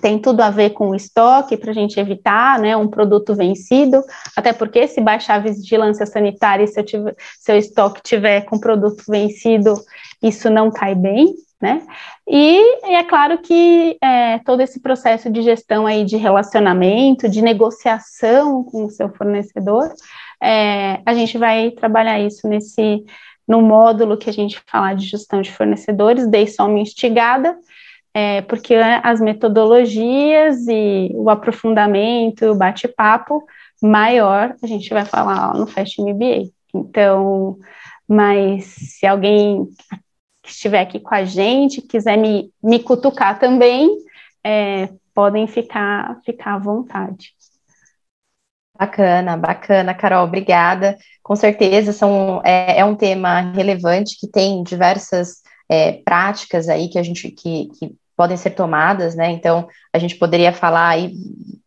tem 0.00 0.18
tudo 0.18 0.42
a 0.42 0.50
ver 0.50 0.70
com 0.70 0.90
o 0.90 0.94
estoque 0.94 1.56
para 1.56 1.70
a 1.70 1.74
gente 1.74 1.98
evitar 1.98 2.58
né, 2.58 2.76
um 2.76 2.88
produto 2.88 3.34
vencido, 3.34 4.02
até 4.36 4.52
porque 4.52 4.86
se 4.86 5.00
baixar 5.00 5.36
a 5.36 5.38
vigilância 5.38 6.06
sanitária 6.06 6.64
e 6.64 6.68
se 6.68 7.56
estoque 7.56 8.02
tiver 8.02 8.42
com 8.42 8.58
produto 8.58 9.02
vencido, 9.08 9.74
isso 10.22 10.50
não 10.50 10.70
cai 10.70 10.94
bem, 10.94 11.34
né? 11.60 11.82
E, 12.28 12.94
é 12.94 13.04
claro 13.04 13.38
que 13.38 13.96
é, 14.02 14.38
todo 14.40 14.60
esse 14.60 14.80
processo 14.80 15.30
de 15.30 15.42
gestão 15.42 15.86
aí 15.86 16.04
de 16.04 16.16
relacionamento, 16.16 17.28
de 17.28 17.40
negociação 17.40 18.64
com 18.64 18.84
o 18.84 18.90
seu 18.90 19.08
fornecedor, 19.10 19.90
é, 20.42 21.00
a 21.06 21.14
gente 21.14 21.38
vai 21.38 21.70
trabalhar 21.70 22.20
isso 22.20 22.46
nesse 22.46 23.04
no 23.48 23.62
módulo 23.62 24.16
que 24.16 24.28
a 24.28 24.32
gente 24.32 24.60
falar 24.66 24.94
de 24.96 25.06
gestão 25.06 25.40
de 25.40 25.52
fornecedores, 25.52 26.26
dei 26.26 26.48
só 26.48 26.66
uma 26.66 26.80
instigada, 26.80 27.56
é, 28.12 28.42
porque 28.42 28.74
as 28.74 29.20
metodologias 29.20 30.66
e 30.66 31.10
o 31.14 31.30
aprofundamento, 31.30 32.46
o 32.46 32.56
bate-papo 32.56 33.44
maior, 33.80 34.54
a 34.60 34.66
gente 34.66 34.90
vai 34.90 35.04
falar 35.04 35.54
no 35.54 35.66
Fast 35.66 36.00
MBA. 36.02 36.50
Então, 36.74 37.56
mas 38.08 38.64
se 38.64 39.06
alguém 39.06 39.68
que 40.46 40.52
estiver 40.52 40.80
aqui 40.80 41.00
com 41.00 41.14
a 41.14 41.24
gente, 41.24 41.82
quiser 41.82 42.16
me, 42.16 42.50
me 42.62 42.78
cutucar 42.78 43.38
também, 43.38 43.90
é, 44.44 44.88
podem 45.12 45.46
ficar, 45.46 46.20
ficar 46.24 46.54
à 46.54 46.58
vontade. 46.58 47.34
Bacana, 48.78 49.36
bacana, 49.36 49.94
Carol, 49.94 50.24
obrigada. 50.24 50.96
Com 51.22 51.34
certeza 51.34 51.92
são, 51.92 52.40
é, 52.44 52.78
é 52.78 52.84
um 52.84 52.94
tema 52.94 53.40
relevante 53.52 54.16
que 54.20 54.28
tem 54.28 54.62
diversas 54.62 55.42
é, 55.68 55.92
práticas 55.92 56.68
aí 56.68 56.88
que 56.88 56.98
a 56.98 57.02
gente 57.02 57.30
que, 57.30 57.68
que 57.78 57.96
podem 58.16 58.36
ser 58.36 58.50
tomadas, 58.50 59.14
né? 59.14 59.30
Então, 59.30 59.68
a 59.92 59.98
gente 59.98 60.16
poderia 60.16 60.52
falar 60.52 60.88
aí 60.88 61.12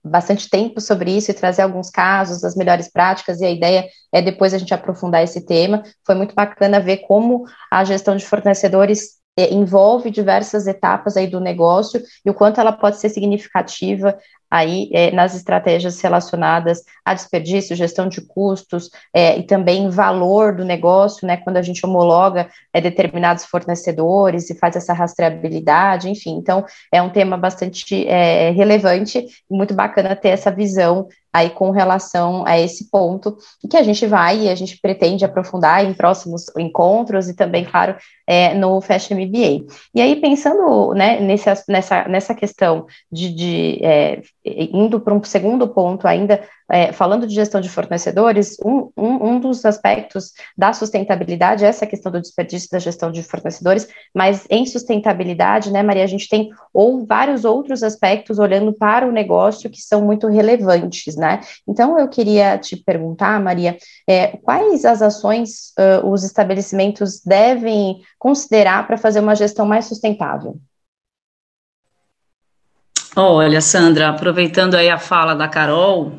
bastante 0.10 0.50
tempo 0.50 0.82
sobre 0.82 1.16
isso 1.16 1.32
e 1.32 1.34
trazer 1.34 1.62
alguns 1.62 1.90
casos 1.90 2.42
das 2.42 2.56
melhores 2.56 2.92
práticas, 2.92 3.40
e 3.40 3.46
a 3.46 3.52
ideia 3.52 3.88
é 4.12 4.22
depois 4.22 4.54
a 4.54 4.58
gente 4.58 4.74
aprofundar 4.74 5.24
esse 5.24 5.46
tema. 5.46 5.84
Foi 6.06 6.16
muito 6.16 6.36
bacana 6.36 6.80
ver 6.80 6.98
como 6.98 7.46
a 7.72 7.84
gestão 7.84 8.16
de 8.16 8.26
fornecedores 8.26 9.20
é, 9.38 9.54
envolve 9.54 10.12
diversas 10.12 10.68
etapas 10.68 11.16
aí 11.16 11.28
do 11.28 11.40
negócio 11.40 12.02
e 12.26 12.30
o 12.30 12.34
quanto 12.34 12.60
ela 12.60 12.74
pode 12.74 12.98
ser 12.98 13.10
significativa 13.10 14.18
aí 14.50 14.90
é, 14.94 15.12
nas 15.12 15.36
estratégias 15.36 16.00
relacionadas 16.02 16.84
a 17.06 17.14
desperdício, 17.14 17.76
gestão 17.76 18.08
de 18.08 18.22
custos 18.22 18.90
é, 19.14 19.38
e 19.38 19.44
também 19.44 19.90
valor 19.90 20.56
do 20.56 20.66
negócio, 20.66 21.28
né, 21.28 21.38
quando 21.38 21.58
a 21.58 21.62
gente 21.62 21.86
homologa 21.86 22.50
é, 22.74 22.82
determinados 22.82 23.46
fornecedores 23.46 24.50
e 24.50 24.58
faz 24.58 24.76
essa 24.76 24.94
rastreabilidade, 24.94 26.10
enfim, 26.10 26.38
então 26.38 26.66
é 26.92 27.02
um 27.02 27.10
tema 27.10 27.38
bastante 27.38 28.08
é, 28.08 28.52
relevante 28.52 29.20
e 29.20 29.54
muito 29.56 29.74
bacana 29.74 30.16
ter 30.16 30.30
essa 30.30 30.52
visão 30.52 31.08
aí 31.34 31.50
com 31.50 31.70
relação 31.70 32.44
a 32.46 32.60
esse 32.60 32.90
ponto, 32.90 33.38
que 33.70 33.78
a 33.78 33.84
gente 33.84 34.06
vai 34.08 34.46
e 34.46 34.50
a 34.50 34.56
gente 34.56 34.80
pretende 34.82 35.24
aprofundar 35.24 35.86
em 35.86 35.94
próximos 35.94 36.46
encontros 36.58 37.30
e 37.30 37.36
também, 37.36 37.64
claro, 37.64 37.96
é, 38.28 38.54
no 38.54 38.82
Fashion 38.82 39.16
MBA. 39.16 39.66
E 39.94 40.02
aí, 40.02 40.16
pensando 40.16 40.94
né, 40.94 41.20
nesse, 41.20 41.50
nessa, 41.68 42.08
nessa 42.08 42.34
questão 42.34 42.86
de, 43.12 43.34
de 43.34 43.80
é, 43.84 44.22
indo 44.46 45.00
para 45.00 45.14
um 45.14 45.24
segundo 45.24 45.68
ponto 45.68 46.08
ainda, 46.08 46.42
é, 46.72 46.92
falando 46.92 47.26
de 47.26 47.34
gestão 47.34 47.60
de 47.60 47.70
fornecedores, 47.70 48.58
um, 48.64 48.92
um, 48.96 49.28
um, 49.28 49.40
dos 49.40 49.66
aspectos 49.66 50.34
da 50.58 50.72
sustentabilidade 50.74 51.66
é 51.66 51.68
essa 51.68 51.86
questão 51.86 52.12
do 52.12 52.22
desperdício 52.22 52.70
da 52.72 52.80
gestão 52.80 53.12
de 53.12 53.24
fornecedores, 53.24 53.88
mas 54.14 54.46
em 54.50 54.66
sustentabilidade, 54.66 55.72
né, 55.72 55.82
Maria, 55.82 56.04
a 56.04 56.08
gente 56.08 56.30
tem 56.30 56.50
ou 56.74 57.06
vários 57.06 57.46
outros 57.46 57.84
aspectos 57.84 58.40
olhando 58.40 58.74
para 58.74 59.08
o 59.08 59.12
negócio 59.12 59.70
que 59.70 59.82
são 59.82 60.02
muito 60.02 60.28
relevantes, 60.28 61.16
né? 61.16 61.40
Então 61.68 61.98
eu 61.98 62.08
queria 62.08 62.58
te 62.58 62.76
perguntar, 62.76 63.40
Maria, 63.40 63.78
é, 64.08 64.38
quais 64.38 64.86
as 64.86 65.02
ações 65.02 65.74
uh, 65.80 66.08
os 66.08 66.24
estabelecimentos 66.24 67.22
devem 67.26 68.02
considerar 68.18 68.86
para 68.86 68.98
fazer 68.98 69.20
uma 69.20 69.36
gestão 69.36 69.66
mais 69.66 69.86
sustentável? 69.86 70.60
Olha, 73.22 73.60
Sandra, 73.60 74.08
aproveitando 74.08 74.76
aí 74.76 74.90
a 74.90 74.98
fala 74.98 75.34
da 75.34 75.46
Carol, 75.46 76.18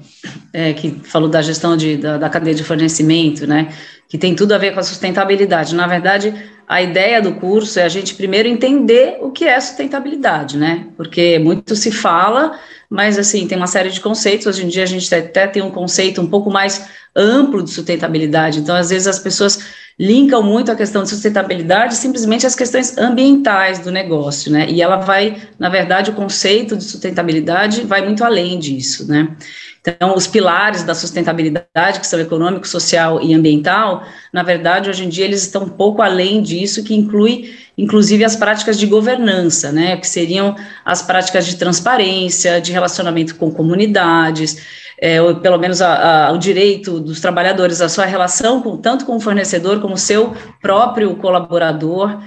é, 0.52 0.74
que 0.74 1.00
falou 1.04 1.30
da 1.30 1.40
gestão 1.40 1.74
de, 1.74 1.96
da, 1.96 2.18
da, 2.18 2.28
cadeia 2.28 2.54
de 2.54 2.62
fornecimento, 2.62 3.46
né, 3.46 3.72
que 4.06 4.18
tem 4.18 4.34
tudo 4.34 4.52
a 4.52 4.58
ver 4.58 4.74
com 4.74 4.80
a 4.80 4.82
sustentabilidade. 4.82 5.74
Na 5.74 5.86
verdade, 5.86 6.34
a 6.68 6.82
ideia 6.82 7.22
do 7.22 7.32
curso 7.32 7.80
é 7.80 7.84
a 7.84 7.88
gente 7.88 8.14
primeiro 8.14 8.46
entender 8.48 9.16
o 9.22 9.30
que 9.30 9.46
é 9.46 9.58
sustentabilidade, 9.58 10.58
né, 10.58 10.88
porque 10.94 11.38
muito 11.38 11.74
se 11.74 11.90
fala, 11.90 12.58
mas 12.90 13.18
assim, 13.18 13.46
tem 13.46 13.56
uma 13.56 13.66
série 13.66 13.88
de 13.88 14.00
conceitos. 14.00 14.46
Hoje 14.46 14.66
em 14.66 14.68
dia 14.68 14.82
a 14.82 14.86
gente 14.86 15.14
até 15.14 15.46
tem 15.46 15.62
um 15.62 15.70
conceito 15.70 16.20
um 16.20 16.26
pouco 16.26 16.50
mais 16.50 16.86
amplo 17.16 17.62
de 17.62 17.70
sustentabilidade. 17.70 18.58
Então, 18.58 18.76
às 18.76 18.90
vezes 18.90 19.08
as 19.08 19.18
pessoas 19.18 19.64
linkam 20.00 20.42
muito 20.42 20.72
a 20.72 20.74
questão 20.74 21.02
de 21.02 21.10
sustentabilidade 21.10 21.94
simplesmente 21.94 22.46
às 22.46 22.54
questões 22.54 22.96
ambientais 22.96 23.80
do 23.80 23.90
negócio, 23.90 24.50
né? 24.50 24.66
E 24.70 24.80
ela 24.80 24.96
vai, 24.96 25.36
na 25.58 25.68
verdade, 25.68 26.10
o 26.10 26.14
conceito 26.14 26.74
de 26.74 26.84
sustentabilidade 26.84 27.82
vai 27.82 28.00
muito 28.00 28.24
além 28.24 28.58
disso, 28.58 29.06
né? 29.06 29.36
Então, 29.82 30.14
os 30.14 30.26
pilares 30.26 30.84
da 30.84 30.94
sustentabilidade, 30.94 32.00
que 32.00 32.06
são 32.06 32.18
econômico, 32.18 32.66
social 32.66 33.20
e 33.22 33.34
ambiental, 33.34 34.02
na 34.32 34.42
verdade, 34.42 34.88
hoje 34.88 35.04
em 35.04 35.08
dia 35.10 35.26
eles 35.26 35.42
estão 35.42 35.64
um 35.64 35.68
pouco 35.68 36.00
além 36.00 36.40
disso, 36.40 36.82
que 36.82 36.94
inclui 36.94 37.54
inclusive 37.82 38.24
as 38.24 38.36
práticas 38.36 38.78
de 38.78 38.86
governança, 38.86 39.72
né, 39.72 39.96
que 39.96 40.06
seriam 40.06 40.54
as 40.84 41.02
práticas 41.02 41.46
de 41.46 41.56
transparência, 41.56 42.60
de 42.60 42.72
relacionamento 42.72 43.34
com 43.36 43.50
comunidades, 43.50 44.58
é, 45.00 45.20
ou 45.20 45.36
pelo 45.36 45.58
menos 45.58 45.80
a, 45.80 46.26
a, 46.26 46.32
o 46.32 46.38
direito 46.38 47.00
dos 47.00 47.20
trabalhadores, 47.20 47.80
a 47.80 47.88
sua 47.88 48.04
relação 48.04 48.60
com, 48.60 48.76
tanto 48.76 49.06
com 49.06 49.16
o 49.16 49.20
fornecedor 49.20 49.80
como 49.80 49.96
seu 49.96 50.34
próprio 50.60 51.16
colaborador, 51.16 52.20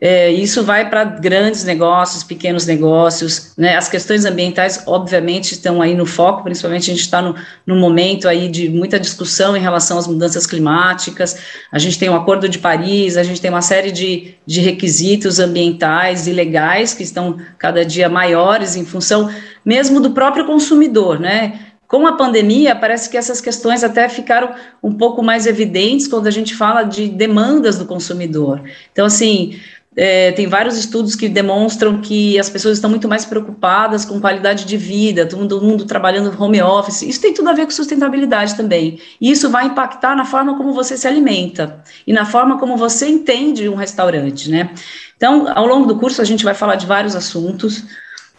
é, 0.00 0.30
isso 0.32 0.64
vai 0.64 0.90
para 0.90 1.04
grandes 1.04 1.62
negócios, 1.62 2.24
pequenos 2.24 2.66
negócios, 2.66 3.52
né? 3.56 3.76
As 3.76 3.88
questões 3.88 4.24
ambientais, 4.24 4.82
obviamente, 4.86 5.52
estão 5.52 5.80
aí 5.80 5.94
no 5.94 6.04
foco, 6.04 6.42
principalmente 6.42 6.90
a 6.90 6.94
gente 6.94 7.04
está 7.04 7.22
no, 7.22 7.76
momento 7.76 8.28
aí 8.28 8.48
de 8.48 8.68
muita 8.68 8.98
discussão 8.98 9.56
em 9.56 9.60
relação 9.60 9.96
às 9.96 10.08
mudanças 10.08 10.46
climáticas. 10.46 11.38
A 11.70 11.78
gente 11.78 11.96
tem 11.96 12.08
o 12.08 12.14
Acordo 12.14 12.48
de 12.48 12.58
Paris, 12.58 13.16
a 13.16 13.22
gente 13.22 13.40
tem 13.40 13.50
uma 13.50 13.62
série 13.62 13.92
de, 13.92 14.34
de 14.44 14.60
requisitos 14.60 15.38
ambientais 15.38 16.26
e 16.26 16.32
legais 16.32 16.92
que 16.92 17.04
estão 17.04 17.38
cada 17.56 17.84
dia 17.84 18.08
maiores 18.08 18.74
em 18.74 18.84
função 18.84 19.30
mesmo 19.64 20.00
do 20.00 20.10
próprio 20.10 20.44
consumidor, 20.44 21.20
né? 21.20 21.60
Com 21.86 22.06
a 22.06 22.16
pandemia, 22.16 22.74
parece 22.74 23.08
que 23.08 23.16
essas 23.16 23.40
questões 23.40 23.84
até 23.84 24.08
ficaram 24.08 24.54
um 24.82 24.92
pouco 24.92 25.22
mais 25.22 25.46
evidentes 25.46 26.08
quando 26.08 26.26
a 26.26 26.30
gente 26.30 26.54
fala 26.54 26.82
de 26.82 27.08
demandas 27.08 27.78
do 27.78 27.84
consumidor. 27.84 28.62
Então, 28.90 29.06
assim, 29.06 29.60
é, 29.96 30.32
tem 30.32 30.46
vários 30.48 30.76
estudos 30.76 31.14
que 31.14 31.28
demonstram 31.28 32.00
que 32.00 32.38
as 32.38 32.50
pessoas 32.50 32.78
estão 32.78 32.90
muito 32.90 33.08
mais 33.08 33.24
preocupadas 33.24 34.04
com 34.04 34.20
qualidade 34.20 34.64
de 34.64 34.76
vida, 34.76 35.24
todo 35.24 35.60
mundo 35.60 35.84
trabalhando 35.84 36.34
home 36.36 36.60
office. 36.60 37.02
Isso 37.02 37.20
tem 37.20 37.32
tudo 37.32 37.48
a 37.48 37.52
ver 37.52 37.64
com 37.64 37.70
sustentabilidade 37.70 38.56
também. 38.56 39.00
E 39.20 39.30
isso 39.30 39.48
vai 39.50 39.66
impactar 39.66 40.16
na 40.16 40.24
forma 40.24 40.56
como 40.56 40.72
você 40.72 40.96
se 40.96 41.06
alimenta 41.06 41.80
e 42.06 42.12
na 42.12 42.24
forma 42.24 42.58
como 42.58 42.76
você 42.76 43.06
entende 43.06 43.68
um 43.68 43.76
restaurante, 43.76 44.50
né? 44.50 44.70
Então, 45.16 45.46
ao 45.54 45.66
longo 45.66 45.86
do 45.86 45.96
curso, 45.96 46.20
a 46.20 46.24
gente 46.24 46.44
vai 46.44 46.54
falar 46.54 46.74
de 46.74 46.86
vários 46.86 47.14
assuntos. 47.14 47.84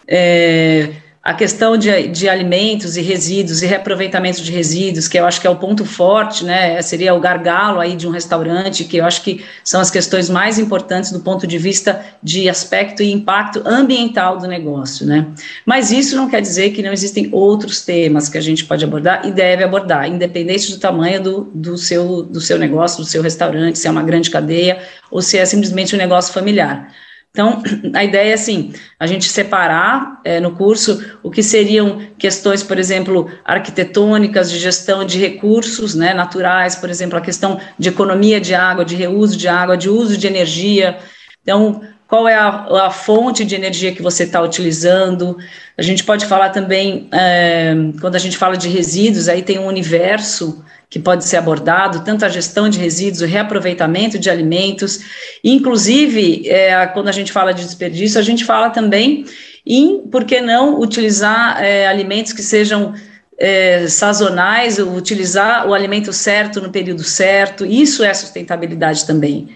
É, 0.08 0.94
a 1.26 1.34
questão 1.34 1.76
de, 1.76 2.08
de 2.10 2.30
alimentos 2.30 2.96
e 2.96 3.02
resíduos 3.02 3.64
e 3.64 3.66
reaproveitamento 3.66 4.44
de 4.44 4.52
resíduos, 4.52 5.08
que 5.08 5.18
eu 5.18 5.26
acho 5.26 5.42
que 5.42 5.48
é 5.48 5.50
o 5.50 5.56
ponto 5.56 5.84
forte, 5.84 6.46
né, 6.46 6.80
seria 6.84 7.16
o 7.16 7.20
gargalo 7.20 7.80
aí 7.80 7.96
de 7.96 8.08
um 8.08 8.12
restaurante, 8.12 8.84
que 8.84 8.98
eu 8.98 9.06
acho 9.06 9.24
que 9.24 9.44
são 9.64 9.82
as 9.82 9.90
questões 9.90 10.30
mais 10.30 10.60
importantes 10.60 11.12
do 11.12 11.20
ponto 11.22 11.48
de 11.48 11.58
vista 11.58 12.06
de 12.22 12.48
aspecto 12.48 13.02
e 13.02 13.12
impacto 13.12 13.64
ambiental 13.66 14.38
do 14.38 14.46
negócio, 14.48 15.04
né. 15.04 15.26
Mas 15.66 15.92
isso 15.92 16.16
não 16.16 16.30
quer 16.30 16.42
dizer 16.42 16.70
que 16.74 16.84
não 16.84 16.94
existem 16.94 17.28
outros 17.32 17.84
temas 17.84 18.30
que 18.30 18.38
a 18.38 18.42
gente 18.42 18.64
pode 18.64 18.86
abordar 18.86 19.26
e 19.26 19.32
deve 19.32 19.64
abordar, 19.64 20.08
independente 20.08 20.72
do 20.72 20.78
tamanho 20.78 21.24
do, 21.24 21.52
do, 21.56 21.76
seu, 21.76 22.22
do 22.22 22.40
seu 22.40 22.60
negócio, 22.60 23.00
do 23.00 23.10
seu 23.10 23.24
restaurante, 23.24 23.80
se 23.80 23.88
é 23.88 23.90
uma 23.90 24.04
grande 24.04 24.30
cadeia 24.30 24.78
ou 25.10 25.24
se 25.24 25.40
é 25.40 25.46
simplesmente 25.46 25.96
um 25.96 25.98
negócio 25.98 26.32
familiar. 26.32 26.88
Então, 27.36 27.62
a 27.94 28.02
ideia 28.02 28.32
é 28.32 28.34
assim, 28.34 28.72
a 28.98 29.06
gente 29.06 29.28
separar 29.28 30.22
é, 30.24 30.40
no 30.40 30.52
curso 30.52 31.04
o 31.22 31.30
que 31.30 31.44
seriam 31.44 32.00
questões, 32.18 32.64
por 32.64 32.80
exemplo, 32.80 33.30
arquitetônicas, 33.44 34.50
de 34.50 34.58
gestão 34.58 35.04
de 35.04 35.20
recursos 35.20 35.96
né, 35.96 36.14
naturais, 36.14 36.78
por 36.78 36.90
exemplo, 36.90 37.18
a 37.18 37.22
questão 37.22 37.60
de 37.78 37.90
economia 37.90 38.40
de 38.40 38.56
água, 38.56 38.86
de 38.86 38.96
reuso 38.96 39.36
de 39.36 39.50
água, 39.50 39.76
de 39.76 39.90
uso 39.90 40.18
de 40.18 40.26
energia. 40.26 40.98
Então, 41.44 41.82
qual 42.08 42.26
é 42.26 42.36
a, 42.36 42.86
a 42.86 42.90
fonte 42.90 43.44
de 43.44 43.54
energia 43.54 43.92
que 43.92 44.02
você 44.02 44.24
está 44.24 44.42
utilizando? 44.42 45.38
A 45.78 45.82
gente 45.82 46.06
pode 46.06 46.26
falar 46.28 46.52
também, 46.52 47.10
é, 47.12 47.76
quando 48.00 48.16
a 48.16 48.20
gente 48.20 48.38
fala 48.38 48.56
de 48.56 48.70
resíduos, 48.70 49.28
aí 49.28 49.42
tem 49.42 49.60
um 49.60 49.68
universo 49.68 50.64
que 50.96 51.00
pode 51.00 51.26
ser 51.26 51.36
abordado, 51.36 52.06
tanto 52.06 52.24
a 52.24 52.30
gestão 52.30 52.70
de 52.70 52.80
resíduos, 52.80 53.22
o 53.22 53.26
reaproveitamento 53.26 54.18
de 54.18 54.30
alimentos, 54.30 55.02
inclusive, 55.44 56.48
é, 56.48 56.88
quando 56.88 57.10
a 57.10 57.12
gente 57.12 57.34
fala 57.34 57.54
de 57.54 57.66
desperdício, 57.66 58.18
a 58.18 58.24
gente 58.24 58.46
fala 58.46 58.70
também 58.70 59.26
em, 59.66 60.08
por 60.08 60.24
que 60.24 60.40
não, 60.40 60.80
utilizar 60.80 61.62
é, 61.62 61.86
alimentos 61.86 62.32
que 62.32 62.42
sejam 62.42 62.94
é, 63.38 63.86
sazonais, 63.90 64.80
utilizar 64.80 65.68
o 65.68 65.74
alimento 65.74 66.14
certo 66.14 66.62
no 66.62 66.70
período 66.70 67.04
certo, 67.04 67.66
isso 67.66 68.02
é 68.02 68.14
sustentabilidade 68.14 69.06
também. 69.06 69.50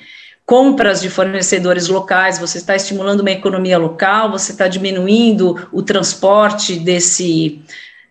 Compras 0.46 1.00
de 1.00 1.10
fornecedores 1.10 1.88
locais, 1.88 2.38
você 2.38 2.58
está 2.58 2.76
estimulando 2.76 3.22
uma 3.22 3.32
economia 3.32 3.78
local, 3.78 4.30
você 4.30 4.52
está 4.52 4.68
diminuindo 4.68 5.70
o 5.72 5.82
transporte 5.82 6.76
desse, 6.76 7.62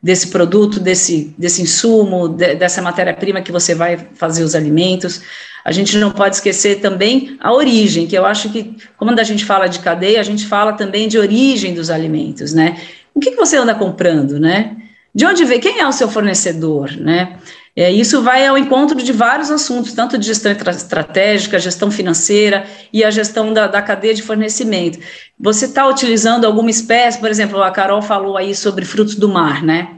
desse 0.02 0.28
produto, 0.28 0.78
desse, 0.78 1.34
desse 1.36 1.62
insumo, 1.62 2.28
de, 2.28 2.54
dessa 2.54 2.80
matéria-prima 2.80 3.42
que 3.42 3.52
você 3.52 3.74
vai 3.74 4.08
fazer 4.14 4.42
os 4.44 4.54
alimentos. 4.54 5.22
A 5.64 5.72
gente 5.72 5.98
não 5.98 6.10
pode 6.10 6.36
esquecer 6.36 6.80
também 6.80 7.36
a 7.40 7.52
origem, 7.52 8.06
que 8.06 8.16
eu 8.16 8.24
acho 8.24 8.50
que, 8.50 8.76
quando 8.96 9.18
a 9.18 9.24
gente 9.24 9.44
fala 9.44 9.66
de 9.66 9.80
cadeia, 9.80 10.20
a 10.20 10.24
gente 10.24 10.46
fala 10.46 10.72
também 10.72 11.08
de 11.08 11.18
origem 11.18 11.74
dos 11.74 11.90
alimentos, 11.90 12.54
né? 12.54 12.80
O 13.14 13.20
que, 13.20 13.32
que 13.32 13.36
você 13.36 13.56
anda 13.56 13.74
comprando, 13.74 14.38
né? 14.38 14.76
De 15.14 15.26
onde 15.26 15.44
vem? 15.44 15.58
Quem 15.58 15.80
é 15.80 15.86
o 15.86 15.92
seu 15.92 16.08
fornecedor, 16.08 16.92
né? 16.96 17.36
É, 17.80 17.92
isso 17.92 18.20
vai 18.20 18.44
ao 18.44 18.58
encontro 18.58 19.00
de 19.00 19.12
vários 19.12 19.52
assuntos, 19.52 19.92
tanto 19.92 20.18
de 20.18 20.26
gestão 20.26 20.50
estratégica, 20.50 21.60
gestão 21.60 21.92
financeira 21.92 22.66
e 22.92 23.04
a 23.04 23.10
gestão 23.12 23.52
da, 23.52 23.68
da 23.68 23.80
cadeia 23.80 24.12
de 24.12 24.20
fornecimento. 24.20 24.98
Você 25.38 25.66
está 25.66 25.86
utilizando 25.86 26.44
alguma 26.44 26.70
espécie, 26.70 27.20
por 27.20 27.30
exemplo, 27.30 27.62
a 27.62 27.70
Carol 27.70 28.02
falou 28.02 28.36
aí 28.36 28.52
sobre 28.52 28.84
frutos 28.84 29.14
do 29.14 29.28
mar, 29.28 29.62
né? 29.62 29.94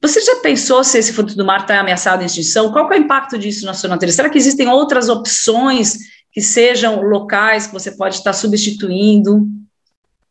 Você 0.00 0.22
já 0.22 0.36
pensou 0.36 0.82
se 0.82 0.96
esse 0.96 1.12
fruto 1.12 1.36
do 1.36 1.44
mar 1.44 1.60
está 1.60 1.78
ameaçado 1.78 2.22
em 2.22 2.26
extinção? 2.26 2.72
Qual 2.72 2.90
é 2.90 2.96
o 2.96 2.98
impacto 2.98 3.38
disso 3.38 3.66
na 3.66 3.74
sua 3.74 3.90
natureza? 3.90 4.16
Será 4.16 4.30
que 4.30 4.38
existem 4.38 4.66
outras 4.66 5.10
opções 5.10 5.98
que 6.32 6.40
sejam 6.40 7.02
locais 7.02 7.66
que 7.66 7.74
você 7.74 7.90
pode 7.90 8.14
estar 8.14 8.32
substituindo? 8.32 9.46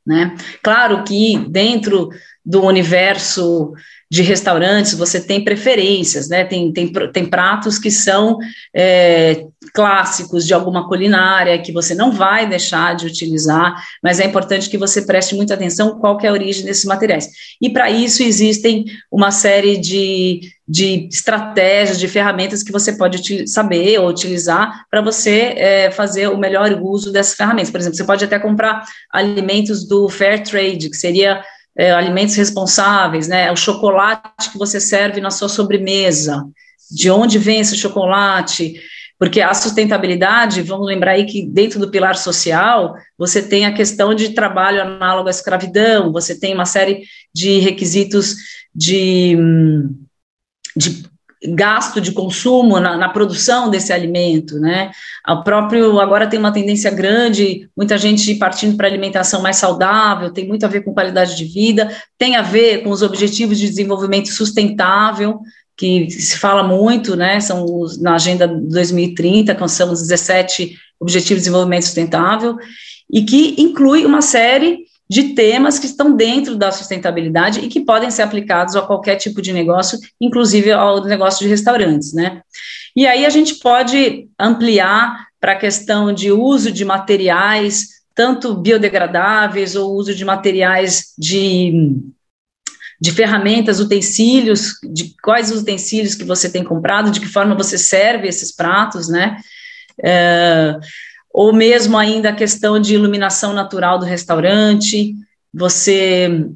Né? 0.04 0.36
Claro 0.63 1.04
que 1.04 1.38
dentro 1.48 2.10
do 2.43 2.63
universo 2.63 3.74
de 4.13 4.21
restaurantes, 4.21 4.93
você 4.93 5.19
tem 5.19 5.43
preferências, 5.43 6.30
né? 6.30 6.45
Tem, 6.45 6.71
tem, 6.71 6.93
tem 7.12 7.26
pratos 7.26 7.80
que 7.80 7.89
são 7.89 8.38
é, 8.71 9.47
clássicos 9.73 10.45
de 10.45 10.54
alguma 10.54 10.88
culinária 10.88 11.60
que 11.60 11.71
você 11.71 11.95
não 11.95 12.12
vai 12.12 12.47
deixar 12.47 12.95
de 12.95 13.08
utilizar, 13.08 13.73
mas 14.04 14.19
é 14.19 14.26
importante 14.26 14.69
que 14.69 14.78
você 14.78 15.02
preste 15.02 15.34
muita 15.34 15.56
atenção 15.56 15.97
qual 15.97 16.19
é 16.21 16.28
a 16.28 16.32
origem 16.32 16.63
desses 16.63 16.86
materiais. 16.86 17.28
E 17.60 17.71
para 17.71 17.89
isso 17.89 18.21
existem 18.21 18.86
uma 19.12 19.32
série 19.32 19.80
de, 19.80 20.41
de 20.67 21.10
estratégias, 21.12 21.99
de 21.99 22.08
ferramentas 22.08 22.62
que 22.62 22.71
você 22.71 22.93
pode 22.93 23.47
saber 23.47 23.99
ou 23.99 24.10
utilizar 24.10 24.86
para 24.91 25.02
você 25.02 25.56
é, 25.58 25.89
fazer 25.89 26.28
o 26.28 26.38
melhor 26.38 26.71
uso 26.84 27.12
dessas 27.12 27.34
ferramentas. 27.34 27.71
Por 27.71 27.80
exemplo, 27.80 27.97
você 27.97 28.04
pode 28.04 28.23
até 28.23 28.38
comprar 28.38 28.84
alimentos 29.12 29.88
do 29.88 30.08
Fair 30.08 30.43
Trade, 30.43 30.91
que 30.91 30.97
seria 30.97 31.43
é, 31.77 31.91
alimentos 31.91 32.36
responsáveis, 32.36 33.27
né? 33.27 33.51
O 33.51 33.55
chocolate 33.55 34.51
que 34.51 34.57
você 34.57 34.79
serve 34.79 35.19
na 35.19 35.31
sua 35.31 35.49
sobremesa, 35.49 36.45
de 36.89 37.09
onde 37.09 37.38
vem 37.39 37.59
esse 37.59 37.77
chocolate? 37.77 38.79
Porque 39.17 39.41
a 39.41 39.53
sustentabilidade, 39.53 40.62
vamos 40.62 40.88
lembrar 40.88 41.12
aí 41.12 41.25
que 41.25 41.45
dentro 41.45 41.79
do 41.79 41.89
pilar 41.89 42.15
social, 42.15 42.95
você 43.17 43.41
tem 43.41 43.65
a 43.65 43.73
questão 43.73 44.13
de 44.13 44.29
trabalho 44.29 44.81
análogo 44.81 45.27
à 45.27 45.31
escravidão, 45.31 46.12
você 46.12 46.38
tem 46.38 46.53
uma 46.53 46.65
série 46.65 47.03
de 47.33 47.59
requisitos 47.59 48.36
de, 48.75 49.38
de 50.75 51.03
gasto 51.47 51.99
de 51.99 52.12
consumo 52.12 52.79
na, 52.79 52.95
na, 52.97 53.10
produção 53.10 53.69
desse 53.69 53.91
alimento, 53.91 54.60
né? 54.60 54.91
O 55.27 55.43
próprio 55.43 55.99
agora 55.99 56.27
tem 56.27 56.39
uma 56.39 56.51
tendência 56.51 56.89
grande, 56.89 57.69
muita 57.75 57.97
gente 57.97 58.36
partindo 58.36 58.77
para 58.77 58.88
alimentação 58.88 59.41
mais 59.41 59.58
saudável, 59.58 60.32
tem 60.32 60.47
muito 60.47 60.65
a 60.65 60.69
ver 60.69 60.82
com 60.82 60.93
qualidade 60.93 61.36
de 61.36 61.45
vida, 61.45 61.93
tem 62.17 62.36
a 62.36 62.41
ver 62.41 62.84
com 62.84 62.89
os 62.89 63.01
objetivos 63.01 63.58
de 63.58 63.67
desenvolvimento 63.67 64.29
sustentável, 64.29 65.39
que 65.75 66.10
se 66.10 66.38
fala 66.38 66.63
muito, 66.63 67.15
né? 67.15 67.39
São 67.39 67.65
os, 67.65 67.99
na 68.01 68.15
agenda 68.15 68.47
2030, 68.47 69.56
que 69.56 69.67
são 69.67 69.91
os 69.91 70.01
17 70.01 70.77
objetivos 70.99 71.43
de 71.43 71.49
desenvolvimento 71.49 71.84
sustentável, 71.84 72.56
e 73.12 73.23
que 73.23 73.56
inclui 73.58 74.06
uma 74.06 74.21
série 74.21 74.86
de 75.13 75.36
temas 75.36 75.78
que 75.78 75.86
estão 75.86 76.15
dentro 76.15 76.56
da 76.56 76.71
sustentabilidade 76.71 77.60
e 77.60 77.67
que 77.67 77.82
podem 77.82 78.10
ser 78.10 78.23
aplicados 78.23 78.76
a 78.76 78.82
qualquer 78.82 79.15
tipo 79.15 79.43
de 79.43 79.54
negócio, 79.54 79.99
inclusive 80.19 80.71
ao 80.71 81.04
negócio 81.04 81.45
de 81.45 81.49
restaurantes, 81.49 82.13
né? 82.13 82.41
E 82.95 83.06
aí 83.06 83.23
a 83.23 83.30
gente 83.30 83.60
pode 83.60 84.28
ampliar 84.39 85.28
para 85.39 85.52
a 85.52 85.60
questão 85.60 86.12
de 86.12 86.32
uso 86.32 86.71
de 86.71 86.84
materiais, 86.84 87.89
tanto 88.15 88.56
biodegradáveis 88.56 89.76
ou 89.76 89.93
uso 89.93 90.15
de 90.15 90.26
materiais 90.26 91.13
de, 91.15 91.95
de 92.99 93.12
ferramentas, 93.12 93.80
utensílios, 93.80 94.80
de 94.84 95.13
quais 95.21 95.52
os 95.52 95.62
utensílios 95.62 96.15
que 96.15 96.23
você 96.23 96.49
tem 96.52 96.63
comprado, 96.63 97.12
de 97.12 97.19
que 97.19 97.28
forma 97.28 97.54
você 97.54 97.78
serve 97.78 98.28
esses 98.28 98.52
pratos, 98.52 99.08
né? 99.08 99.38
É, 100.04 100.76
ou 101.34 101.52
mesmo 101.52 101.98
ainda 101.98 102.30
a 102.30 102.36
questão 102.36 102.80
de 102.80 102.93
iluminação 102.93 103.54
natural 103.54 103.98
do 103.98 104.06
restaurante, 104.06 105.15
você 105.52 106.48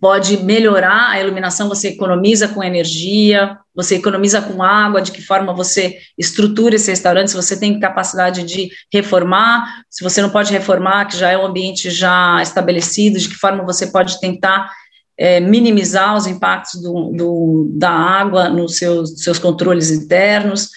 pode 0.00 0.42
melhorar 0.42 1.10
a 1.10 1.20
iluminação, 1.20 1.68
você 1.68 1.88
economiza 1.88 2.48
com 2.48 2.62
energia, 2.62 3.58
você 3.74 3.96
economiza 3.96 4.40
com 4.40 4.62
água, 4.62 5.00
de 5.00 5.10
que 5.10 5.22
forma 5.22 5.54
você 5.54 5.98
estrutura 6.18 6.76
esse 6.76 6.90
restaurante, 6.90 7.30
se 7.30 7.36
você 7.36 7.58
tem 7.58 7.80
capacidade 7.80 8.44
de 8.44 8.70
reformar, 8.92 9.82
se 9.90 10.04
você 10.04 10.22
não 10.22 10.30
pode 10.30 10.52
reformar, 10.52 11.06
que 11.06 11.16
já 11.16 11.30
é 11.30 11.38
um 11.38 11.46
ambiente 11.46 11.90
já 11.90 12.40
estabelecido, 12.42 13.18
de 13.18 13.28
que 13.28 13.34
forma 13.34 13.64
você 13.64 13.86
pode 13.86 14.20
tentar 14.20 14.70
é, 15.18 15.40
minimizar 15.40 16.16
os 16.16 16.26
impactos 16.26 16.80
do, 16.80 17.10
do, 17.10 17.70
da 17.74 17.90
água 17.90 18.48
nos 18.48 18.76
seus, 18.76 19.22
seus 19.22 19.38
controles 19.38 19.90
internos. 19.90 20.70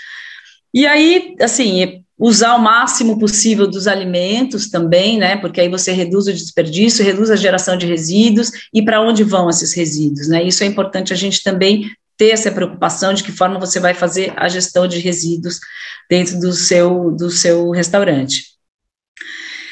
E 0.73 0.85
aí, 0.85 1.35
assim, 1.41 2.03
usar 2.17 2.55
o 2.55 2.59
máximo 2.59 3.19
possível 3.19 3.67
dos 3.67 3.87
alimentos 3.87 4.69
também, 4.69 5.17
né? 5.17 5.37
Porque 5.37 5.61
aí 5.61 5.69
você 5.69 5.91
reduz 5.91 6.25
o 6.25 6.33
desperdício, 6.33 7.05
reduz 7.05 7.29
a 7.29 7.35
geração 7.35 7.77
de 7.77 7.85
resíduos 7.85 8.51
e 8.73 8.83
para 8.83 9.01
onde 9.01 9.23
vão 9.23 9.49
esses 9.49 9.73
resíduos, 9.73 10.27
né? 10.27 10.43
Isso 10.43 10.63
é 10.63 10.67
importante 10.67 11.13
a 11.13 11.15
gente 11.15 11.43
também 11.43 11.91
ter 12.17 12.29
essa 12.29 12.51
preocupação 12.51 13.13
de 13.13 13.23
que 13.23 13.31
forma 13.31 13.59
você 13.59 13.79
vai 13.79 13.93
fazer 13.93 14.33
a 14.35 14.47
gestão 14.47 14.87
de 14.87 14.97
resíduos 14.97 15.59
dentro 16.09 16.39
do 16.39 16.51
seu 16.51 17.11
do 17.11 17.29
seu 17.29 17.69
restaurante. 17.69 18.57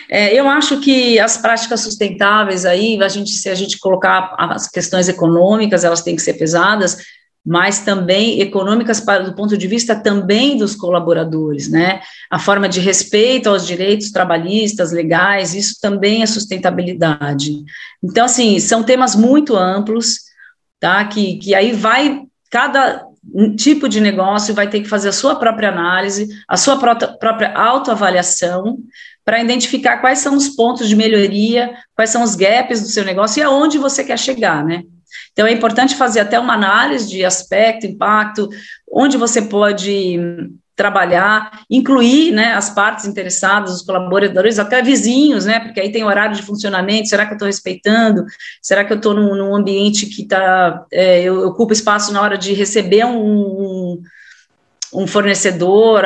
É, 0.07 0.31
eu 0.39 0.47
acho 0.47 0.79
que 0.81 1.19
as 1.19 1.37
práticas 1.37 1.81
sustentáveis 1.81 2.63
aí, 2.63 3.01
a 3.01 3.07
gente, 3.07 3.31
se 3.31 3.49
a 3.49 3.55
gente 3.55 3.79
colocar 3.79 4.35
as 4.37 4.67
questões 4.67 5.09
econômicas, 5.09 5.83
elas 5.83 6.03
têm 6.03 6.15
que 6.15 6.21
ser 6.21 6.33
pesadas, 6.33 6.97
mas 7.45 7.79
também 7.79 8.41
econômicas 8.41 8.99
para 8.99 9.23
do 9.23 9.35
ponto 9.35 9.55
de 9.55 9.67
vista 9.67 9.95
também 9.95 10.57
dos 10.57 10.75
colaboradores, 10.75 11.69
né? 11.69 12.01
A 12.29 12.39
forma 12.39 12.67
de 12.67 12.79
respeito 12.79 13.49
aos 13.49 13.67
direitos 13.67 14.11
trabalhistas, 14.11 14.91
legais, 14.91 15.53
isso 15.53 15.75
também 15.79 16.23
é 16.23 16.25
sustentabilidade. 16.25 17.63
Então, 18.03 18.25
assim, 18.25 18.59
são 18.59 18.81
temas 18.81 19.15
muito 19.15 19.55
amplos, 19.55 20.21
tá? 20.79 21.05
Que, 21.05 21.37
que 21.37 21.53
aí 21.53 21.71
vai 21.71 22.23
cada 22.49 23.05
tipo 23.57 23.89
de 23.89 23.99
negócio 23.99 24.53
vai 24.53 24.69
ter 24.69 24.81
que 24.81 24.87
fazer 24.87 25.09
a 25.09 25.13
sua 25.13 25.35
própria 25.35 25.69
análise, 25.69 26.27
a 26.47 26.55
sua 26.57 26.77
própria 26.77 27.53
autoavaliação, 27.53 28.77
para 29.23 29.41
identificar 29.41 29.97
quais 29.97 30.19
são 30.19 30.35
os 30.35 30.49
pontos 30.49 30.87
de 30.87 30.95
melhoria, 30.95 31.73
quais 31.95 32.11
são 32.11 32.23
os 32.23 32.35
gaps 32.35 32.81
do 32.81 32.87
seu 32.87 33.03
negócio 33.03 33.39
e 33.39 33.43
aonde 33.43 33.79
você 33.79 34.03
quer 34.03 34.19
chegar, 34.19 34.63
né? 34.63 34.83
Então, 35.35 35.45
é 35.45 35.51
importante 35.51 35.95
fazer 35.95 36.21
até 36.21 36.39
uma 36.39 36.53
análise 36.53 37.09
de 37.09 37.25
aspecto, 37.25 37.85
impacto, 37.85 38.47
onde 38.89 39.17
você 39.17 39.41
pode 39.41 40.17
trabalhar, 40.73 41.63
incluir 41.69 42.31
né, 42.31 42.53
as 42.53 42.69
partes 42.69 43.05
interessadas, 43.05 43.75
os 43.75 43.81
colaboradores, 43.81 44.57
até 44.57 44.81
vizinhos, 44.81 45.45
né, 45.45 45.59
porque 45.59 45.81
aí 45.81 45.91
tem 45.91 46.05
horário 46.05 46.37
de 46.37 46.41
funcionamento, 46.41 47.09
será 47.09 47.25
que 47.25 47.33
eu 47.33 47.35
estou 47.35 47.47
respeitando? 47.47 48.25
Será 48.61 48.85
que 48.85 48.93
eu 48.93 48.97
estou 48.97 49.13
num, 49.13 49.35
num, 49.35 49.53
ambiente 49.53 50.05
que 50.05 50.21
está, 50.21 50.85
é, 50.91 51.21
eu, 51.21 51.47
ocupo 51.47 51.73
espaço 51.73 52.13
na 52.13 52.21
hora 52.21 52.37
de 52.37 52.53
receber 52.53 53.05
um, 53.05 54.01
um 54.93 55.05
fornecedor, 55.05 56.03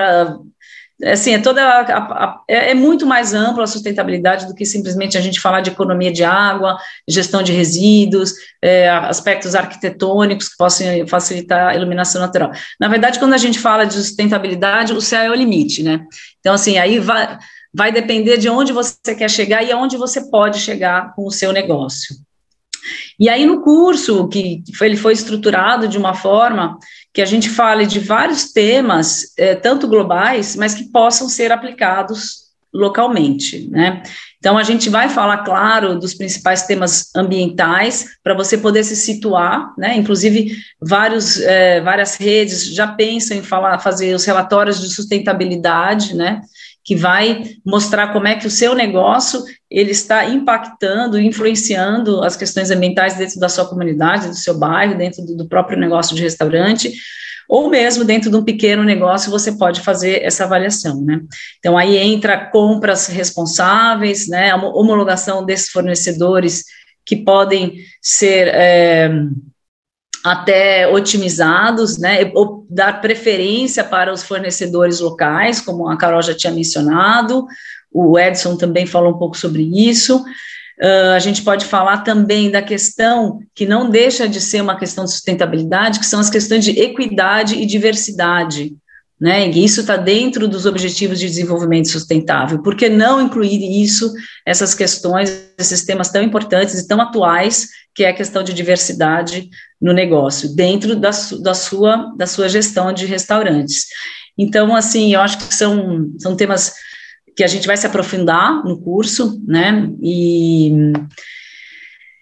assim, 1.04 1.34
é 1.34 1.40
toda 1.40 1.64
a, 1.64 1.82
a, 1.82 2.42
é, 2.48 2.72
é 2.72 2.74
muito 2.74 3.06
mais 3.06 3.34
ampla 3.34 3.64
a 3.64 3.68
sustentabilidade 3.68 4.48
do 4.48 4.54
que 4.54 4.66
simplesmente 4.66 5.18
a 5.18 5.22
gente 5.22 5.40
falar 5.40 5.62
de 5.62 5.70
economia 5.70 6.12
de 6.12 6.24
água, 6.24 6.78
gestão 7.08 7.42
de 7.42 7.54
resíduos, 7.54 8.34
é, 8.62 8.90
aspectos 8.90 9.56
arquitetônicos 9.56 10.50
que 10.50 10.58
possam 10.58 11.08
facilitar 11.08 11.70
a 11.70 11.76
iluminação 11.76 12.22
natural. 12.22 12.52
Na 12.80 12.88
verdade, 12.88 13.20
quando 13.20 13.34
a 13.34 13.38
gente 13.38 13.60
fala 13.60 13.86
de 13.86 13.94
sustentabilidade, 13.94 14.94
o 14.94 15.02
céu 15.02 15.22
é 15.22 15.30
o 15.30 15.36
limite, 15.36 15.84
né? 15.84 16.06
Então, 16.40 16.54
assim, 16.54 16.78
aí 16.78 17.00
vai, 17.00 17.38
vai 17.74 17.92
depender 17.92 18.38
de 18.38 18.50
onde 18.50 18.74
você 18.74 19.16
quer 19.16 19.30
chegar 19.30 19.64
e 19.64 19.72
aonde 19.72 19.96
você 19.98 20.30
pode 20.30 20.60
chegar 20.60 21.14
com 21.16 21.26
o 21.26 21.32
seu 21.32 21.54
negócio. 21.54 22.16
E 23.20 23.28
aí, 23.28 23.46
no 23.46 23.62
curso, 23.62 24.28
que 24.28 24.64
foi, 24.78 24.88
ele 24.88 24.98
foi 24.98 25.14
estruturado 25.14 25.88
de 25.88 25.98
uma 25.98 26.14
forma 26.14 26.78
que 27.20 27.24
a 27.24 27.26
gente 27.26 27.50
fale 27.50 27.86
de 27.86 28.00
vários 28.00 28.54
temas, 28.54 29.34
é, 29.38 29.54
tanto 29.54 29.90
globais, 29.90 30.56
mas 30.56 30.74
que 30.74 30.86
possam 30.86 31.28
ser 31.28 31.52
aplicados 31.52 32.46
localmente, 32.74 33.68
né? 33.70 34.02
Então 34.38 34.58
a 34.58 34.64
gente 34.64 34.90
vai 34.90 35.10
falar, 35.10 35.40
claro, 35.40 36.00
dos 36.00 36.14
principais 36.14 36.62
temas 36.66 37.14
ambientais 37.14 38.06
para 38.24 38.34
você 38.34 38.58
poder 38.58 38.86
se 38.86 38.96
situar, 38.96 39.74
né? 39.78 39.98
Inclusive 39.98 40.56
vários, 40.80 41.42
é, 41.42 41.82
várias 41.82 42.16
redes 42.16 42.74
já 42.74 42.88
pensam 42.88 43.36
em 43.36 43.44
falar, 43.44 43.80
fazer 43.80 44.16
os 44.16 44.24
relatórios 44.24 44.80
de 44.80 44.88
sustentabilidade, 44.88 46.16
né? 46.16 46.40
Que 46.86 46.96
vai 46.96 47.44
mostrar 47.66 48.14
como 48.14 48.30
é 48.30 48.36
que 48.36 48.48
o 48.48 48.52
seu 48.52 48.74
negócio 48.74 49.44
ele 49.70 49.92
está 49.92 50.26
impactando, 50.26 51.20
influenciando 51.20 52.24
as 52.24 52.36
questões 52.36 52.72
ambientais 52.72 53.16
dentro 53.16 53.40
da 53.40 53.48
sua 53.48 53.66
comunidade, 53.66 54.28
do 54.28 54.36
seu 54.36 54.58
bairro, 54.58 54.98
dentro 54.98 55.24
do, 55.24 55.48
próprio 55.48 55.78
negócio 55.78 56.16
de 56.16 56.24
restaurante, 56.24 56.92
ou 57.48 57.70
mesmo 57.70 58.04
dentro 58.04 58.32
de 58.32 58.36
um 58.36 58.44
pequeno 58.44 58.84
negócio 58.84 59.32
você 59.32 59.52
pode 59.52 59.82
fazer 59.82 60.24
essa 60.24 60.44
avaliação, 60.44 61.02
né? 61.02 61.22
Então 61.60 61.78
aí 61.78 61.98
entra 61.98 62.50
compras 62.50 63.08
responsáveis, 63.08 64.28
né? 64.28 64.52
A 64.52 64.56
homologação 64.56 65.46
desses 65.46 65.70
fornecedores 65.70 66.64
que 67.06 67.16
podem 67.16 67.76
ser 68.02 68.48
é, 68.50 69.10
até 70.24 70.88
otimizados, 70.88 71.98
né? 71.98 72.32
Ou 72.36 72.68
dar 72.70 73.02
preferência 73.02 73.84
para 73.84 74.14
os 74.14 74.24
fornecedores 74.24 75.00
locais, 75.00 75.60
como 75.60 75.88
a 75.88 75.98
Carol 75.98 76.22
já 76.22 76.36
tinha 76.36 76.54
mencionado, 76.54 77.48
o 77.92 78.18
Edson 78.18 78.56
também 78.56 78.86
falou 78.86 79.14
um 79.14 79.18
pouco 79.18 79.38
sobre 79.38 79.64
isso. 79.64 80.24
Uh, 80.82 81.12
a 81.14 81.20
gente 81.20 81.42
pode 81.42 81.66
falar 81.66 82.00
também 82.00 82.50
da 82.50 82.62
questão 82.62 83.40
que 83.54 83.66
não 83.66 83.90
deixa 83.90 84.30
de 84.30 84.40
ser 84.40 84.62
uma 84.62 84.78
questão 84.78 85.04
de 85.04 85.12
sustentabilidade, 85.12 86.00
que 86.00 86.06
são 86.06 86.20
as 86.20 86.30
questões 86.30 86.64
de 86.64 86.72
equidade 86.80 87.56
e 87.56 87.66
diversidade. 87.66 88.74
né? 89.20 89.50
E 89.50 89.66
isso 89.66 89.82
está 89.82 89.98
dentro 89.98 90.48
dos 90.48 90.66
objetivos 90.66 91.20
de 91.20 91.28
desenvolvimento 91.28 91.90
sustentável. 91.90 92.62
Por 92.62 92.76
que 92.76 92.88
não 92.88 93.22
incluir 93.22 93.82
isso, 93.82 94.14
essas 94.46 94.74
questões, 94.74 95.30
esses 95.58 95.84
temas 95.84 96.10
tão 96.10 96.24
importantes 96.24 96.76
e 96.76 96.88
tão 96.88 97.02
atuais, 97.02 97.68
que 97.94 98.06
é 98.06 98.10
a 98.10 98.16
questão 98.16 98.42
de 98.42 98.54
diversidade 98.54 99.50
no 99.82 99.92
negócio, 99.92 100.56
dentro 100.56 100.96
da, 100.96 101.12
da, 101.42 101.54
sua, 101.54 102.14
da 102.16 102.26
sua 102.26 102.48
gestão 102.48 102.94
de 102.94 103.06
restaurantes? 103.06 103.88
Então, 104.38 104.74
assim, 104.74 105.14
eu 105.14 105.20
acho 105.20 105.38
que 105.40 105.54
são, 105.54 106.10
são 106.18 106.38
temas 106.38 106.72
que 107.36 107.44
a 107.44 107.48
gente 107.48 107.68
vai 107.68 107.78
se 107.78 107.88
aprofundar 107.88 108.64
no 108.64 108.82
curso, 108.82 109.42
né? 109.46 109.90
E 110.02 110.72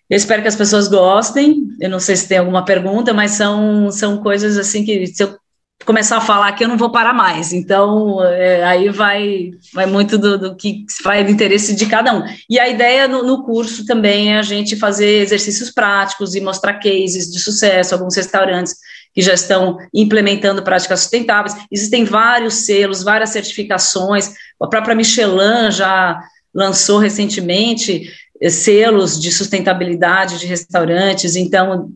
eu 0.09 0.15
espero 0.15 0.41
que 0.41 0.47
as 0.47 0.55
pessoas 0.55 0.87
gostem. 0.87 1.67
Eu 1.79 1.89
não 1.89 1.99
sei 1.99 2.15
se 2.15 2.27
tem 2.27 2.37
alguma 2.37 2.63
pergunta, 2.63 3.13
mas 3.13 3.31
são, 3.31 3.91
são 3.91 4.17
coisas 4.17 4.57
assim 4.57 4.85
que 4.85 5.07
se 5.07 5.23
eu 5.23 5.37
começar 5.85 6.17
a 6.17 6.21
falar 6.21 6.49
aqui, 6.49 6.63
eu 6.63 6.67
não 6.67 6.77
vou 6.77 6.91
parar 6.91 7.13
mais. 7.13 7.53
Então, 7.53 8.23
é, 8.23 8.63
aí 8.63 8.89
vai, 8.89 9.51
vai 9.73 9.85
muito 9.85 10.17
do, 10.17 10.37
do, 10.37 10.55
que 10.55 10.85
vai 11.03 11.23
do 11.23 11.31
interesse 11.31 11.75
de 11.75 11.85
cada 11.85 12.13
um. 12.13 12.23
E 12.49 12.59
a 12.59 12.67
ideia 12.67 13.07
no, 13.07 13.23
no, 13.23 13.43
curso 13.43 13.85
também 13.85 14.33
é 14.33 14.39
a 14.39 14.41
gente 14.41 14.75
fazer 14.75 15.21
exercícios 15.21 15.71
práticos 15.71 16.35
e 16.35 16.41
mostrar 16.41 16.75
cases 16.75 17.31
de 17.31 17.39
sucesso, 17.39 17.93
alguns 17.93 18.15
restaurantes 18.15 18.75
que 19.13 19.21
já 19.21 19.33
estão 19.33 19.77
implementando 19.93 20.61
práticas 20.61 21.01
sustentáveis. 21.01 21.55
Existem 21.71 22.03
vários 22.03 22.53
selos, 22.65 23.03
várias 23.03 23.29
certificações. 23.29 24.33
A 24.61 24.67
própria 24.67 24.95
Michelin 24.95 25.71
já 25.71 26.21
lançou 26.53 26.99
recentemente 26.99 28.11
eh, 28.41 28.49
selos 28.49 29.19
de 29.19 29.31
sustentabilidade 29.31 30.39
de 30.39 30.45
restaurantes. 30.45 31.35
Então, 31.35 31.91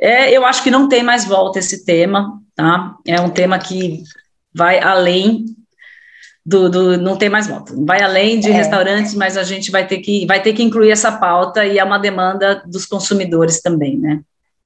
é, 0.00 0.30
eu 0.30 0.44
acho 0.46 0.62
que 0.62 0.70
não 0.70 0.88
tem 0.88 1.02
mais 1.02 1.24
volta 1.24 1.58
esse 1.58 1.84
tema, 1.84 2.37
tá? 2.58 2.96
É 3.06 3.20
um 3.20 3.30
tema 3.30 3.56
que 3.56 4.02
vai 4.52 4.80
além 4.80 5.44
do, 6.44 6.68
do, 6.68 6.98
não 6.98 7.16
tem 7.16 7.28
mais 7.28 7.46
volta. 7.46 7.72
Vai 7.86 8.02
além 8.02 8.40
de 8.40 8.50
é. 8.50 8.52
restaurantes, 8.52 9.14
mas 9.14 9.36
a 9.36 9.44
gente 9.44 9.70
vai 9.70 9.86
ter 9.86 9.98
que 9.98 10.26
vai 10.26 10.42
ter 10.42 10.52
que 10.52 10.62
incluir 10.62 10.90
essa 10.90 11.12
pauta 11.12 11.64
e 11.64 11.78
é 11.78 11.84
uma 11.84 11.98
demanda 11.98 12.60
dos 12.66 12.84
consumidores 12.84 13.62
também, 13.62 13.96
né? 13.96 14.20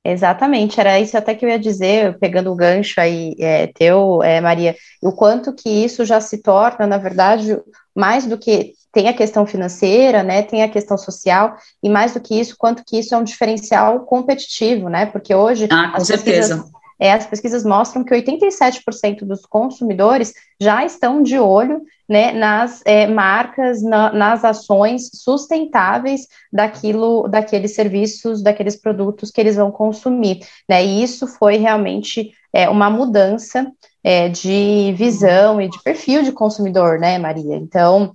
Exatamente, 0.05 0.81
era 0.81 0.99
isso 0.99 1.17
até 1.17 1.33
que 1.33 1.45
eu 1.45 1.49
ia 1.49 1.59
dizer, 1.59 2.19
pegando 2.19 2.51
o 2.51 2.57
gancho 2.57 3.01
aí 3.01 3.37
é, 3.39 3.69
teu, 3.69 4.21
é, 4.23 4.41
Maria, 4.41 4.75
o 5.01 5.13
quanto 5.13 5.53
que 5.53 5.69
isso 5.69 6.05
já 6.05 6.21
se 6.21 6.39
torna, 6.39 6.89
na 6.89 6.99
verdade, 6.99 7.57
mais 7.95 8.27
do 8.27 8.37
que 8.37 8.73
tem 8.93 9.09
a 9.09 9.13
questão 9.13 9.47
financeira, 9.47 10.25
né, 10.25 10.43
tem 10.43 10.65
a 10.65 10.69
questão 10.69 10.99
social, 10.99 11.57
e 11.81 11.89
mais 11.89 12.15
do 12.15 12.21
que 12.21 12.35
isso, 12.35 12.57
quanto 12.59 12.83
que 12.85 12.99
isso 12.99 13.15
é 13.15 13.19
um 13.19 13.23
diferencial 13.23 14.01
competitivo, 14.01 14.89
né, 14.89 15.07
porque 15.07 15.33
hoje... 15.37 15.69
Ah, 15.71 15.93
com 15.95 16.05
certeza. 16.05 16.57
Pesquisas, 16.57 16.82
é, 17.03 17.13
as 17.15 17.27
pesquisas 17.27 17.65
mostram 17.65 18.05
que 18.05 18.15
87% 18.15 19.25
dos 19.25 19.45
consumidores 19.45 20.33
já 20.61 20.85
estão 20.85 21.21
de 21.21 21.37
olho 21.37 21.83
né, 22.09 22.31
nas 22.31 22.81
é, 22.85 23.09
marcas, 23.09 23.83
na, 23.83 24.13
nas 24.13 24.45
ações 24.45 25.11
sustentáveis 25.13 26.29
daquilo, 26.53 27.27
daqueles 27.27 27.75
serviços, 27.75 28.41
daqueles 28.41 28.77
produtos 28.77 29.33
que 29.33 29.41
eles 29.41 29.57
vão 29.57 29.73
consumir. 29.73 30.47
Né, 30.69 30.85
e 30.85 31.03
isso 31.03 31.27
foi 31.27 31.57
realmente 31.57 32.31
é, 32.53 32.69
uma 32.69 32.89
mudança 32.89 33.67
é, 34.05 34.29
de 34.29 34.95
visão 34.97 35.61
e 35.61 35.69
de 35.69 35.83
perfil 35.83 36.23
de 36.23 36.31
consumidor, 36.31 37.01
né, 37.01 37.19
Maria? 37.19 37.57
Então, 37.57 38.13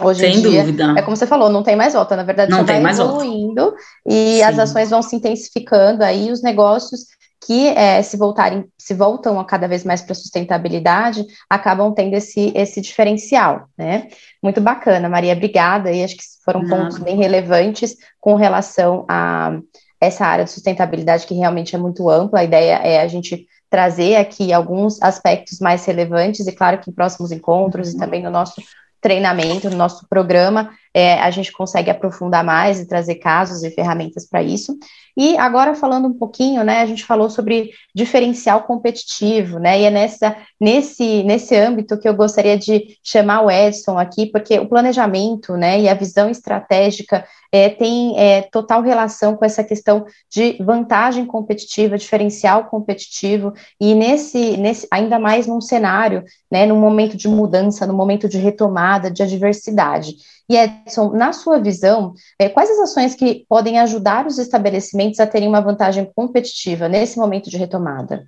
Hoje 0.00 0.20
Sem 0.20 0.36
em 0.36 0.42
dia, 0.42 0.60
dúvida. 0.60 0.94
é 0.96 1.02
como 1.02 1.16
você 1.16 1.26
falou, 1.26 1.50
não 1.50 1.64
tem 1.64 1.74
mais 1.74 1.92
volta, 1.92 2.14
na 2.14 2.22
verdade, 2.22 2.52
não 2.52 2.64
tem 2.64 2.80
vai 2.80 2.92
evoluindo 2.92 3.62
volta. 3.62 3.78
e 4.06 4.36
Sim. 4.36 4.42
as 4.44 4.56
ações 4.56 4.90
vão 4.90 5.02
se 5.02 5.16
intensificando 5.16 6.04
aí, 6.04 6.30
os 6.30 6.40
negócios 6.40 7.17
que 7.48 7.68
é, 7.68 8.02
se 8.02 8.14
voltarem, 8.18 8.66
se 8.76 8.92
voltam 8.92 9.40
a 9.40 9.44
cada 9.44 9.66
vez 9.66 9.82
mais 9.82 10.02
para 10.02 10.12
a 10.12 10.14
sustentabilidade, 10.14 11.24
acabam 11.48 11.94
tendo 11.94 12.12
esse, 12.12 12.52
esse 12.54 12.78
diferencial, 12.78 13.70
né? 13.74 14.08
Muito 14.42 14.60
bacana, 14.60 15.08
Maria, 15.08 15.32
obrigada, 15.32 15.90
e 15.90 16.04
acho 16.04 16.14
que 16.14 16.22
foram 16.44 16.60
Não. 16.60 16.68
pontos 16.68 16.98
bem 16.98 17.16
relevantes 17.16 17.96
com 18.20 18.34
relação 18.34 19.06
a 19.08 19.58
essa 19.98 20.26
área 20.26 20.44
de 20.44 20.50
sustentabilidade 20.50 21.26
que 21.26 21.32
realmente 21.32 21.74
é 21.74 21.78
muito 21.78 22.10
ampla, 22.10 22.40
a 22.40 22.44
ideia 22.44 22.74
é 22.84 23.00
a 23.00 23.08
gente 23.08 23.46
trazer 23.70 24.16
aqui 24.16 24.52
alguns 24.52 25.00
aspectos 25.00 25.58
mais 25.58 25.86
relevantes, 25.86 26.46
e 26.46 26.52
claro 26.52 26.76
que 26.76 26.90
em 26.90 26.94
próximos 26.94 27.32
encontros 27.32 27.88
uhum. 27.88 27.96
e 27.96 27.98
também 27.98 28.22
no 28.22 28.30
nosso 28.30 28.60
treinamento, 29.00 29.70
no 29.70 29.76
nosso 29.76 30.06
programa, 30.06 30.70
é, 30.94 31.14
a 31.20 31.30
gente 31.30 31.52
consegue 31.52 31.90
aprofundar 31.90 32.44
mais 32.44 32.80
e 32.80 32.88
trazer 32.88 33.16
casos 33.16 33.62
e 33.62 33.70
ferramentas 33.70 34.26
para 34.26 34.42
isso. 34.42 34.76
E 35.16 35.36
agora 35.36 35.74
falando 35.74 36.06
um 36.06 36.14
pouquinho, 36.14 36.62
né, 36.62 36.80
a 36.80 36.86
gente 36.86 37.04
falou 37.04 37.28
sobre 37.28 37.70
diferencial 37.92 38.62
competitivo, 38.62 39.58
né, 39.58 39.80
e 39.80 39.84
é 39.84 39.90
nessa, 39.90 40.36
nesse, 40.60 41.24
nesse 41.24 41.56
âmbito 41.56 41.98
que 41.98 42.08
eu 42.08 42.14
gostaria 42.14 42.56
de 42.56 42.96
chamar 43.02 43.42
o 43.42 43.50
Edson 43.50 43.98
aqui, 43.98 44.26
porque 44.26 44.60
o 44.60 44.68
planejamento, 44.68 45.56
né, 45.56 45.80
e 45.80 45.88
a 45.88 45.94
visão 45.94 46.30
estratégica 46.30 47.24
é, 47.50 47.68
tem 47.68 48.16
é, 48.16 48.42
total 48.42 48.80
relação 48.80 49.36
com 49.36 49.44
essa 49.44 49.64
questão 49.64 50.06
de 50.30 50.56
vantagem 50.62 51.26
competitiva, 51.26 51.98
diferencial 51.98 52.66
competitivo, 52.66 53.52
e 53.80 53.96
nesse, 53.96 54.56
nesse 54.56 54.86
ainda 54.88 55.18
mais 55.18 55.48
num 55.48 55.60
cenário, 55.60 56.22
né, 56.48 56.64
num 56.64 56.78
momento 56.78 57.16
de 57.16 57.26
mudança, 57.26 57.86
no 57.86 57.94
momento 57.94 58.28
de 58.28 58.38
retomada, 58.38 59.10
de 59.10 59.22
adversidade. 59.22 60.14
E 60.50 60.56
Edson, 60.56 61.12
na 61.12 61.32
sua 61.32 61.58
visão, 61.58 62.14
é, 62.38 62.48
quais 62.48 62.70
as 62.70 62.78
ações 62.78 63.14
que 63.14 63.44
podem 63.48 63.78
ajudar 63.80 64.26
os 64.26 64.38
estabelecimentos 64.38 65.20
a 65.20 65.26
terem 65.26 65.46
uma 65.46 65.60
vantagem 65.60 66.10
competitiva 66.14 66.88
nesse 66.88 67.18
momento 67.18 67.50
de 67.50 67.58
retomada? 67.58 68.24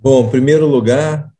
Bom, 0.00 0.24
em 0.24 0.30
primeiro 0.30 0.66
lugar, 0.66 1.30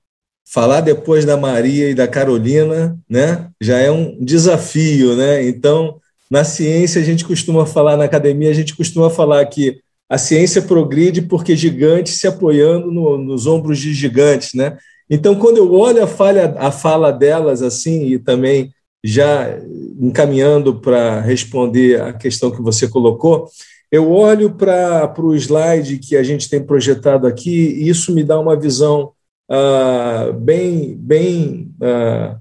falar 0.49 0.81
depois 0.81 1.25
da 1.25 1.37
Maria 1.37 1.91
e 1.91 1.95
da 1.95 2.07
Carolina, 2.07 2.97
né, 3.11 3.51
já 3.61 3.79
é 3.79 3.91
um 3.91 4.17
desafio, 4.25 5.17
né? 5.17 5.45
Então, 5.49 6.01
na 6.31 6.45
ciência 6.45 7.01
a 7.01 7.05
gente 7.05 7.25
costuma 7.25 7.67
falar 7.67 7.97
na 7.97 8.05
academia, 8.05 8.51
a 8.51 8.55
gente 8.55 8.77
costuma 8.77 9.11
falar 9.11 9.45
que 9.47 9.81
a 10.09 10.19
ciência 10.19 10.63
progride 10.63 11.23
porque 11.23 11.57
gigantes 11.57 12.21
se 12.21 12.29
apoiando 12.29 12.93
no, 12.93 13.19
nos 13.19 13.47
ombros 13.47 13.79
de 13.79 13.93
gigantes, 13.93 14.55
né? 14.55 14.79
Então, 15.11 15.35
quando 15.35 15.57
eu 15.57 15.73
olho 15.73 16.03
a, 16.03 16.07
falha, 16.07 16.55
a 16.59 16.71
fala 16.71 17.11
delas 17.11 17.63
assim 17.63 18.05
e 18.07 18.19
também 18.19 18.71
já 19.03 19.59
encaminhando 20.01 20.81
para 20.81 21.21
responder 21.21 22.01
a 22.01 22.13
questão 22.13 22.51
que 22.51 22.63
você 22.63 22.89
colocou, 22.89 23.49
eu 23.91 24.11
olho 24.11 24.51
para 24.55 25.13
o 25.19 25.35
slide 25.35 25.99
que 25.99 26.17
a 26.17 26.23
gente 26.23 26.49
tem 26.49 26.63
projetado 26.63 27.27
aqui 27.27 27.51
e 27.51 27.89
isso 27.89 28.15
me 28.15 28.25
dá 28.25 28.39
uma 28.39 28.57
visão 28.57 29.13
ah, 29.51 30.33
bem, 30.35 30.97
bem, 30.97 31.71
ah, 31.83 32.39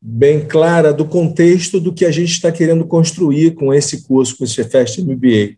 bem 0.00 0.46
clara 0.46 0.92
do 0.92 1.04
contexto 1.04 1.80
do 1.80 1.92
que 1.92 2.04
a 2.04 2.12
gente 2.12 2.30
está 2.30 2.52
querendo 2.52 2.86
construir 2.86 3.54
com 3.54 3.74
esse 3.74 4.06
curso, 4.06 4.38
com 4.38 4.44
esse 4.44 4.62
Fast 4.62 5.02
MBA. 5.02 5.56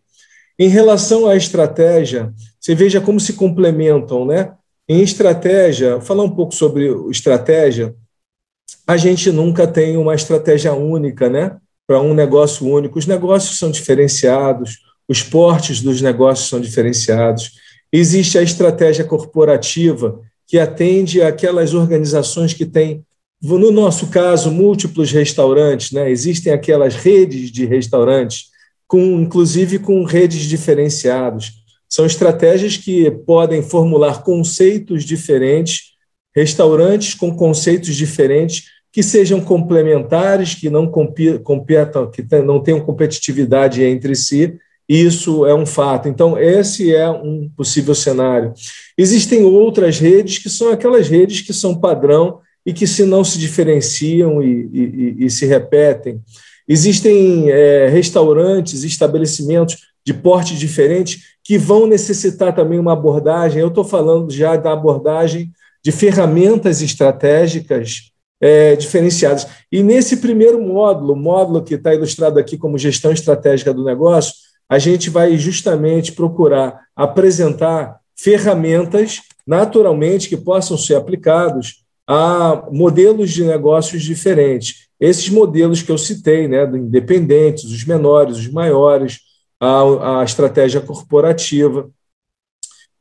Em 0.57 0.69
relação 0.69 1.27
à 1.27 1.35
estratégia, 1.35 2.33
você 2.59 2.73
veja 2.73 2.99
como 2.99 3.19
se 3.19 3.33
complementam, 3.33 4.25
né? 4.25 4.53
Em 4.89 5.03
estratégia, 5.03 6.01
falar 6.01 6.23
um 6.23 6.31
pouco 6.31 6.55
sobre 6.55 6.87
estratégia, 7.11 7.93
a 8.85 8.97
gente 8.97 9.31
nunca 9.31 9.67
tem 9.67 9.97
uma 9.97 10.15
estratégia 10.15 10.73
única, 10.73 11.29
né? 11.29 11.57
Para 11.85 12.01
um 12.01 12.13
negócio 12.13 12.67
único. 12.67 12.97
Os 12.97 13.05
negócios 13.05 13.59
são 13.59 13.69
diferenciados, 13.69 14.79
os 15.07 15.23
portes 15.23 15.81
dos 15.81 16.01
negócios 16.01 16.49
são 16.49 16.59
diferenciados. 16.59 17.53
Existe 17.91 18.37
a 18.37 18.41
estratégia 18.41 19.03
corporativa, 19.05 20.19
que 20.45 20.57
atende 20.57 21.21
aquelas 21.21 21.73
organizações 21.73 22.53
que 22.53 22.65
têm, 22.65 23.03
no 23.41 23.71
nosso 23.71 24.07
caso, 24.07 24.49
múltiplos 24.49 25.11
restaurantes, 25.11 25.91
né? 25.91 26.09
Existem 26.09 26.51
aquelas 26.51 26.95
redes 26.95 27.51
de 27.51 27.65
restaurantes, 27.65 28.47
com, 28.87 29.19
inclusive 29.19 29.79
com 29.79 30.03
redes 30.03 30.43
diferenciados. 30.43 31.51
São 31.89 32.05
estratégias 32.05 32.77
que 32.77 33.11
podem 33.11 33.61
formular 33.61 34.23
conceitos 34.23 35.03
diferentes 35.03 35.96
restaurantes 36.37 37.15
com 37.15 37.35
conceitos 37.35 37.95
diferentes 37.95 38.65
que 38.91 39.01
sejam 39.01 39.41
complementares, 39.41 40.53
que 40.53 40.69
não 40.69 40.85
competam, 40.87 42.11
que 42.11 42.23
não 42.43 42.61
tenham 42.61 42.79
competitividade 42.79 43.81
entre 43.83 44.15
si. 44.15 44.55
Isso 44.87 45.47
é 45.47 45.55
um 45.55 45.65
fato. 45.65 46.07
Então, 46.07 46.37
esse 46.37 46.93
é 46.93 47.09
um 47.09 47.49
possível 47.57 47.95
cenário. 47.95 48.53
Existem 48.95 49.43
outras 49.45 49.99
redes 49.99 50.37
que 50.37 50.47
são 50.47 50.71
aquelas 50.71 51.09
redes 51.09 51.41
que 51.41 51.51
são 51.53 51.73
padrão 51.73 52.39
e 52.63 52.71
que, 52.71 52.85
se 52.85 53.03
não 53.03 53.23
se 53.23 53.39
diferenciam 53.39 54.41
e, 54.41 54.69
e, 54.71 55.25
e 55.25 55.29
se 55.31 55.47
repetem. 55.47 56.21
Existem 56.67 57.49
é, 57.49 57.87
restaurantes, 57.89 58.83
estabelecimentos 58.83 59.77
de 60.05 60.13
porte 60.13 60.55
diferente 60.55 61.19
que 61.43 61.57
vão 61.57 61.87
necessitar 61.87 62.53
também 62.53 62.77
uma 62.77 62.93
abordagem. 62.93 63.59
Eu 63.59 63.69
estou 63.69 63.83
falando 63.83 64.31
já 64.31 64.55
da 64.55 64.71
abordagem 64.71 65.51
de 65.87 65.91
ferramentas 65.93 66.81
estratégicas 66.81 68.11
é, 68.41 68.75
diferenciadas. 68.75 69.47
E 69.71 69.81
nesse 69.81 70.17
primeiro 70.17 70.61
módulo, 70.61 71.15
módulo 71.15 71.63
que 71.63 71.75
está 71.75 71.95
ilustrado 71.95 72.37
aqui 72.37 72.57
como 72.57 72.77
gestão 72.77 73.13
estratégica 73.13 73.73
do 73.73 73.85
negócio, 73.85 74.33
a 74.67 74.77
gente 74.77 75.09
vai 75.09 75.37
justamente 75.37 76.11
procurar 76.11 76.81
apresentar 76.93 78.01
ferramentas 78.19 79.21
naturalmente, 79.47 80.27
que 80.27 80.35
possam 80.35 80.77
ser 80.77 80.95
aplicados 80.95 81.85
a 82.05 82.67
modelos 82.69 83.31
de 83.31 83.45
negócios 83.45 84.03
diferentes. 84.03 84.89
Esses 84.99 85.29
modelos 85.29 85.81
que 85.81 85.89
eu 85.89 85.97
citei, 85.97 86.49
né, 86.49 86.65
independentes, 86.65 87.63
os 87.63 87.85
menores, 87.85 88.39
os 88.39 88.51
maiores, 88.51 89.19
a, 89.57 90.19
a 90.19 90.23
estratégia 90.25 90.81
corporativa. 90.81 91.89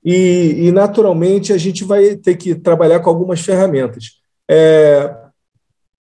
E, 0.07 0.67
e, 0.69 0.71
naturalmente, 0.71 1.53
a 1.53 1.59
gente 1.59 1.83
vai 1.83 2.15
ter 2.15 2.37
que 2.37 2.55
trabalhar 2.55 3.01
com 3.01 3.11
algumas 3.11 3.41
ferramentas. 3.41 4.21
É, 4.49 5.13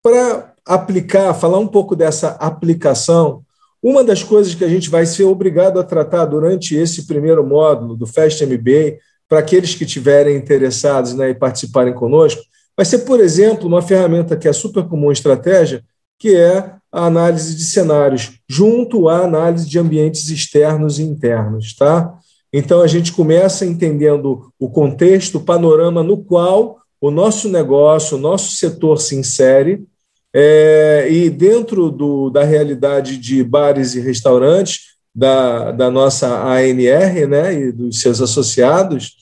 Para 0.01 0.55
aplicar, 0.65 1.35
falar 1.35 1.59
um 1.59 1.67
pouco 1.67 1.97
dessa 1.97 2.29
aplicação, 2.39 3.43
uma 3.83 4.05
das 4.05 4.23
coisas 4.23 4.55
que 4.55 4.65
a 4.65 4.69
gente 4.69 4.89
vai 4.89 5.07
ser 5.07 5.25
obrigado 5.25 5.81
a 5.81 5.85
tratar 5.85 6.25
durante 6.25 6.77
esse 6.77 7.05
primeiro 7.05 7.45
módulo 7.45 7.97
do 7.97 8.07
Fast 8.07 8.47
MBA, 8.47 8.99
para 9.29 9.41
aqueles 9.41 9.75
que 9.75 9.83
estiverem 9.83 10.37
interessados 10.37 11.13
né, 11.13 11.31
e 11.31 11.35
participarem 11.35 11.93
conosco, 11.93 12.41
vai 12.77 12.87
ser, 12.87 12.99
por 12.99 13.19
exemplo, 13.19 13.67
uma 13.67 13.83
ferramenta 13.83 14.37
que 14.37 14.47
é 14.47 14.53
super 14.53 14.85
comum 14.85 15.11
em 15.11 15.13
estratégia, 15.13 15.83
que 16.17 16.37
é 16.37 16.77
a 16.93 17.07
análise 17.07 17.57
de 17.57 17.65
cenários, 17.65 18.39
junto 18.49 19.09
à 19.09 19.25
análise 19.25 19.69
de 19.69 19.81
ambientes 19.81 20.29
externos 20.31 21.01
e 21.01 21.03
internos. 21.03 21.75
Tá? 21.75 22.17
Então, 22.59 22.81
a 22.81 22.87
gente 22.87 23.13
começa 23.13 23.67
entendendo 23.67 24.51
o 24.59 24.71
contexto, 24.71 25.37
o 25.37 25.43
panorama 25.43 26.03
no 26.03 26.17
qual 26.17 26.79
o 26.99 27.11
nosso 27.11 27.51
negócio, 27.51 28.17
o 28.17 28.21
nosso 28.21 28.57
setor 28.57 28.99
se 28.99 29.15
insere, 29.15 29.85
é, 30.33 31.07
e 31.11 31.29
dentro 31.29 31.91
do, 31.91 32.31
da 32.31 32.45
realidade 32.45 33.19
de 33.19 33.45
bares 33.45 33.95
e 33.95 34.01
restaurantes, 34.01 34.97
da, 35.15 35.71
da 35.71 35.91
nossa 35.91 36.29
ANR 36.47 37.29
né, 37.29 37.53
e 37.53 37.73
dos 37.73 38.01
seus 38.01 38.23
associados, 38.23 39.17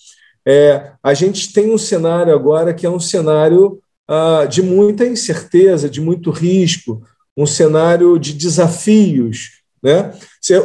é, 0.46 0.92
a 1.02 1.12
gente 1.12 1.52
tem 1.52 1.72
um 1.72 1.78
cenário 1.78 2.32
agora 2.32 2.72
que 2.72 2.86
é 2.86 2.90
um 2.90 3.00
cenário 3.00 3.80
ah, 4.06 4.46
de 4.48 4.62
muita 4.62 5.04
incerteza, 5.04 5.90
de 5.90 6.00
muito 6.00 6.30
risco, 6.30 7.02
um 7.36 7.46
cenário 7.46 8.16
de 8.16 8.32
desafios. 8.32 9.63
Né? 9.84 10.14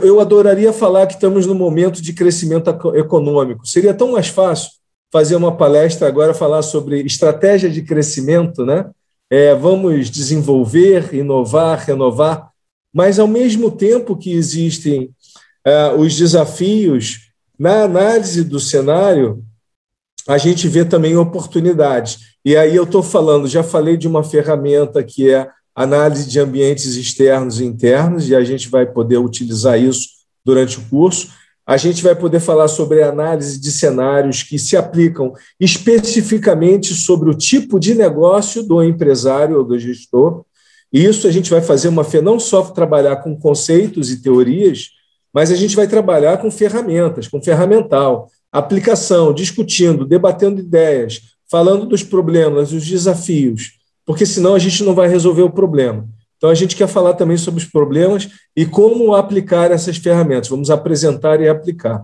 Eu 0.01 0.21
adoraria 0.21 0.71
falar 0.71 1.05
que 1.05 1.15
estamos 1.15 1.45
num 1.45 1.53
momento 1.53 2.01
de 2.01 2.13
crescimento 2.13 2.69
econômico. 2.95 3.67
Seria 3.67 3.93
tão 3.93 4.13
mais 4.13 4.29
fácil 4.29 4.71
fazer 5.11 5.35
uma 5.35 5.57
palestra 5.57 6.07
agora 6.07 6.33
falar 6.33 6.61
sobre 6.61 7.01
estratégia 7.01 7.69
de 7.69 7.81
crescimento, 7.81 8.65
né? 8.65 8.89
É, 9.29 9.53
vamos 9.53 10.09
desenvolver, 10.09 11.13
inovar, 11.13 11.79
renovar, 11.79 12.49
mas 12.93 13.19
ao 13.19 13.27
mesmo 13.27 13.69
tempo 13.69 14.15
que 14.17 14.31
existem 14.31 15.11
é, 15.65 15.91
os 15.91 16.15
desafios 16.15 17.29
na 17.57 17.83
análise 17.83 18.43
do 18.43 18.59
cenário, 18.59 19.43
a 20.27 20.37
gente 20.37 20.67
vê 20.67 20.85
também 20.85 21.17
oportunidades. 21.17 22.19
E 22.45 22.55
aí 22.55 22.75
eu 22.75 22.85
estou 22.85 23.03
falando, 23.03 23.47
já 23.47 23.63
falei 23.63 23.97
de 23.97 24.07
uma 24.07 24.23
ferramenta 24.23 25.03
que 25.03 25.29
é 25.29 25.47
análise 25.81 26.27
de 26.27 26.37
ambientes 26.41 26.97
externos 26.97 27.61
e 27.61 27.63
internos, 27.63 28.27
e 28.27 28.35
a 28.35 28.43
gente 28.43 28.67
vai 28.67 28.85
poder 28.85 29.17
utilizar 29.17 29.79
isso 29.79 30.09
durante 30.43 30.77
o 30.77 30.81
curso. 30.89 31.29
A 31.65 31.77
gente 31.77 32.03
vai 32.03 32.13
poder 32.13 32.41
falar 32.41 32.67
sobre 32.67 33.01
análise 33.01 33.57
de 33.57 33.71
cenários 33.71 34.43
que 34.43 34.59
se 34.59 34.75
aplicam 34.75 35.31
especificamente 35.57 36.93
sobre 36.93 37.29
o 37.29 37.33
tipo 37.33 37.79
de 37.79 37.95
negócio 37.95 38.61
do 38.61 38.83
empresário 38.83 39.57
ou 39.57 39.63
do 39.63 39.79
gestor. 39.79 40.43
E 40.91 41.05
isso 41.05 41.25
a 41.25 41.31
gente 41.31 41.49
vai 41.49 41.61
fazer 41.61 41.87
uma 41.87 42.05
não 42.21 42.37
só 42.41 42.61
trabalhar 42.63 43.17
com 43.17 43.39
conceitos 43.39 44.11
e 44.11 44.21
teorias, 44.21 44.89
mas 45.33 45.49
a 45.49 45.55
gente 45.55 45.77
vai 45.77 45.87
trabalhar 45.87 46.39
com 46.39 46.51
ferramentas, 46.51 47.25
com 47.25 47.41
ferramental 47.41 48.29
aplicação, 48.51 49.31
discutindo, 49.31 50.05
debatendo 50.05 50.59
ideias, 50.59 51.21
falando 51.49 51.85
dos 51.85 52.03
problemas, 52.03 52.71
dos 52.71 52.85
desafios, 52.85 53.78
porque 54.09 54.25
senão 54.25 54.55
a 54.55 54.59
gente 54.59 54.83
não 54.83 54.95
vai 54.95 55.07
resolver 55.07 55.43
o 55.43 55.51
problema. 55.51 56.03
Então 56.35 56.49
a 56.49 56.55
gente 56.55 56.75
quer 56.75 56.87
falar 56.87 57.13
também 57.13 57.37
sobre 57.37 57.61
os 57.61 57.69
problemas 57.69 58.27
e 58.55 58.65
como 58.65 59.13
aplicar 59.13 59.69
essas 59.69 59.97
ferramentas. 59.97 60.49
Vamos 60.49 60.71
apresentar 60.71 61.39
e 61.39 61.47
aplicar. 61.47 62.03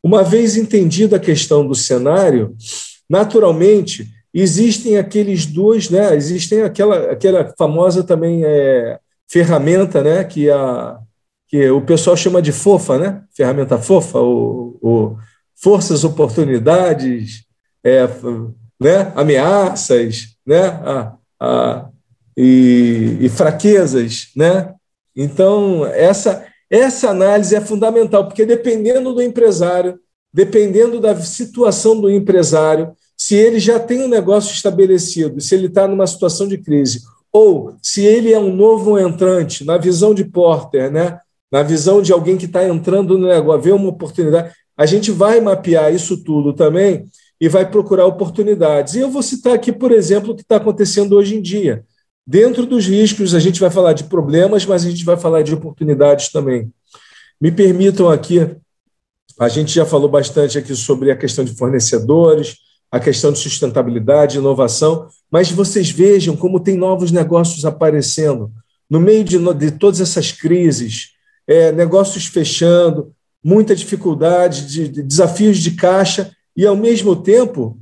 Uma 0.00 0.22
vez 0.22 0.56
entendida 0.56 1.16
a 1.16 1.18
questão 1.18 1.66
do 1.66 1.74
cenário, 1.74 2.54
naturalmente 3.10 4.06
existem 4.32 4.96
aqueles 4.98 5.44
dois, 5.44 5.90
né? 5.90 6.14
Existem 6.14 6.62
aquela, 6.62 7.10
aquela 7.10 7.52
famosa 7.58 8.04
também 8.04 8.44
é, 8.44 9.00
ferramenta, 9.28 10.00
né? 10.00 10.22
Que 10.22 10.48
a 10.48 10.96
que 11.48 11.68
o 11.70 11.80
pessoal 11.80 12.16
chama 12.16 12.40
de 12.40 12.52
fofa, 12.52 12.96
né? 12.98 13.24
Ferramenta 13.36 13.78
fofa, 13.78 14.20
o, 14.20 14.78
o 14.80 15.16
forças, 15.56 16.04
oportunidades, 16.04 17.42
é, 17.82 18.06
né, 18.80 19.12
ameaças, 19.16 20.36
né, 20.46 20.66
a, 20.66 21.16
a, 21.42 21.88
e, 22.36 23.18
e, 23.20 23.28
fraquezas, 23.28 24.28
né? 24.36 24.72
Então 25.14 25.84
essa 25.86 26.46
essa 26.70 27.10
análise 27.10 27.54
é 27.54 27.60
fundamental 27.60 28.24
porque 28.26 28.46
dependendo 28.46 29.12
do 29.12 29.20
empresário, 29.20 29.98
dependendo 30.32 31.00
da 31.00 31.14
situação 31.16 32.00
do 32.00 32.08
empresário, 32.08 32.92
se 33.18 33.34
ele 33.34 33.58
já 33.58 33.78
tem 33.78 34.02
um 34.02 34.08
negócio 34.08 34.54
estabelecido, 34.54 35.40
se 35.40 35.54
ele 35.54 35.66
está 35.66 35.86
numa 35.86 36.06
situação 36.06 36.48
de 36.48 36.56
crise, 36.56 37.02
ou 37.30 37.74
se 37.82 38.06
ele 38.06 38.32
é 38.32 38.38
um 38.38 38.54
novo 38.54 38.98
entrante, 38.98 39.64
na 39.64 39.76
visão 39.76 40.14
de 40.14 40.24
Porter, 40.24 40.90
né? 40.90 41.18
na 41.50 41.62
visão 41.62 42.00
de 42.00 42.12
alguém 42.12 42.38
que 42.38 42.46
está 42.46 42.66
entrando 42.66 43.18
no 43.18 43.28
negócio, 43.28 43.60
vê 43.60 43.72
uma 43.72 43.90
oportunidade, 43.90 44.50
a 44.74 44.86
gente 44.86 45.10
vai 45.10 45.40
mapear 45.40 45.94
isso 45.94 46.24
tudo 46.24 46.54
também 46.54 47.04
e 47.42 47.48
vai 47.48 47.68
procurar 47.68 48.06
oportunidades. 48.06 48.94
E 48.94 49.00
eu 49.00 49.10
vou 49.10 49.20
citar 49.20 49.52
aqui, 49.52 49.72
por 49.72 49.90
exemplo, 49.90 50.30
o 50.30 50.36
que 50.36 50.42
está 50.42 50.58
acontecendo 50.58 51.16
hoje 51.16 51.34
em 51.34 51.42
dia. 51.42 51.84
Dentro 52.24 52.64
dos 52.64 52.86
riscos, 52.86 53.34
a 53.34 53.40
gente 53.40 53.58
vai 53.58 53.68
falar 53.68 53.94
de 53.94 54.04
problemas, 54.04 54.64
mas 54.64 54.86
a 54.86 54.88
gente 54.88 55.04
vai 55.04 55.16
falar 55.16 55.42
de 55.42 55.52
oportunidades 55.52 56.30
também. 56.30 56.72
Me 57.40 57.50
permitam 57.50 58.08
aqui, 58.08 58.48
a 59.40 59.48
gente 59.48 59.74
já 59.74 59.84
falou 59.84 60.08
bastante 60.08 60.56
aqui 60.56 60.72
sobre 60.76 61.10
a 61.10 61.16
questão 61.16 61.44
de 61.44 61.52
fornecedores, 61.56 62.58
a 62.92 63.00
questão 63.00 63.32
de 63.32 63.40
sustentabilidade, 63.40 64.38
inovação, 64.38 65.08
mas 65.28 65.50
vocês 65.50 65.90
vejam 65.90 66.36
como 66.36 66.60
tem 66.60 66.76
novos 66.76 67.10
negócios 67.10 67.64
aparecendo. 67.64 68.52
No 68.88 69.00
meio 69.00 69.24
de, 69.24 69.36
de 69.54 69.72
todas 69.72 70.00
essas 70.00 70.30
crises, 70.30 71.08
é, 71.48 71.72
negócios 71.72 72.26
fechando, 72.26 73.12
muita 73.42 73.74
dificuldade, 73.74 74.68
de, 74.68 74.88
de 74.88 75.02
desafios 75.02 75.58
de 75.58 75.72
caixa 75.72 76.30
e, 76.56 76.66
ao 76.66 76.76
mesmo 76.76 77.16
tempo, 77.16 77.78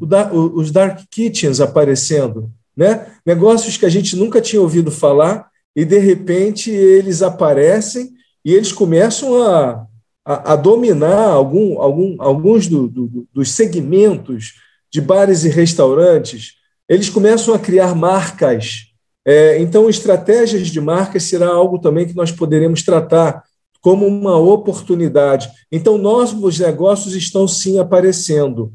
os 0.54 0.70
dark 0.70 1.00
kitchens 1.10 1.60
aparecendo, 1.60 2.50
né? 2.76 3.06
negócios 3.26 3.76
que 3.76 3.84
a 3.84 3.88
gente 3.88 4.16
nunca 4.16 4.40
tinha 4.40 4.62
ouvido 4.62 4.90
falar 4.90 5.48
e, 5.74 5.84
de 5.84 5.98
repente, 5.98 6.70
eles 6.70 7.22
aparecem 7.22 8.10
e 8.44 8.54
eles 8.54 8.72
começam 8.72 9.42
a, 9.42 9.86
a, 10.24 10.52
a 10.52 10.56
dominar 10.56 11.30
algum, 11.30 11.80
algum, 11.80 12.16
alguns 12.18 12.68
do, 12.68 12.86
do, 12.86 13.26
dos 13.32 13.50
segmentos 13.50 14.54
de 14.90 15.00
bares 15.00 15.44
e 15.44 15.48
restaurantes, 15.48 16.54
eles 16.88 17.08
começam 17.08 17.54
a 17.54 17.58
criar 17.58 17.94
marcas. 17.94 18.86
É, 19.24 19.60
então, 19.60 19.88
estratégias 19.88 20.68
de 20.68 20.80
marcas 20.80 21.24
será 21.24 21.48
algo 21.48 21.78
também 21.78 22.06
que 22.06 22.16
nós 22.16 22.32
poderemos 22.32 22.82
tratar 22.82 23.44
como 23.80 24.06
uma 24.06 24.36
oportunidade. 24.36 25.48
Então, 25.72 25.96
novos 25.96 26.58
negócios 26.58 27.14
estão 27.14 27.48
sim 27.48 27.78
aparecendo. 27.78 28.72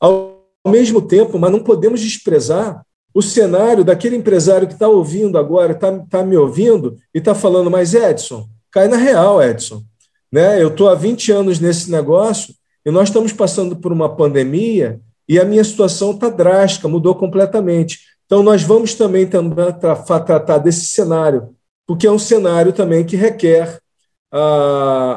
Ao 0.00 0.42
mesmo 0.66 1.00
tempo, 1.00 1.38
mas 1.38 1.50
não 1.50 1.60
podemos 1.60 2.00
desprezar 2.00 2.84
o 3.14 3.22
cenário 3.22 3.84
daquele 3.84 4.16
empresário 4.16 4.66
que 4.66 4.74
está 4.74 4.88
ouvindo 4.88 5.36
agora, 5.36 5.72
está 5.72 5.98
tá 5.98 6.22
me 6.22 6.36
ouvindo 6.36 6.96
e 7.14 7.18
está 7.18 7.34
falando, 7.34 7.70
mas 7.70 7.94
Edson, 7.94 8.46
cai 8.70 8.88
na 8.88 8.96
real, 8.96 9.42
Edson. 9.42 9.82
Né? 10.30 10.62
Eu 10.62 10.68
estou 10.68 10.88
há 10.88 10.94
20 10.94 11.30
anos 11.30 11.60
nesse 11.60 11.90
negócio 11.90 12.54
e 12.84 12.90
nós 12.90 13.08
estamos 13.08 13.32
passando 13.32 13.76
por 13.76 13.92
uma 13.92 14.16
pandemia 14.16 15.00
e 15.28 15.38
a 15.38 15.44
minha 15.44 15.62
situação 15.62 16.12
está 16.12 16.28
drástica, 16.30 16.88
mudou 16.88 17.14
completamente. 17.14 18.00
Então, 18.24 18.42
nós 18.42 18.62
vamos 18.62 18.94
também 18.94 19.26
tratar 19.26 20.58
desse 20.58 20.86
cenário, 20.86 21.50
porque 21.86 22.06
é 22.06 22.10
um 22.10 22.18
cenário 22.18 22.72
também 22.72 23.04
que 23.04 23.14
requer 23.14 23.81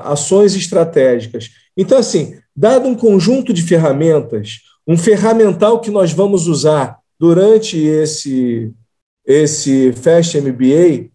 ações 0.03 0.55
estratégicas. 0.55 1.49
Então, 1.78 1.97
assim, 1.97 2.38
dado 2.55 2.88
um 2.88 2.95
conjunto 2.95 3.53
de 3.53 3.61
ferramentas, 3.61 4.59
um 4.88 4.97
ferramental 4.97 5.80
que 5.80 5.89
nós 5.89 6.11
vamos 6.11 6.47
usar 6.47 6.97
durante 7.20 7.78
esse, 7.78 8.74
esse 9.26 9.93
Fast 9.93 10.39
MBA, 10.39 11.09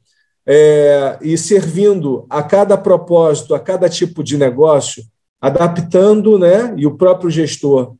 é, 0.46 1.18
e 1.20 1.36
servindo 1.36 2.26
a 2.28 2.42
cada 2.42 2.76
propósito, 2.76 3.54
a 3.54 3.60
cada 3.60 3.88
tipo 3.88 4.24
de 4.24 4.36
negócio, 4.36 5.04
adaptando, 5.40 6.38
né, 6.38 6.74
e 6.76 6.86
o 6.86 6.96
próprio 6.96 7.30
gestor 7.30 7.94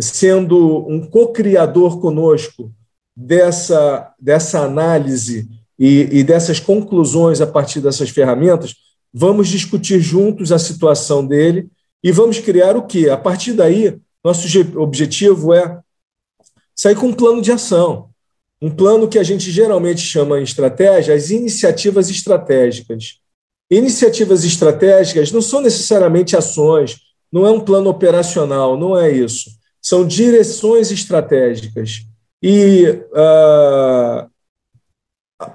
sendo 0.00 0.86
um 0.88 1.06
co-criador 1.06 2.00
conosco 2.00 2.72
dessa, 3.16 4.12
dessa 4.18 4.60
análise 4.60 5.48
e, 5.78 6.08
e 6.10 6.24
dessas 6.24 6.58
conclusões 6.58 7.40
a 7.40 7.46
partir 7.46 7.80
dessas 7.80 8.10
ferramentas, 8.10 8.74
vamos 9.12 9.48
discutir 9.48 10.00
juntos 10.00 10.52
a 10.52 10.58
situação 10.58 11.26
dele 11.26 11.68
e 12.02 12.10
vamos 12.10 12.38
criar 12.38 12.76
o 12.76 12.86
quê? 12.86 13.08
A 13.08 13.16
partir 13.16 13.52
daí, 13.52 13.98
nosso 14.24 14.46
objetivo 14.78 15.52
é 15.52 15.80
sair 16.74 16.96
com 16.96 17.08
um 17.08 17.12
plano 17.12 17.42
de 17.42 17.52
ação. 17.52 18.10
Um 18.60 18.70
plano 18.70 19.08
que 19.08 19.18
a 19.18 19.22
gente 19.22 19.50
geralmente 19.50 20.00
chama 20.00 20.40
em 20.40 20.44
estratégia 20.44 21.14
as 21.14 21.30
iniciativas 21.30 22.08
estratégicas. 22.08 23.18
Iniciativas 23.70 24.44
estratégicas 24.44 25.32
não 25.32 25.42
são 25.42 25.60
necessariamente 25.60 26.36
ações, 26.36 26.98
não 27.32 27.46
é 27.46 27.50
um 27.50 27.60
plano 27.60 27.90
operacional, 27.90 28.76
não 28.76 28.96
é 28.96 29.10
isso. 29.10 29.50
São 29.80 30.06
direções 30.06 30.90
estratégicas. 30.90 32.06
E 32.42 32.84
uh, 33.10 34.30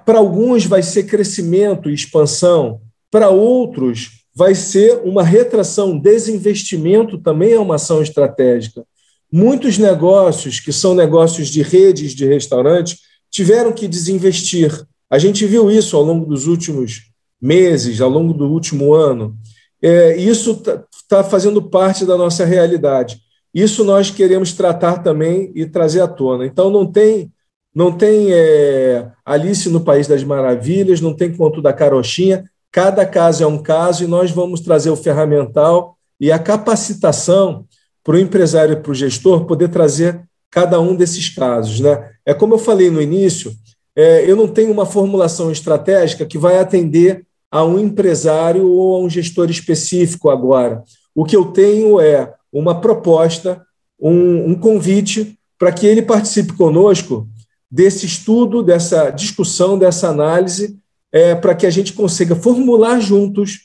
para 0.06 0.18
alguns 0.18 0.66
vai 0.66 0.82
ser 0.84 1.04
crescimento 1.04 1.90
e 1.90 1.94
expansão, 1.94 2.82
para 3.12 3.30
outros 3.30 4.24
vai 4.36 4.54
ser 4.54 5.02
uma 5.04 5.24
retração, 5.24 5.98
desinvestimento 5.98 7.18
também 7.18 7.54
é 7.54 7.60
uma 7.60 7.76
ação 7.76 8.02
estratégica. 8.02 8.86
Muitos 9.32 9.78
negócios, 9.78 10.60
que 10.60 10.72
são 10.72 10.94
negócios 10.94 11.50
de 11.50 11.62
redes 11.62 12.14
de 12.14 12.26
restaurantes, 12.26 13.00
tiveram 13.32 13.74
que 13.74 13.88
desinvestir. 13.88 14.86
A 15.10 15.18
gente 15.18 15.46
viu 15.46 15.72
isso 15.72 15.98
ao 15.98 16.04
longo 16.04 16.26
dos 16.26 16.48
últimos 16.48 17.12
meses, 17.42 18.00
ao 18.00 18.10
longo 18.10 18.34
do 18.34 18.48
último 18.48 18.94
ano. 18.94 19.36
É, 19.82 20.16
isso 20.18 20.52
está 20.52 20.84
tá 21.08 21.24
fazendo 21.24 21.62
parte 21.62 22.06
da 22.06 22.18
nossa 22.18 22.46
realidade. 22.46 23.20
Isso 23.54 23.84
nós 23.84 24.12
queremos 24.12 24.54
tratar 24.54 25.00
também 25.00 25.52
e 25.56 25.66
trazer 25.66 26.02
à 26.02 26.08
tona. 26.08 26.46
Então, 26.46 26.70
não 26.70 26.86
tem 26.86 27.32
não 27.74 27.92
tem 27.92 28.34
é, 28.34 29.12
Alice 29.24 29.70
no 29.70 29.82
País 29.82 30.08
das 30.08 30.24
Maravilhas, 30.24 31.00
não 31.00 31.14
tem 31.14 31.36
conto 31.36 31.62
da 31.62 31.72
carochinha. 31.72 32.44
Cada 32.72 33.06
caso 33.06 33.44
é 33.44 33.48
um 33.48 33.58
caso 33.58 34.04
e 34.04 34.08
nós 34.08 34.32
vamos 34.32 34.62
trazer 34.62 34.90
o 34.90 34.96
ferramental 34.96 35.98
e 36.20 36.32
a 36.32 36.40
capacitação 36.40 37.66
para 38.04 38.16
o 38.16 38.20
empresário 38.20 38.74
e 38.74 38.82
para 38.82 38.92
o 38.92 38.96
gestor 38.96 39.46
poder 39.46 39.70
trazer 39.70 40.22
cada 40.50 40.80
um 40.80 40.96
desses 40.96 41.30
casos. 41.30 41.80
Né? 41.80 42.12
É 42.26 42.34
como 42.34 42.54
eu 42.54 42.60
falei 42.60 42.90
no 42.90 43.02
início, 43.02 43.52
é, 43.96 44.30
eu 44.30 44.36
não 44.36 44.48
tenho 44.48 44.72
uma 44.72 44.86
formulação 44.86 45.52
estratégica 45.52 46.26
que 46.26 46.38
vai 46.38 46.60
atender 46.60 47.26
a 47.52 47.64
um 47.64 47.80
empresário 47.80 48.70
ou 48.70 48.96
a 48.96 49.00
um 49.00 49.10
gestor 49.10 49.50
específico 49.50 50.30
agora. 50.30 50.84
O 51.16 51.26
que 51.26 51.36
eu 51.36 51.46
tenho 51.46 52.00
é 52.00 52.34
uma 52.52 52.80
proposta, 52.80 53.62
um, 54.00 54.52
um 54.52 54.56
convite 54.56 55.38
para 55.58 55.72
que 55.72 55.86
ele 55.86 56.02
participe 56.02 56.54
conosco 56.54 57.28
desse 57.70 58.06
estudo, 58.06 58.64
dessa 58.64 59.10
discussão, 59.10 59.78
dessa 59.78 60.10
análise, 60.10 60.78
é, 61.18 61.36
para 61.36 61.56
que 61.56 61.66
a 61.66 61.70
gente 61.70 61.94
consiga 61.94 62.36
formular 62.36 63.00
juntos 63.00 63.62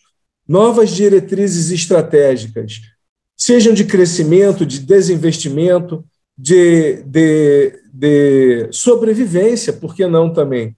novas 0.48 0.90
diretrizes 0.90 1.70
estratégicas 1.70 2.80
sejam 3.36 3.74
de 3.74 3.84
crescimento, 3.84 4.64
de 4.64 4.78
desinvestimento, 4.78 6.04
de, 6.38 7.02
de, 7.02 7.78
de 7.92 8.68
sobrevivência, 8.70 9.72
por 9.72 9.94
que 9.94 10.06
não 10.06 10.32
também? 10.32 10.76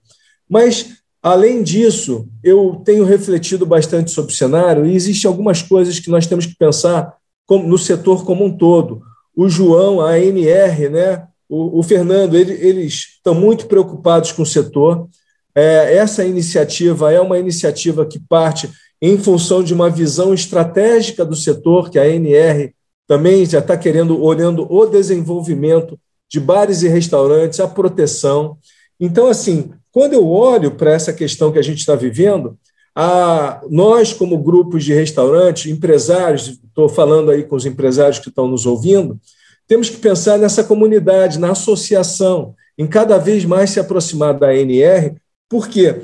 Mas, 0.49 0.95
além 1.21 1.61
disso, 1.61 2.27
eu 2.43 2.81
tenho 2.83 3.05
refletido 3.05 3.65
bastante 3.65 4.11
sobre 4.11 4.33
o 4.33 4.35
cenário 4.35 4.85
e 4.85 4.95
existem 4.95 5.29
algumas 5.29 5.61
coisas 5.61 5.99
que 5.99 6.09
nós 6.09 6.25
temos 6.25 6.45
que 6.47 6.55
pensar 6.57 7.15
no 7.49 7.77
setor 7.77 8.25
como 8.25 8.43
um 8.43 8.57
todo. 8.57 9.01
O 9.35 9.47
João, 9.47 10.01
a 10.01 10.13
ANR, 10.13 10.89
né, 10.89 11.27
o, 11.47 11.79
o 11.79 11.83
Fernando, 11.83 12.35
ele, 12.35 12.53
eles 12.53 13.15
estão 13.17 13.35
muito 13.35 13.67
preocupados 13.67 14.31
com 14.31 14.41
o 14.41 14.45
setor. 14.45 15.07
É, 15.55 15.95
essa 15.95 16.25
iniciativa 16.25 17.13
é 17.13 17.19
uma 17.19 17.39
iniciativa 17.39 18.05
que 18.05 18.19
parte 18.19 18.69
em 19.01 19.17
função 19.17 19.63
de 19.63 19.73
uma 19.73 19.89
visão 19.89 20.33
estratégica 20.33 21.23
do 21.23 21.35
setor, 21.35 21.89
que 21.89 21.99
a 21.99 22.03
ANR 22.03 22.73
também 23.07 23.45
já 23.45 23.59
está 23.59 23.77
querendo, 23.77 24.21
olhando 24.21 24.71
o 24.71 24.85
desenvolvimento 24.85 25.97
de 26.29 26.39
bares 26.39 26.81
e 26.81 26.87
restaurantes, 26.87 27.59
a 27.59 27.67
proteção. 27.67 28.57
Então, 28.99 29.27
assim, 29.27 29.71
quando 29.91 30.13
eu 30.13 30.27
olho 30.27 30.71
para 30.71 30.91
essa 30.91 31.13
questão 31.13 31.51
que 31.51 31.59
a 31.59 31.61
gente 31.61 31.79
está 31.79 31.95
vivendo, 31.95 32.57
a, 32.95 33.61
nós, 33.69 34.13
como 34.13 34.37
grupos 34.37 34.83
de 34.83 34.93
restaurantes, 34.93 35.71
empresários, 35.71 36.59
estou 36.65 36.89
falando 36.89 37.29
aí 37.29 37.43
com 37.43 37.55
os 37.55 37.65
empresários 37.65 38.19
que 38.19 38.29
estão 38.29 38.47
nos 38.47 38.65
ouvindo, 38.65 39.19
temos 39.67 39.89
que 39.89 39.97
pensar 39.97 40.37
nessa 40.37 40.63
comunidade, 40.63 41.39
na 41.39 41.51
associação, 41.51 42.55
em 42.77 42.87
cada 42.87 43.17
vez 43.17 43.45
mais 43.45 43.69
se 43.69 43.79
aproximar 43.79 44.33
da 44.33 44.47
ANR, 44.47 45.15
porque 45.49 46.01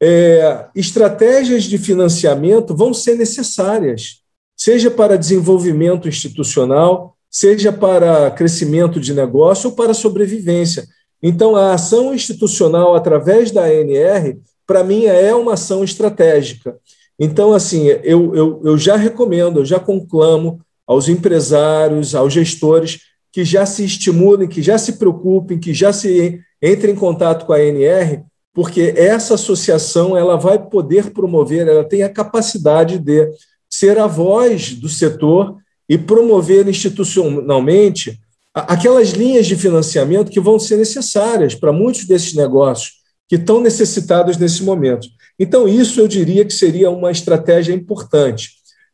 é, 0.00 0.66
estratégias 0.74 1.64
de 1.64 1.78
financiamento 1.78 2.74
vão 2.74 2.92
ser 2.92 3.16
necessárias, 3.16 4.20
seja 4.56 4.90
para 4.90 5.16
desenvolvimento 5.16 6.08
institucional, 6.08 7.16
seja 7.30 7.72
para 7.72 8.30
crescimento 8.30 9.00
de 9.00 9.14
negócio 9.14 9.70
ou 9.70 9.76
para 9.76 9.94
sobrevivência. 9.94 10.86
Então, 11.22 11.54
a 11.54 11.74
ação 11.74 12.12
institucional 12.12 12.94
através 12.94 13.50
da 13.50 13.64
ANR, 13.64 14.38
para 14.66 14.82
mim, 14.82 15.04
é 15.04 15.34
uma 15.34 15.54
ação 15.54 15.84
estratégica. 15.84 16.76
Então, 17.18 17.54
assim, 17.54 17.86
eu, 18.02 18.34
eu, 18.34 18.60
eu 18.64 18.76
já 18.76 18.96
recomendo, 18.96 19.60
eu 19.60 19.64
já 19.64 19.78
conclamo 19.78 20.60
aos 20.84 21.08
empresários, 21.08 22.14
aos 22.14 22.32
gestores, 22.32 23.00
que 23.30 23.44
já 23.44 23.64
se 23.64 23.84
estimulem, 23.84 24.48
que 24.48 24.60
já 24.60 24.76
se 24.76 24.94
preocupem, 24.94 25.58
que 25.58 25.72
já 25.72 25.92
se 25.92 26.40
entrem 26.60 26.92
em 26.94 26.98
contato 26.98 27.46
com 27.46 27.52
a 27.52 27.56
ANR, 27.56 28.24
porque 28.54 28.94
essa 28.96 29.34
associação 29.34 30.16
ela 30.16 30.36
vai 30.36 30.58
poder 30.58 31.10
promover, 31.10 31.66
ela 31.66 31.84
tem 31.84 32.02
a 32.02 32.08
capacidade 32.08 32.98
de 32.98 33.30
ser 33.68 33.98
a 33.98 34.06
voz 34.06 34.74
do 34.74 34.88
setor 34.88 35.56
e 35.88 35.96
promover 35.96 36.68
institucionalmente 36.68 38.20
aquelas 38.54 39.10
linhas 39.10 39.46
de 39.46 39.56
financiamento 39.56 40.30
que 40.30 40.40
vão 40.40 40.58
ser 40.58 40.76
necessárias 40.76 41.54
para 41.54 41.72
muitos 41.72 42.04
desses 42.04 42.34
negócios 42.34 43.02
que 43.28 43.36
estão 43.36 43.60
necessitados 43.60 44.36
nesse 44.36 44.62
momento. 44.62 45.08
Então, 45.38 45.66
isso 45.66 46.00
eu 46.00 46.06
diria 46.06 46.44
que 46.44 46.52
seria 46.52 46.90
uma 46.90 47.10
estratégia 47.10 47.72
importante. 47.72 48.50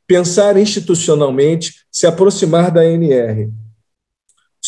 Pensar 0.07 0.57
institucionalmente, 0.57 1.75
se 1.91 2.07
aproximar 2.07 2.71
da 2.71 2.85
NR. 2.85 3.51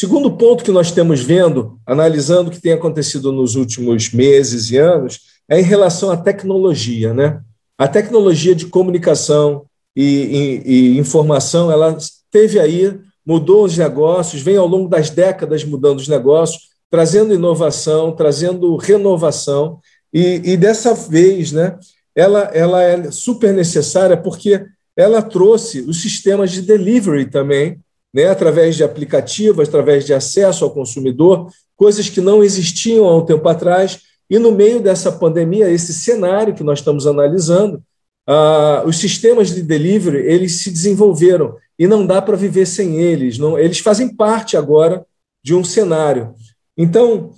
Segundo 0.00 0.34
ponto 0.34 0.64
que 0.64 0.70
nós 0.70 0.90
temos 0.90 1.20
vendo, 1.20 1.78
analisando 1.84 2.48
o 2.48 2.50
que 2.50 2.58
tem 2.58 2.72
acontecido 2.72 3.30
nos 3.30 3.54
últimos 3.54 4.10
meses 4.14 4.70
e 4.70 4.78
anos, 4.78 5.20
é 5.46 5.60
em 5.60 5.62
relação 5.62 6.10
à 6.10 6.16
tecnologia. 6.16 7.12
Né? 7.12 7.38
A 7.76 7.86
tecnologia 7.86 8.54
de 8.54 8.64
comunicação 8.64 9.66
e, 9.94 10.62
e, 10.64 10.72
e 10.94 10.98
informação, 10.98 11.70
ela 11.70 11.98
teve 12.30 12.58
aí, 12.58 12.98
mudou 13.26 13.66
os 13.66 13.76
negócios, 13.76 14.40
vem 14.40 14.56
ao 14.56 14.66
longo 14.66 14.88
das 14.88 15.10
décadas 15.10 15.64
mudando 15.64 15.98
os 15.98 16.08
negócios, 16.08 16.70
trazendo 16.90 17.34
inovação, 17.34 18.12
trazendo 18.12 18.74
renovação, 18.76 19.80
e, 20.10 20.40
e 20.42 20.56
dessa 20.56 20.94
vez, 20.94 21.52
né, 21.52 21.78
ela, 22.16 22.44
ela 22.54 22.82
é 22.82 23.10
super 23.10 23.52
necessária 23.52 24.16
porque 24.16 24.64
ela 24.96 25.20
trouxe 25.20 25.82
os 25.82 26.00
sistemas 26.00 26.50
de 26.52 26.62
delivery 26.62 27.26
também, 27.26 27.78
né, 28.12 28.26
através 28.26 28.76
de 28.76 28.84
aplicativos, 28.84 29.68
através 29.68 30.04
de 30.04 30.12
acesso 30.12 30.64
ao 30.64 30.70
consumidor, 30.70 31.48
coisas 31.76 32.08
que 32.08 32.20
não 32.20 32.42
existiam 32.42 33.06
há 33.06 33.16
um 33.16 33.24
tempo 33.24 33.48
atrás. 33.48 34.00
E 34.28 34.38
no 34.38 34.52
meio 34.52 34.80
dessa 34.80 35.10
pandemia, 35.10 35.70
esse 35.70 35.94
cenário 35.94 36.54
que 36.54 36.62
nós 36.62 36.80
estamos 36.80 37.06
analisando, 37.06 37.82
ah, 38.26 38.82
os 38.86 38.98
sistemas 38.98 39.54
de 39.54 39.62
delivery 39.62 40.18
eles 40.18 40.62
se 40.62 40.70
desenvolveram 40.70 41.56
e 41.78 41.86
não 41.86 42.06
dá 42.06 42.20
para 42.20 42.36
viver 42.36 42.66
sem 42.66 43.00
eles. 43.00 43.38
Não, 43.38 43.58
eles 43.58 43.78
fazem 43.78 44.14
parte 44.14 44.56
agora 44.56 45.04
de 45.42 45.54
um 45.54 45.64
cenário. 45.64 46.34
Então, 46.76 47.30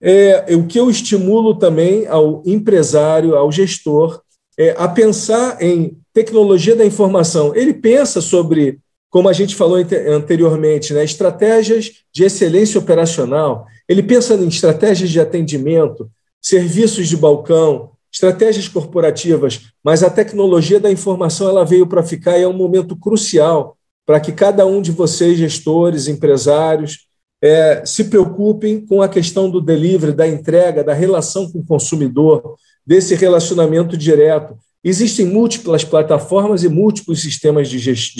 é, 0.00 0.54
o 0.54 0.66
que 0.66 0.78
eu 0.78 0.90
estimulo 0.90 1.54
também 1.54 2.06
ao 2.06 2.42
empresário, 2.44 3.36
ao 3.36 3.50
gestor, 3.50 4.20
é 4.58 4.74
a 4.76 4.86
pensar 4.88 5.62
em 5.62 5.96
tecnologia 6.12 6.76
da 6.76 6.84
informação. 6.84 7.54
Ele 7.54 7.72
pensa 7.72 8.20
sobre 8.20 8.80
como 9.14 9.28
a 9.28 9.32
gente 9.32 9.54
falou 9.54 9.78
anteriormente, 10.08 10.92
né, 10.92 11.04
estratégias 11.04 12.00
de 12.12 12.24
excelência 12.24 12.80
operacional. 12.80 13.64
Ele 13.88 14.02
pensa 14.02 14.34
em 14.34 14.48
estratégias 14.48 15.08
de 15.08 15.20
atendimento, 15.20 16.10
serviços 16.42 17.06
de 17.06 17.16
balcão, 17.16 17.92
estratégias 18.12 18.66
corporativas, 18.66 19.68
mas 19.84 20.02
a 20.02 20.10
tecnologia 20.10 20.80
da 20.80 20.90
informação 20.90 21.48
ela 21.48 21.64
veio 21.64 21.86
para 21.86 22.02
ficar 22.02 22.36
e 22.36 22.42
é 22.42 22.48
um 22.48 22.52
momento 22.52 22.96
crucial 22.96 23.76
para 24.04 24.18
que 24.18 24.32
cada 24.32 24.66
um 24.66 24.82
de 24.82 24.90
vocês, 24.90 25.38
gestores, 25.38 26.08
empresários, 26.08 27.06
é, 27.40 27.86
se 27.86 28.06
preocupem 28.06 28.84
com 28.84 29.00
a 29.00 29.08
questão 29.08 29.48
do 29.48 29.60
delivery, 29.60 30.12
da 30.12 30.26
entrega, 30.26 30.82
da 30.82 30.92
relação 30.92 31.48
com 31.52 31.60
o 31.60 31.64
consumidor, 31.64 32.56
desse 32.84 33.14
relacionamento 33.14 33.96
direto. 33.96 34.58
Existem 34.84 35.24
múltiplas 35.24 35.82
plataformas 35.82 36.62
e 36.62 36.68
múltiplos 36.68 37.22
sistemas 37.22 37.70
de 37.70 37.78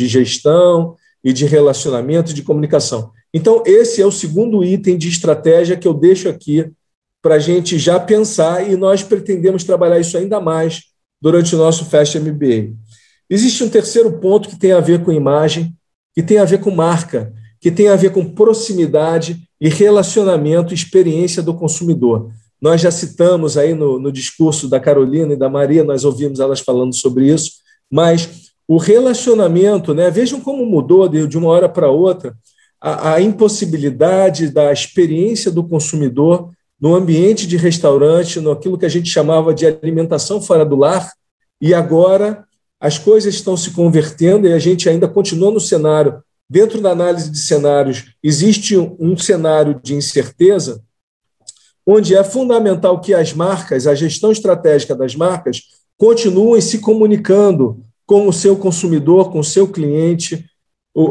gestão 0.09 0.97
e 1.23 1.33
de 1.33 1.45
relacionamento 1.45 2.31
e 2.31 2.35
de 2.35 2.43
comunicação. 2.43 3.13
Então, 3.33 3.63
esse 3.67 4.01
é 4.01 4.07
o 4.07 4.11
segundo 4.11 4.65
item 4.65 4.97
de 4.97 5.09
estratégia 5.09 5.77
que 5.77 5.87
eu 5.87 5.93
deixo 5.93 6.29
aqui 6.29 6.71
para 7.21 7.35
a 7.35 7.39
gente 7.39 7.79
já 7.79 8.01
pensar 8.01 8.71
e 8.71 8.77
nós 8.77 9.03
pretendemos 9.03 9.65
trabalhar 9.65 9.99
isso 9.99 10.17
ainda 10.17 10.41
mais 10.41 10.85
durante 11.21 11.55
o 11.55 11.59
nosso 11.59 11.85
Fast 11.85 12.19
MBA. 12.19 12.75
Existe 13.29 13.65
um 13.65 13.69
terceiro 13.69 14.19
ponto 14.19 14.49
que 14.49 14.59
tem 14.59 14.73
a 14.73 14.81
ver 14.81 15.03
com 15.03 15.11
imagem, 15.11 15.75
que 16.15 16.23
tem 16.23 16.39
a 16.39 16.45
ver 16.45 16.61
com 16.61 16.71
marca, 16.71 17.33
que 17.61 17.71
tem 17.71 17.89
a 17.89 17.97
ver 17.97 18.13
com 18.13 18.25
proximidade 18.25 19.43
e 19.61 19.69
relacionamento, 19.69 20.75
experiência 20.75 21.43
do 21.43 21.55
consumidor. 21.55 22.31
Nós 22.65 22.81
já 22.81 22.91
citamos 22.91 23.59
aí 23.59 23.75
no, 23.75 23.99
no 23.99 24.11
discurso 24.11 24.71
da 24.71 24.81
Carolina 24.81 25.35
e 25.35 25.37
da 25.37 25.51
Maria, 25.51 25.85
nós 25.85 26.03
ouvimos 26.03 26.41
elas 26.41 26.61
falando 26.61 26.95
sobre 26.95 27.31
isso, 27.31 27.57
mas 27.93 28.55
o 28.67 28.79
relacionamento, 28.79 29.93
né, 29.93 30.11
vejam 30.11 30.41
como 30.41 30.65
mudou 30.65 31.07
de, 31.07 31.37
uma 31.37 31.51
hora 31.51 31.69
para 31.69 31.91
outra 31.91 32.35
a, 32.81 33.17
a 33.17 33.21
impossibilidade 33.21 34.49
da 34.49 34.73
experiência 34.73 35.51
do 35.51 35.63
consumidor 35.63 36.53
no 36.81 36.95
ambiente 36.95 37.47
de 37.47 37.59
restaurante, 37.59 38.41
no 38.41 38.53
aquilo 38.53 38.79
que 38.79 38.87
a 38.87 38.89
gente 38.89 39.11
chamava 39.11 39.53
de 39.53 39.67
alimentação 39.67 40.41
fora 40.41 40.65
do 40.65 40.75
lar, 40.75 41.13
e 41.61 41.75
agora 41.75 42.47
as 42.81 42.97
coisas 42.97 43.35
estão 43.35 43.59
se 43.59 43.73
convertendo 43.73 44.49
e 44.49 44.55
a 44.55 44.59
gente 44.59 44.89
ainda 44.89 45.07
continua 45.07 45.51
no 45.51 45.61
cenário. 45.61 46.23
Dentro 46.49 46.81
da 46.81 46.93
análise 46.93 47.31
de 47.31 47.41
cenários, 47.41 48.15
existe 48.23 48.75
um 48.75 49.19
cenário 49.19 49.79
de 49.85 49.95
incerteza, 49.95 50.83
onde 51.87 52.15
é 52.15 52.25
fundamental 52.25 53.01
que 53.01 53.13
as 53.13 53.33
marcas, 53.33 53.87
a 53.87 53.95
gestão 53.95 54.33
estratégica 54.33 54.95
das 54.95 55.15
marcas, 55.15 55.63
continuem 55.99 56.61
se 56.61 56.79
comunicando 56.79 57.81
com 58.07 58.29
o 58.29 58.33
seu 58.33 58.57
consumidor, 58.57 59.31
com 59.31 59.41
o 59.41 59.45
seu 59.45 59.69
cliente, 59.69 60.45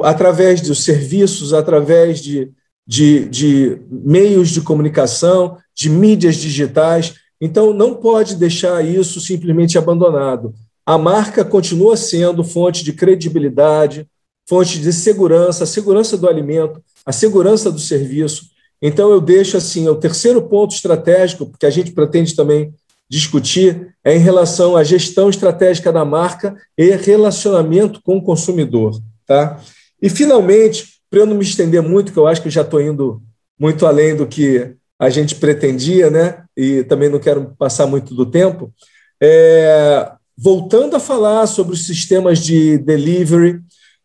através 0.03 0.61
dos 0.61 0.83
serviços, 0.83 1.53
através 1.53 2.21
de, 2.21 2.51
de, 2.87 3.25
de 3.29 3.77
meios 3.89 4.49
de 4.49 4.61
comunicação, 4.61 5.57
de 5.75 5.89
mídias 5.89 6.35
digitais. 6.35 7.15
Então, 7.41 7.73
não 7.73 7.95
pode 7.95 8.35
deixar 8.35 8.85
isso 8.85 9.19
simplesmente 9.19 9.77
abandonado. 9.77 10.53
A 10.85 10.97
marca 10.97 11.43
continua 11.43 11.97
sendo 11.97 12.43
fonte 12.43 12.83
de 12.83 12.93
credibilidade, 12.93 14.07
fonte 14.47 14.79
de 14.79 14.91
segurança, 14.91 15.63
a 15.63 15.67
segurança 15.67 16.17
do 16.17 16.27
alimento, 16.27 16.81
a 17.05 17.11
segurança 17.11 17.71
do 17.71 17.79
serviço. 17.79 18.52
Então, 18.85 19.09
eu 19.09 19.21
deixo 19.21 19.55
assim: 19.55 19.87
o 19.87 19.95
terceiro 19.95 20.41
ponto 20.41 20.75
estratégico, 20.75 21.49
que 21.57 21.65
a 21.65 21.69
gente 21.69 21.91
pretende 21.91 22.35
também 22.35 22.73
discutir, 23.09 23.95
é 24.03 24.13
em 24.13 24.19
relação 24.19 24.75
à 24.75 24.83
gestão 24.83 25.29
estratégica 25.29 25.91
da 25.91 26.03
marca 26.03 26.55
e 26.77 26.91
relacionamento 26.91 28.01
com 28.03 28.17
o 28.17 28.21
consumidor. 28.21 28.99
Tá? 29.25 29.59
E, 30.01 30.09
finalmente, 30.09 30.99
para 31.09 31.21
eu 31.21 31.25
não 31.25 31.35
me 31.35 31.43
estender 31.43 31.81
muito, 31.81 32.11
que 32.11 32.19
eu 32.19 32.27
acho 32.27 32.41
que 32.41 32.49
já 32.49 32.61
estou 32.61 32.81
indo 32.81 33.21
muito 33.57 33.85
além 33.85 34.15
do 34.15 34.27
que 34.27 34.75
a 34.99 35.09
gente 35.09 35.35
pretendia, 35.35 36.09
né? 36.09 36.43
e 36.57 36.83
também 36.83 37.09
não 37.09 37.19
quero 37.19 37.55
passar 37.57 37.87
muito 37.87 38.13
do 38.13 38.25
tempo, 38.25 38.73
é, 39.21 40.11
voltando 40.37 40.95
a 40.95 40.99
falar 40.99 41.47
sobre 41.47 41.73
os 41.73 41.85
sistemas 41.85 42.39
de 42.39 42.77
delivery, 42.77 43.61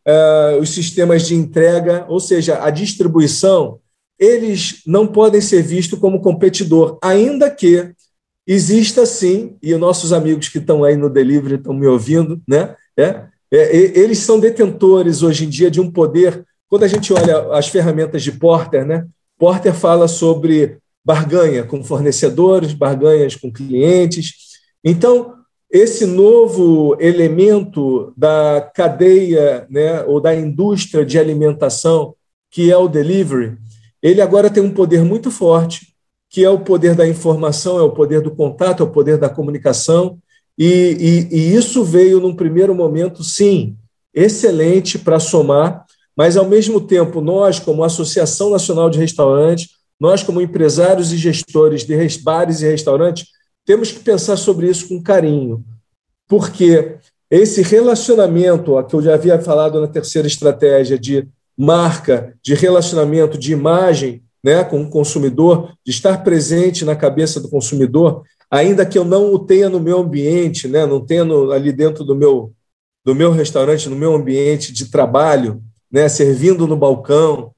uh, 0.06 0.60
os 0.60 0.70
sistemas 0.70 1.26
de 1.26 1.34
entrega, 1.34 2.04
ou 2.08 2.20
seja, 2.20 2.62
a 2.62 2.70
distribuição, 2.70 3.80
eles 4.18 4.82
não 4.86 5.06
podem 5.06 5.40
ser 5.40 5.62
vistos 5.62 5.98
como 5.98 6.20
competidor, 6.20 6.98
ainda 7.02 7.50
que 7.50 7.92
exista 8.46 9.04
sim, 9.04 9.56
e 9.62 9.74
nossos 9.76 10.12
amigos 10.12 10.48
que 10.48 10.58
estão 10.58 10.82
aí 10.82 10.96
no 10.96 11.10
delivery 11.10 11.56
estão 11.56 11.74
me 11.74 11.86
ouvindo, 11.86 12.40
né? 12.48 12.74
É, 12.96 13.28
é, 13.52 13.76
eles 13.98 14.18
são 14.18 14.40
detentores 14.40 15.22
hoje 15.22 15.44
em 15.44 15.48
dia 15.48 15.70
de 15.70 15.80
um 15.80 15.90
poder. 15.90 16.44
Quando 16.68 16.84
a 16.84 16.88
gente 16.88 17.12
olha 17.12 17.52
as 17.52 17.68
ferramentas 17.68 18.22
de 18.22 18.32
Porter, 18.32 18.86
né? 18.86 19.06
Porter 19.38 19.74
fala 19.74 20.08
sobre 20.08 20.78
barganha 21.04 21.62
com 21.62 21.84
fornecedores, 21.84 22.72
barganhas 22.72 23.36
com 23.36 23.52
clientes. 23.52 24.34
Então, 24.84 25.34
esse 25.70 26.06
novo 26.06 26.96
elemento 26.98 28.12
da 28.16 28.70
cadeia 28.74 29.66
né, 29.70 30.02
ou 30.04 30.20
da 30.20 30.34
indústria 30.34 31.04
de 31.04 31.18
alimentação, 31.18 32.14
que 32.50 32.70
é 32.70 32.76
o 32.76 32.88
delivery, 32.88 33.56
ele 34.02 34.20
agora 34.20 34.50
tem 34.50 34.62
um 34.62 34.72
poder 34.72 35.04
muito 35.04 35.30
forte, 35.30 35.94
que 36.30 36.44
é 36.44 36.50
o 36.50 36.60
poder 36.60 36.94
da 36.94 37.06
informação, 37.06 37.78
é 37.78 37.82
o 37.82 37.92
poder 37.92 38.20
do 38.20 38.30
contato, 38.30 38.82
é 38.82 38.86
o 38.86 38.90
poder 38.90 39.18
da 39.18 39.28
comunicação, 39.28 40.18
e, 40.58 41.28
e, 41.30 41.36
e 41.36 41.54
isso 41.54 41.84
veio 41.84 42.20
num 42.20 42.34
primeiro 42.34 42.74
momento, 42.74 43.22
sim, 43.22 43.76
excelente 44.12 44.98
para 44.98 45.20
somar, 45.20 45.84
mas 46.16 46.36
ao 46.36 46.48
mesmo 46.48 46.80
tempo 46.80 47.20
nós, 47.20 47.58
como 47.58 47.84
Associação 47.84 48.50
Nacional 48.50 48.90
de 48.90 48.98
Restaurantes, 48.98 49.68
nós 50.00 50.22
como 50.22 50.40
empresários 50.40 51.12
e 51.12 51.16
gestores 51.16 51.84
de 51.84 51.96
bares 52.22 52.60
e 52.60 52.68
restaurantes, 52.68 53.26
temos 53.64 53.92
que 53.92 54.00
pensar 54.00 54.36
sobre 54.36 54.68
isso 54.68 54.88
com 54.88 55.02
carinho, 55.02 55.64
porque 56.26 56.96
esse 57.30 57.62
relacionamento, 57.62 58.82
que 58.84 58.94
eu 58.94 59.02
já 59.02 59.14
havia 59.14 59.38
falado 59.40 59.80
na 59.80 59.86
terceira 59.86 60.26
estratégia 60.26 60.98
de 60.98 61.28
marca, 61.58 62.34
de 62.42 62.54
relacionamento, 62.54 63.36
de 63.36 63.52
imagem 63.52 64.22
né, 64.42 64.62
com 64.62 64.80
o 64.80 64.88
consumidor, 64.88 65.74
de 65.84 65.90
estar 65.90 66.22
presente 66.22 66.84
na 66.84 66.94
cabeça 66.94 67.40
do 67.40 67.48
consumidor, 67.48 68.22
ainda 68.50 68.86
que 68.86 68.96
eu 68.96 69.04
não 69.04 69.34
o 69.34 69.38
tenha 69.38 69.68
no 69.68 69.80
meu 69.80 69.98
ambiente, 69.98 70.68
né, 70.68 70.86
não 70.86 71.04
tenha 71.04 71.24
no, 71.24 71.50
ali 71.50 71.72
dentro 71.72 72.04
do 72.04 72.14
meu, 72.14 72.52
do 73.04 73.14
meu 73.14 73.32
restaurante, 73.32 73.88
no 73.88 73.96
meu 73.96 74.14
ambiente 74.14 74.72
de 74.72 74.90
trabalho, 74.90 75.60
né, 75.90 76.08
servindo 76.08 76.66
no 76.66 76.76
balcão, 76.76 77.50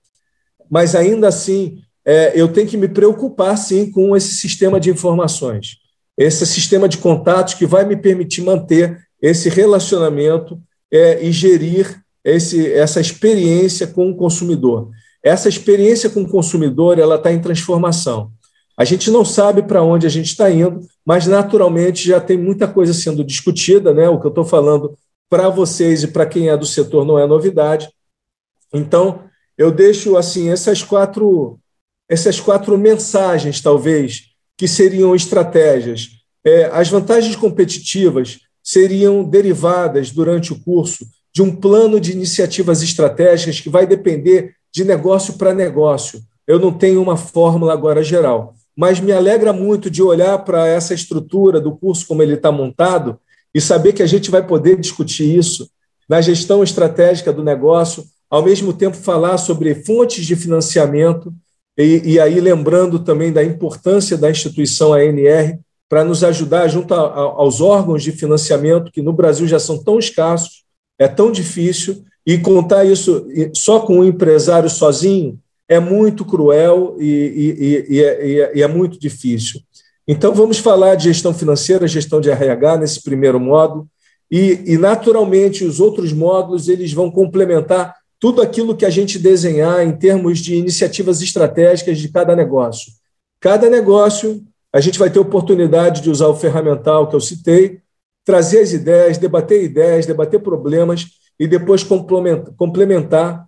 mas 0.70 0.94
ainda 0.94 1.28
assim 1.28 1.78
é, 2.04 2.32
eu 2.34 2.48
tenho 2.48 2.66
que 2.66 2.78
me 2.78 2.88
preocupar 2.88 3.58
sim 3.58 3.90
com 3.90 4.16
esse 4.16 4.32
sistema 4.34 4.80
de 4.80 4.90
informações 4.90 5.80
esse 6.20 6.46
sistema 6.46 6.86
de 6.86 6.98
contatos 6.98 7.54
que 7.54 7.64
vai 7.64 7.86
me 7.86 7.96
permitir 7.96 8.42
manter 8.42 8.98
esse 9.22 9.48
relacionamento 9.48 10.60
é, 10.92 11.24
e 11.24 11.32
gerir 11.32 11.98
esse, 12.24 12.72
essa 12.72 13.00
experiência 13.00 13.86
com 13.86 14.10
o 14.10 14.16
consumidor. 14.16 14.90
Essa 15.22 15.48
experiência 15.48 16.08
com 16.08 16.22
o 16.22 16.28
consumidor 16.28 16.98
ela 16.98 17.16
está 17.16 17.32
em 17.32 17.40
transformação. 17.40 18.30
A 18.76 18.84
gente 18.84 19.10
não 19.10 19.24
sabe 19.24 19.62
para 19.62 19.82
onde 19.82 20.06
a 20.06 20.10
gente 20.10 20.28
está 20.28 20.50
indo, 20.50 20.80
mas 21.04 21.26
naturalmente 21.26 22.06
já 22.06 22.20
tem 22.20 22.38
muita 22.38 22.66
coisa 22.66 22.94
sendo 22.94 23.22
discutida, 23.22 23.92
né? 23.92 24.08
O 24.08 24.18
que 24.18 24.26
eu 24.26 24.30
estou 24.30 24.44
falando 24.44 24.96
para 25.28 25.48
vocês 25.50 26.02
e 26.02 26.08
para 26.08 26.26
quem 26.26 26.48
é 26.48 26.56
do 26.56 26.64
setor 26.64 27.04
não 27.04 27.18
é 27.18 27.26
novidade. 27.26 27.90
Então, 28.72 29.24
eu 29.58 29.70
deixo 29.70 30.16
assim 30.16 30.48
essas 30.48 30.82
quatro 30.82 31.58
essas 32.08 32.40
quatro 32.40 32.76
mensagens, 32.76 33.60
talvez, 33.60 34.30
que 34.58 34.66
seriam 34.66 35.14
estratégias. 35.14 36.08
É, 36.44 36.64
as 36.72 36.88
vantagens 36.88 37.36
competitivas 37.36 38.40
seriam 38.64 39.22
derivadas 39.22 40.10
durante 40.10 40.52
o 40.52 40.60
curso 40.60 41.06
de 41.32 41.42
um 41.42 41.54
plano 41.54 42.00
de 42.00 42.12
iniciativas 42.12 42.82
estratégicas 42.82 43.60
que 43.60 43.68
vai 43.68 43.86
depender 43.86 44.54
de 44.72 44.84
negócio 44.84 45.34
para 45.34 45.54
negócio. 45.54 46.20
Eu 46.46 46.58
não 46.58 46.72
tenho 46.72 47.02
uma 47.02 47.16
fórmula 47.16 47.72
agora 47.72 48.02
geral, 48.02 48.54
mas 48.76 49.00
me 49.00 49.12
alegra 49.12 49.52
muito 49.52 49.90
de 49.90 50.02
olhar 50.02 50.38
para 50.38 50.66
essa 50.66 50.94
estrutura 50.94 51.60
do 51.60 51.76
curso 51.76 52.06
como 52.06 52.22
ele 52.22 52.34
está 52.34 52.50
montado 52.50 53.18
e 53.54 53.60
saber 53.60 53.92
que 53.92 54.02
a 54.02 54.06
gente 54.06 54.30
vai 54.30 54.46
poder 54.46 54.78
discutir 54.78 55.36
isso 55.36 55.68
na 56.08 56.20
gestão 56.20 56.62
estratégica 56.62 57.32
do 57.32 57.44
negócio, 57.44 58.04
ao 58.28 58.42
mesmo 58.42 58.72
tempo 58.72 58.96
falar 58.96 59.38
sobre 59.38 59.74
fontes 59.74 60.24
de 60.24 60.34
financiamento, 60.34 61.32
e, 61.78 62.12
e 62.12 62.20
aí, 62.20 62.40
lembrando 62.40 62.98
também 62.98 63.32
da 63.32 63.42
importância 63.42 64.16
da 64.16 64.30
instituição 64.30 64.92
ANR 64.92 65.58
para 65.88 66.04
nos 66.04 66.22
ajudar 66.22 66.68
junto 66.68 66.92
a, 66.94 67.00
a, 67.00 67.20
aos 67.20 67.60
órgãos 67.60 68.02
de 68.02 68.12
financiamento, 68.12 68.92
que 68.92 69.00
no 69.00 69.12
Brasil 69.12 69.46
já 69.46 69.58
são 69.58 69.82
tão 69.82 69.98
escassos, 69.98 70.64
é 71.00 71.08
tão 71.08 71.32
difícil, 71.32 72.04
e 72.26 72.36
contar 72.38 72.84
isso 72.84 73.26
só 73.54 73.80
com 73.80 74.00
um 74.00 74.04
empresário 74.04 74.68
sozinho 74.68 75.40
é 75.66 75.80
muito 75.80 76.24
cruel 76.24 76.96
e, 76.98 77.86
e, 77.88 78.02
é, 78.02 78.56
e, 78.56 78.62
é, 78.62 78.68
muito 78.68 79.00
difícil. 79.00 79.60
Então, 80.06 80.34
vamos 80.34 80.58
falar 80.58 80.96
de 80.96 81.04
gestão 81.04 81.32
financeira, 81.32 81.88
gestão 81.88 82.20
de 82.20 82.28
RH 82.28 82.78
nesse 82.78 83.02
primeiro 83.02 83.40
módulo, 83.40 83.88
e, 84.30 84.76
naturalmente 84.78 85.64
os 85.64 85.80
outros 85.80 86.12
módulos 86.12 86.68
eles 86.68 86.92
vão 86.92 87.10
complementar 87.10 87.96
tudo 88.18 88.42
aquilo 88.42 88.76
que 88.76 88.84
a 88.84 88.90
gente 88.90 89.18
desenhar 89.18 89.84
em 89.84 89.92
termos 89.92 90.38
de 90.38 90.54
iniciativas 90.54 91.22
estratégicas 91.22 91.98
de 91.98 92.08
cada 92.08 92.36
negócio. 92.36 92.92
Cada 93.40 93.70
negócio, 93.70 94.42
a 94.72 94.80
gente 94.80 94.98
vai 94.98 95.08
ter 95.08 95.18
oportunidade 95.18 96.02
de 96.02 96.10
usar 96.10 96.28
o 96.28 96.36
ferramental 96.36 97.08
que 97.08 97.16
eu 97.16 97.20
citei, 97.20 97.80
trazer 98.24 98.60
as 98.60 98.72
ideias, 98.72 99.18
debater 99.18 99.62
ideias, 99.62 100.06
debater 100.06 100.40
problemas 100.40 101.06
e 101.38 101.46
depois 101.46 101.82
complementar 101.82 103.46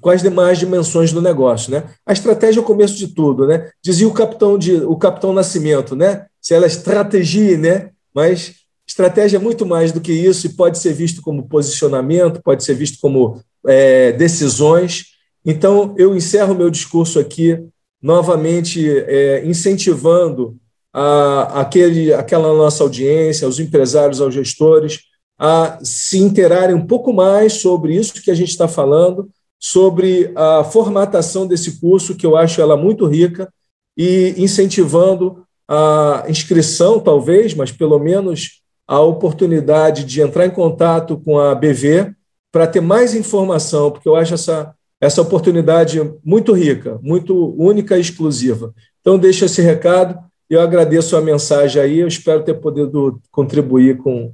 com 0.00 0.10
as 0.10 0.22
demais 0.22 0.58
dimensões 0.58 1.12
do 1.12 1.22
negócio. 1.22 1.70
Né? 1.72 1.84
A 2.04 2.12
estratégia 2.12 2.60
é 2.60 2.62
o 2.62 2.66
começo 2.66 2.96
de 2.96 3.08
tudo. 3.08 3.46
Né? 3.46 3.70
Dizia 3.82 4.06
o 4.06 4.12
capitão, 4.12 4.58
de, 4.58 4.74
o 4.74 4.96
capitão 4.96 5.32
Nascimento, 5.32 5.96
né? 5.96 6.26
se 6.40 6.54
ela 6.54 6.64
é 6.64 6.68
estratégia, 6.68 7.58
né? 7.58 7.90
mas 8.14 8.54
estratégia 8.86 9.38
é 9.38 9.40
muito 9.40 9.66
mais 9.66 9.90
do 9.90 10.00
que 10.00 10.12
isso 10.12 10.46
e 10.46 10.54
pode 10.54 10.78
ser 10.78 10.92
visto 10.92 11.20
como 11.20 11.48
posicionamento, 11.48 12.40
pode 12.42 12.62
ser 12.62 12.74
visto 12.74 12.98
como 13.00 13.40
é, 13.66 14.12
decisões. 14.12 15.06
Então, 15.44 15.94
eu 15.98 16.14
encerro 16.14 16.54
meu 16.54 16.70
discurso 16.70 17.18
aqui, 17.18 17.58
novamente 18.00 18.88
é, 18.88 19.44
incentivando 19.44 20.56
a, 20.98 21.60
aquele, 21.60 22.14
aquela 22.14 22.54
nossa 22.54 22.82
audiência, 22.82 23.44
aos 23.44 23.60
empresários, 23.60 24.18
aos 24.18 24.32
gestores, 24.32 25.00
a 25.38 25.78
se 25.82 26.16
interarem 26.16 26.74
um 26.74 26.86
pouco 26.86 27.12
mais 27.12 27.52
sobre 27.52 27.94
isso 27.94 28.22
que 28.22 28.30
a 28.30 28.34
gente 28.34 28.48
está 28.48 28.66
falando, 28.66 29.28
sobre 29.60 30.32
a 30.34 30.64
formatação 30.64 31.46
desse 31.46 31.78
curso, 31.78 32.16
que 32.16 32.24
eu 32.24 32.34
acho 32.34 32.62
ela 32.62 32.78
muito 32.78 33.04
rica, 33.04 33.52
e 33.94 34.34
incentivando 34.38 35.44
a 35.68 36.24
inscrição, 36.30 36.98
talvez, 36.98 37.52
mas 37.52 37.70
pelo 37.70 37.98
menos 37.98 38.62
a 38.88 38.98
oportunidade 39.00 40.02
de 40.02 40.22
entrar 40.22 40.46
em 40.46 40.50
contato 40.50 41.18
com 41.18 41.38
a 41.38 41.54
BV 41.54 42.14
para 42.50 42.66
ter 42.66 42.80
mais 42.80 43.14
informação, 43.14 43.90
porque 43.90 44.08
eu 44.08 44.16
acho 44.16 44.32
essa, 44.32 44.74
essa 44.98 45.20
oportunidade 45.20 46.00
muito 46.24 46.54
rica, 46.54 46.98
muito 47.02 47.54
única 47.58 47.98
e 47.98 48.00
exclusiva. 48.00 48.72
Então, 49.02 49.18
deixo 49.18 49.44
esse 49.44 49.60
recado 49.60 50.18
eu 50.48 50.60
agradeço 50.60 51.16
a 51.16 51.20
mensagem 51.20 51.80
aí, 51.80 51.98
eu 51.98 52.08
espero 52.08 52.44
ter 52.44 52.54
podido 52.54 53.20
contribuir 53.30 53.98
com, 53.98 54.32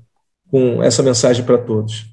com 0.50 0.82
essa 0.82 1.02
mensagem 1.02 1.44
para 1.44 1.58
todos. 1.58 2.06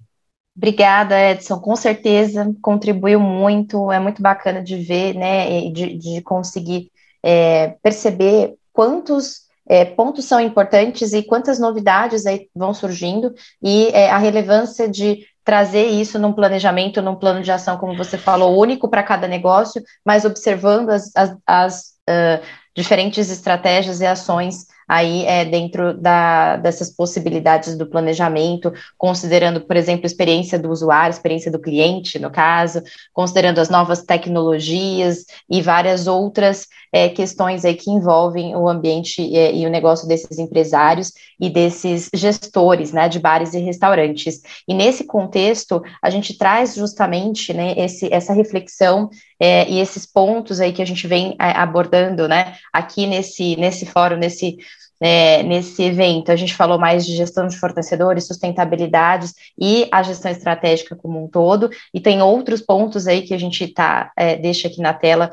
Obrigada, 0.56 1.18
Edson. 1.32 1.60
Com 1.60 1.76
certeza 1.76 2.54
contribuiu 2.62 3.20
muito. 3.20 3.92
É 3.92 4.00
muito 4.00 4.22
bacana 4.22 4.62
de 4.62 4.76
ver, 4.76 5.14
né, 5.14 5.70
de, 5.72 5.98
de 5.98 6.22
conseguir 6.22 6.92
é, 7.24 7.76
perceber 7.82 8.56
quantos 8.74 9.48
é, 9.70 9.86
pontos 9.86 10.26
são 10.26 10.42
importantes 10.42 11.14
e 11.14 11.22
quantas 11.22 11.60
novidades 11.60 12.26
aí 12.26 12.50
vão 12.56 12.74
surgindo 12.74 13.34
e 13.62 13.88
é, 13.94 14.10
a 14.10 14.18
relevância 14.18 14.90
de 14.90 15.26
trazer 15.44 15.86
isso 15.86 16.20
num 16.20 16.34
planejamento, 16.34 17.02
num 17.02 17.16
plano 17.16 17.42
de 17.42 17.52
ação, 17.52 17.78
como 17.78 17.96
você 17.96 18.18
falou, 18.18 18.60
único 18.60 18.90
para 18.90 19.04
cada 19.04 19.28
negócio, 19.28 19.82
mas 20.06 20.26
observando 20.26 20.90
as, 20.90 21.12
as, 21.16 21.38
as 21.46 21.84
uh, 22.10 22.44
diferentes 22.80 23.30
estratégias 23.30 24.00
e 24.00 24.06
ações 24.06 24.66
aí 24.90 25.24
é, 25.28 25.46
dentro 25.46 25.94
da, 25.94 26.58
dessas 26.58 26.90
possibilidades 26.90 27.78
do 27.78 27.86
planejamento, 27.86 28.74
considerando, 28.98 29.62
por 29.62 29.78
exemplo, 29.78 30.08
experiência 30.08 30.58
do 30.58 30.72
usuário, 30.72 31.14
experiência 31.14 31.52
do 31.52 31.60
cliente, 31.60 32.18
no 32.18 32.32
caso, 32.32 32.82
considerando 33.14 33.60
as 33.60 33.70
novas 33.70 34.02
tecnologias 34.02 35.26
e 35.48 35.62
várias 35.62 36.08
outras 36.08 36.68
é, 36.92 37.08
questões 37.10 37.66
aí 37.66 37.76
que 37.76 37.92
envolvem 37.92 38.56
o 38.56 38.68
ambiente 38.68 39.22
é, 39.36 39.54
e 39.54 39.66
o 39.66 39.70
negócio 39.70 40.08
desses 40.08 40.40
empresários 40.40 41.14
e 41.40 41.50
desses 41.50 42.10
gestores, 42.14 42.92
né, 42.92 43.08
de 43.08 43.20
bares 43.20 43.54
e 43.54 43.60
restaurantes. 43.60 44.42
E 44.68 44.74
nesse 44.74 45.06
contexto, 45.06 45.82
a 46.02 46.10
gente 46.10 46.38
traz 46.38 46.76
justamente, 46.76 47.54
né, 47.54 47.76
esse, 47.78 48.12
essa 48.12 48.34
reflexão 48.34 49.10
é, 49.40 49.70
e 49.70 49.80
esses 49.80 50.06
pontos 50.06 50.60
aí 50.60 50.74
que 50.74 50.82
a 50.82 50.86
gente 50.86 51.08
vem 51.08 51.36
é, 51.40 51.52
abordando, 51.52 52.28
né, 52.28 52.56
aqui 52.74 53.06
nesse, 53.06 53.56
nesse 53.56 53.86
fórum, 53.86 54.18
nesse 54.18 54.58
é, 55.00 55.44
nesse 55.44 55.84
evento. 55.84 56.32
A 56.32 56.36
gente 56.36 56.54
falou 56.54 56.78
mais 56.78 57.06
de 57.06 57.16
gestão 57.16 57.48
de 57.48 57.58
fornecedores, 57.58 58.28
sustentabilidades 58.28 59.34
e 59.58 59.88
a 59.92 60.04
gestão 60.04 60.32
estratégica 60.32 60.96
como 60.96 61.24
um 61.24 61.28
todo, 61.28 61.70
e 61.94 62.00
tem 62.00 62.22
outros 62.22 62.62
pontos 62.62 63.08
aí 63.08 63.22
que 63.22 63.34
a 63.34 63.40
gente 63.40 63.68
tá, 63.68 64.12
é, 64.18 64.36
deixa 64.36 64.68
aqui 64.68 64.82
na 64.82 64.94
tela. 64.94 65.32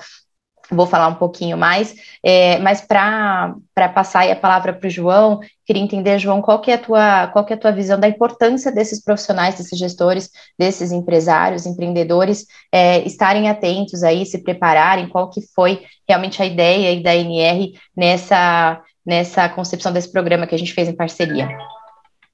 Vou 0.68 0.84
falar 0.84 1.06
um 1.06 1.14
pouquinho 1.14 1.56
mais, 1.56 1.94
é, 2.24 2.58
mas 2.58 2.80
para 2.80 3.54
passar 3.94 4.28
a 4.28 4.34
palavra 4.34 4.72
para 4.72 4.88
o 4.88 4.90
João, 4.90 5.38
queria 5.64 5.80
entender, 5.80 6.18
João, 6.18 6.42
qual 6.42 6.60
que, 6.60 6.72
é 6.72 6.74
a 6.74 6.78
tua, 6.78 7.28
qual 7.28 7.44
que 7.44 7.52
é 7.52 7.56
a 7.56 7.58
tua 7.58 7.70
visão 7.70 8.00
da 8.00 8.08
importância 8.08 8.72
desses 8.72 9.00
profissionais, 9.00 9.54
desses 9.54 9.78
gestores, 9.78 10.28
desses 10.58 10.90
empresários, 10.90 11.66
empreendedores, 11.66 12.46
é, 12.72 12.98
estarem 13.06 13.48
atentos 13.48 14.02
aí, 14.02 14.26
se 14.26 14.42
prepararem, 14.42 15.08
qual 15.08 15.30
que 15.30 15.40
foi 15.54 15.84
realmente 16.08 16.42
a 16.42 16.46
ideia 16.46 17.00
da 17.00 17.14
NR 17.14 17.72
nessa, 17.96 18.82
nessa 19.06 19.48
concepção 19.48 19.92
desse 19.92 20.10
programa 20.10 20.46
que 20.46 20.54
a 20.54 20.58
gente 20.58 20.72
fez 20.72 20.88
em 20.88 20.96
parceria. 20.96 21.48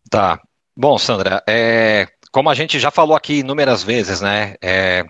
Tá. 0.08 0.40
Bom, 0.74 0.96
Sandra, 0.96 1.42
é, 1.46 2.08
como 2.32 2.48
a 2.48 2.54
gente 2.54 2.80
já 2.80 2.90
falou 2.90 3.14
aqui 3.14 3.40
inúmeras 3.40 3.82
vezes, 3.82 4.22
né? 4.22 4.54
É, 4.62 5.04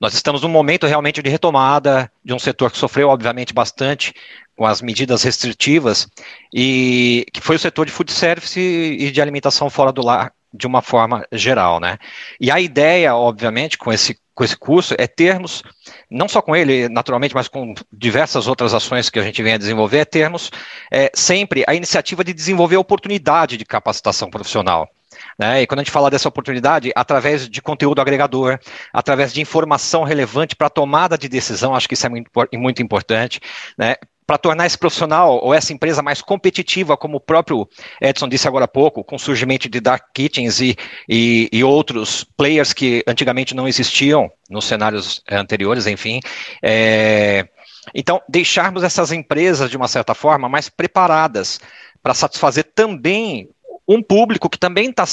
nós 0.00 0.14
estamos 0.14 0.42
num 0.42 0.48
momento 0.48 0.86
realmente 0.86 1.22
de 1.22 1.30
retomada 1.30 2.10
de 2.24 2.34
um 2.34 2.38
setor 2.40 2.72
que 2.72 2.76
sofreu, 2.76 3.08
obviamente, 3.08 3.54
bastante 3.54 4.12
com 4.56 4.66
as 4.66 4.82
medidas 4.82 5.22
restritivas, 5.22 6.08
e 6.52 7.26
que 7.32 7.40
foi 7.40 7.56
o 7.56 7.58
setor 7.58 7.86
de 7.86 7.92
food 7.92 8.10
service 8.10 8.58
e 8.58 9.12
de 9.12 9.20
alimentação 9.20 9.70
fora 9.70 9.92
do 9.92 10.02
lar 10.02 10.32
de 10.52 10.66
uma 10.66 10.82
forma 10.82 11.26
geral, 11.32 11.80
né? 11.80 11.98
E 12.40 12.50
a 12.50 12.60
ideia, 12.60 13.14
obviamente, 13.14 13.76
com 13.76 13.92
esse, 13.92 14.18
com 14.34 14.44
esse 14.44 14.56
curso 14.56 14.94
é 14.98 15.06
termos, 15.06 15.62
não 16.10 16.28
só 16.28 16.40
com 16.40 16.54
ele, 16.54 16.88
naturalmente, 16.88 17.34
mas 17.34 17.48
com 17.48 17.74
diversas 17.92 18.46
outras 18.46 18.74
ações 18.74 19.10
que 19.10 19.18
a 19.18 19.22
gente 19.22 19.42
vem 19.42 19.54
a 19.54 19.58
desenvolver, 19.58 19.98
é 19.98 20.04
termos 20.04 20.50
é, 20.92 21.10
sempre 21.14 21.64
a 21.66 21.74
iniciativa 21.74 22.24
de 22.24 22.32
desenvolver 22.32 22.76
oportunidade 22.76 23.56
de 23.56 23.64
capacitação 23.64 24.30
profissional. 24.30 24.88
Né? 25.38 25.62
E 25.62 25.66
quando 25.66 25.80
a 25.80 25.82
gente 25.82 25.92
fala 25.92 26.10
dessa 26.10 26.28
oportunidade, 26.28 26.92
através 26.94 27.48
de 27.48 27.62
conteúdo 27.62 28.00
agregador, 28.00 28.58
através 28.92 29.32
de 29.32 29.40
informação 29.40 30.02
relevante 30.04 30.56
para 30.56 30.66
a 30.66 30.70
tomada 30.70 31.16
de 31.16 31.28
decisão, 31.28 31.74
acho 31.74 31.88
que 31.88 31.94
isso 31.94 32.06
é 32.06 32.08
muito, 32.08 32.30
muito 32.54 32.82
importante, 32.82 33.40
né? 33.76 33.96
Para 34.26 34.38
tornar 34.38 34.66
esse 34.66 34.76
profissional 34.76 35.38
ou 35.42 35.54
essa 35.54 35.72
empresa 35.72 36.02
mais 36.02 36.20
competitiva, 36.20 36.96
como 36.96 37.18
o 37.18 37.20
próprio 37.20 37.68
Edson 38.00 38.28
disse 38.28 38.48
agora 38.48 38.64
há 38.64 38.68
pouco, 38.68 39.04
com 39.04 39.16
o 39.16 39.18
surgimento 39.18 39.68
de 39.68 39.80
dark 39.80 40.06
kitchens 40.12 40.60
e, 40.60 40.76
e, 41.08 41.48
e 41.52 41.62
outros 41.62 42.24
players 42.36 42.72
que 42.72 43.04
antigamente 43.06 43.54
não 43.54 43.68
existiam 43.68 44.30
nos 44.50 44.64
cenários 44.64 45.22
anteriores, 45.30 45.86
enfim. 45.86 46.20
É, 46.62 47.46
então, 47.94 48.20
deixarmos 48.28 48.82
essas 48.82 49.12
empresas, 49.12 49.70
de 49.70 49.76
uma 49.76 49.86
certa 49.86 50.14
forma, 50.14 50.48
mais 50.48 50.68
preparadas 50.68 51.60
para 52.02 52.14
satisfazer 52.14 52.64
também 52.74 53.48
um 53.86 54.02
público 54.02 54.50
que 54.50 54.58
também 54.58 54.90
está 54.90 55.04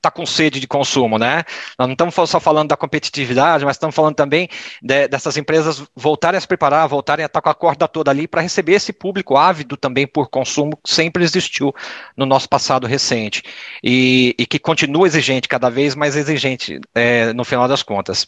tá 0.00 0.10
com 0.10 0.24
sede 0.24 0.60
de 0.60 0.66
consumo, 0.66 1.18
né? 1.18 1.44
Nós 1.78 1.88
não 1.88 1.92
estamos 1.92 2.14
só 2.14 2.38
falando 2.38 2.68
da 2.68 2.76
competitividade, 2.76 3.64
mas 3.64 3.76
estamos 3.76 3.94
falando 3.94 4.14
também 4.14 4.48
de, 4.82 5.08
dessas 5.08 5.36
empresas 5.36 5.82
voltarem 5.94 6.38
a 6.38 6.40
se 6.40 6.46
preparar, 6.46 6.88
voltarem 6.88 7.24
a 7.24 7.26
estar 7.26 7.40
com 7.40 7.48
a 7.48 7.54
corda 7.54 7.88
toda 7.88 8.10
ali 8.10 8.28
para 8.28 8.40
receber 8.40 8.74
esse 8.74 8.92
público 8.92 9.36
ávido 9.36 9.76
também 9.76 10.06
por 10.06 10.28
consumo 10.28 10.78
que 10.82 10.92
sempre 10.92 11.24
existiu 11.24 11.74
no 12.16 12.26
nosso 12.26 12.48
passado 12.48 12.86
recente 12.86 13.42
e, 13.82 14.34
e 14.38 14.46
que 14.46 14.58
continua 14.58 15.06
exigente, 15.06 15.48
cada 15.48 15.68
vez 15.68 15.94
mais 15.94 16.16
exigente 16.16 16.80
é, 16.94 17.32
no 17.32 17.44
final 17.44 17.66
das 17.66 17.82
contas. 17.82 18.26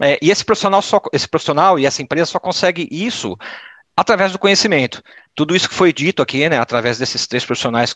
É, 0.00 0.18
e 0.20 0.30
esse 0.30 0.44
profissional, 0.44 0.82
só, 0.82 1.00
esse 1.12 1.28
profissional 1.28 1.78
e 1.78 1.86
essa 1.86 2.02
empresa 2.02 2.26
só 2.26 2.38
consegue 2.38 2.88
isso 2.90 3.36
através 3.96 4.32
do 4.32 4.38
conhecimento. 4.38 5.02
Tudo 5.34 5.56
isso 5.56 5.68
que 5.68 5.74
foi 5.74 5.92
dito 5.92 6.22
aqui, 6.22 6.48
né, 6.48 6.58
através 6.58 6.98
desses 6.98 7.26
três 7.26 7.44
profissionais 7.44 7.94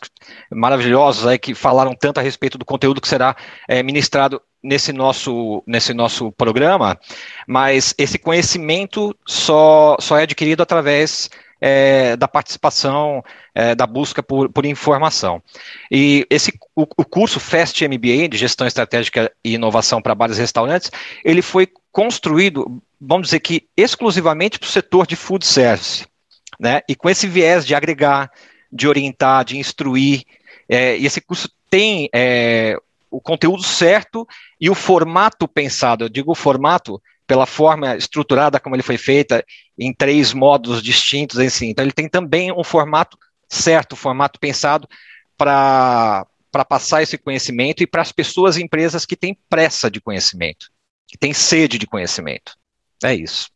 maravilhosos 0.51 1.27
aí 1.27 1.37
que 1.37 1.53
falaram 1.53 1.95
tanto 1.95 2.19
a 2.19 2.23
respeito 2.23 2.57
do 2.57 2.65
conteúdo 2.65 3.01
que 3.01 3.07
será 3.07 3.35
é, 3.67 3.83
ministrado 3.83 4.41
nesse 4.61 4.91
nosso, 4.91 5.63
nesse 5.65 5.93
nosso 5.93 6.31
programa, 6.31 6.99
mas 7.47 7.93
esse 7.97 8.17
conhecimento 8.17 9.15
só, 9.25 9.95
só 9.99 10.17
é 10.17 10.23
adquirido 10.23 10.61
através 10.61 11.29
é, 11.61 12.15
da 12.15 12.27
participação, 12.27 13.23
é, 13.53 13.75
da 13.75 13.87
busca 13.87 14.21
por, 14.21 14.49
por, 14.49 14.65
informação. 14.65 15.41
E 15.91 16.25
esse, 16.29 16.53
o, 16.75 16.83
o, 16.83 17.05
curso 17.05 17.39
FAST 17.39 17.87
MBA, 17.87 18.29
de 18.29 18.37
Gestão 18.37 18.67
Estratégica 18.67 19.31
e 19.43 19.53
Inovação 19.53 20.01
para 20.01 20.15
Bares 20.15 20.37
e 20.37 20.41
Restaurantes, 20.41 20.91
ele 21.23 21.41
foi 21.41 21.67
construído, 21.91 22.81
vamos 22.99 23.27
dizer 23.27 23.39
que 23.39 23.67
exclusivamente 23.75 24.59
para 24.59 24.67
o 24.67 24.71
setor 24.71 25.07
de 25.07 25.15
food 25.15 25.45
service, 25.45 26.05
né? 26.59 26.81
e 26.87 26.95
com 26.95 27.09
esse 27.09 27.27
viés 27.27 27.65
de 27.65 27.75
agregar, 27.75 28.31
de 28.71 28.87
orientar, 28.87 29.45
de 29.45 29.57
instruir, 29.57 30.23
é, 30.67 30.97
e 30.97 31.05
esse 31.05 31.21
curso 31.21 31.49
tem 31.69 32.09
é, 32.13 32.77
o 33.09 33.21
conteúdo 33.21 33.63
certo 33.63 34.27
e 34.59 34.69
o 34.69 34.75
formato 34.75 35.47
pensado, 35.47 36.05
eu 36.05 36.09
digo 36.09 36.35
formato 36.35 37.01
pela 37.27 37.45
forma 37.45 37.97
estruturada 37.97 38.59
como 38.59 38.75
ele 38.75 38.83
foi 38.83 38.97
feita, 38.97 39.45
em 39.77 39.93
três 39.93 40.33
módulos 40.33 40.81
distintos, 40.81 41.37
assim. 41.37 41.67
Então 41.67 41.83
ele 41.83 41.91
tem 41.91 42.07
também 42.07 42.51
um 42.53 42.63
formato 42.63 43.17
certo, 43.49 43.93
um 43.93 43.97
formato 43.97 44.39
pensado 44.39 44.87
para 45.37 46.25
passar 46.67 47.03
esse 47.03 47.17
conhecimento 47.17 47.83
e 47.83 47.87
para 47.87 48.01
as 48.01 48.13
pessoas 48.13 48.55
e 48.55 48.63
empresas 48.63 49.05
que 49.05 49.17
têm 49.17 49.37
pressa 49.49 49.91
de 49.91 49.99
conhecimento, 49.99 50.71
que 51.05 51.17
têm 51.17 51.33
sede 51.33 51.77
de 51.77 51.85
conhecimento. 51.85 52.53
É 53.03 53.13
isso. 53.13 53.49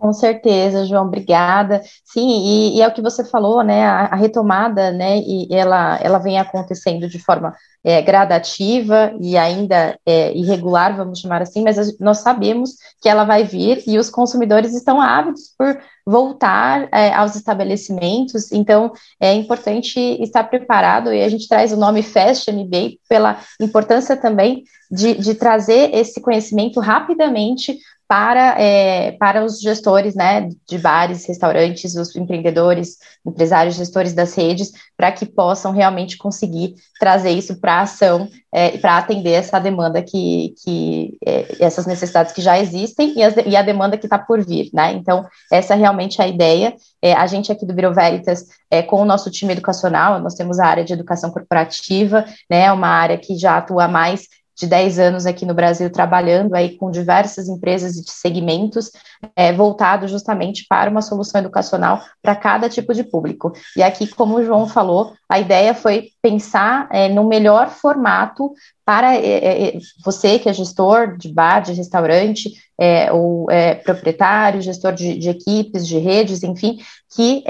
Com 0.00 0.14
certeza, 0.14 0.86
João, 0.86 1.06
obrigada. 1.06 1.82
Sim, 2.06 2.26
e, 2.26 2.78
e, 2.78 2.80
é 2.80 2.88
o 2.88 2.92
que 2.92 3.02
você 3.02 3.22
falou, 3.22 3.62
né? 3.62 3.84
A, 3.84 4.06
a, 4.06 4.16
retomada, 4.16 4.90
né? 4.90 5.18
E 5.18 5.46
ela, 5.54 5.98
ela 6.02 6.18
vem 6.18 6.38
acontecendo 6.38 7.06
de 7.06 7.18
forma 7.18 7.54
é, 7.84 8.00
gradativa 8.00 9.12
e 9.20 9.36
ainda 9.36 9.98
é, 10.06 10.32
irregular, 10.32 10.96
vamos 10.96 11.18
chamar 11.18 11.42
assim, 11.42 11.62
mas 11.62 11.98
nós 11.98 12.18
sabemos 12.18 12.76
que 12.98 13.10
ela 13.10 13.24
vai 13.24 13.44
vir 13.44 13.82
e 13.86 13.98
os 13.98 14.08
consumidores 14.08 14.74
estão 14.74 15.02
ávidos 15.02 15.54
por 15.58 15.78
voltar 16.06 16.88
é, 16.92 17.12
aos 17.12 17.36
estabelecimentos, 17.36 18.50
então 18.52 18.92
é 19.20 19.34
importante 19.34 20.00
estar 20.22 20.44
preparado 20.44 21.12
e 21.12 21.22
a 21.22 21.28
gente 21.28 21.46
traz 21.46 21.72
o 21.72 21.76
nome 21.76 22.02
Fast 22.02 22.50
MBA 22.50 22.96
pela 23.06 23.38
importância 23.60 24.16
também 24.16 24.64
de, 24.90 25.14
de 25.14 25.34
trazer 25.34 25.94
esse 25.94 26.22
conhecimento 26.22 26.80
rapidamente 26.80 27.78
para, 28.10 28.60
é, 28.60 29.12
para 29.12 29.44
os 29.44 29.60
gestores 29.60 30.16
né, 30.16 30.48
de 30.68 30.78
bares, 30.78 31.28
restaurantes, 31.28 31.94
os 31.94 32.16
empreendedores, 32.16 32.98
empresários, 33.24 33.76
gestores 33.76 34.12
das 34.12 34.34
redes, 34.34 34.72
para 34.96 35.12
que 35.12 35.24
possam 35.24 35.70
realmente 35.70 36.18
conseguir 36.18 36.74
trazer 36.98 37.30
isso 37.30 37.60
para 37.60 37.74
a 37.74 37.82
ação 37.82 38.28
é, 38.52 38.76
para 38.78 38.98
atender 38.98 39.30
essa 39.30 39.60
demanda 39.60 40.02
que, 40.02 40.54
que 40.60 41.16
é, 41.24 41.64
essas 41.64 41.86
necessidades 41.86 42.32
que 42.32 42.42
já 42.42 42.58
existem 42.58 43.16
e, 43.16 43.22
as, 43.22 43.34
e 43.46 43.54
a 43.54 43.62
demanda 43.62 43.96
que 43.96 44.06
está 44.06 44.18
por 44.18 44.44
vir, 44.44 44.70
né? 44.74 44.92
Então, 44.92 45.24
essa 45.52 45.74
é 45.74 45.76
realmente 45.76 46.20
a 46.20 46.26
ideia. 46.26 46.74
É, 47.00 47.12
a 47.12 47.28
gente 47.28 47.52
aqui 47.52 47.64
do 47.64 47.72
Biro 47.72 47.94
Veritas, 47.94 48.44
é, 48.68 48.82
com 48.82 49.00
o 49.00 49.04
nosso 49.04 49.30
time 49.30 49.52
educacional, 49.52 50.18
nós 50.18 50.34
temos 50.34 50.58
a 50.58 50.66
área 50.66 50.84
de 50.84 50.92
educação 50.92 51.30
corporativa, 51.30 52.24
né? 52.50 52.72
Uma 52.72 52.88
área 52.88 53.16
que 53.16 53.36
já 53.36 53.56
atua 53.56 53.86
mais 53.86 54.26
de 54.56 54.66
10 54.66 54.98
anos 54.98 55.26
aqui 55.26 55.46
no 55.46 55.54
Brasil 55.54 55.90
trabalhando 55.90 56.54
aí 56.54 56.76
com 56.76 56.90
diversas 56.90 57.48
empresas 57.48 57.96
e 57.96 58.04
segmentos 58.06 58.90
é, 59.34 59.52
voltado 59.52 60.06
justamente 60.06 60.66
para 60.68 60.90
uma 60.90 61.02
solução 61.02 61.40
educacional 61.40 62.02
para 62.22 62.36
cada 62.36 62.68
tipo 62.68 62.92
de 62.92 63.02
público. 63.02 63.52
E 63.76 63.82
aqui, 63.82 64.06
como 64.06 64.36
o 64.36 64.44
João 64.44 64.66
falou, 64.66 65.14
a 65.28 65.38
ideia 65.38 65.74
foi 65.74 66.08
pensar 66.20 66.88
é, 66.90 67.08
no 67.08 67.26
melhor 67.26 67.70
formato 67.70 68.52
para 68.84 69.14
é, 69.14 69.18
é, 69.18 69.68
é 69.68 69.78
você 70.04 70.38
que 70.38 70.48
é 70.48 70.52
gestor 70.52 71.16
de 71.16 71.32
bar, 71.32 71.60
de 71.60 71.72
restaurante, 71.72 72.50
é, 72.78 73.12
ou 73.12 73.46
proprietário, 73.84 74.62
gestor 74.62 74.92
de, 74.92 75.18
de, 75.18 75.28
equipes, 75.28 75.86
de 75.86 75.98
redes, 75.98 76.42
enfim, 76.42 76.78
que 77.14 77.44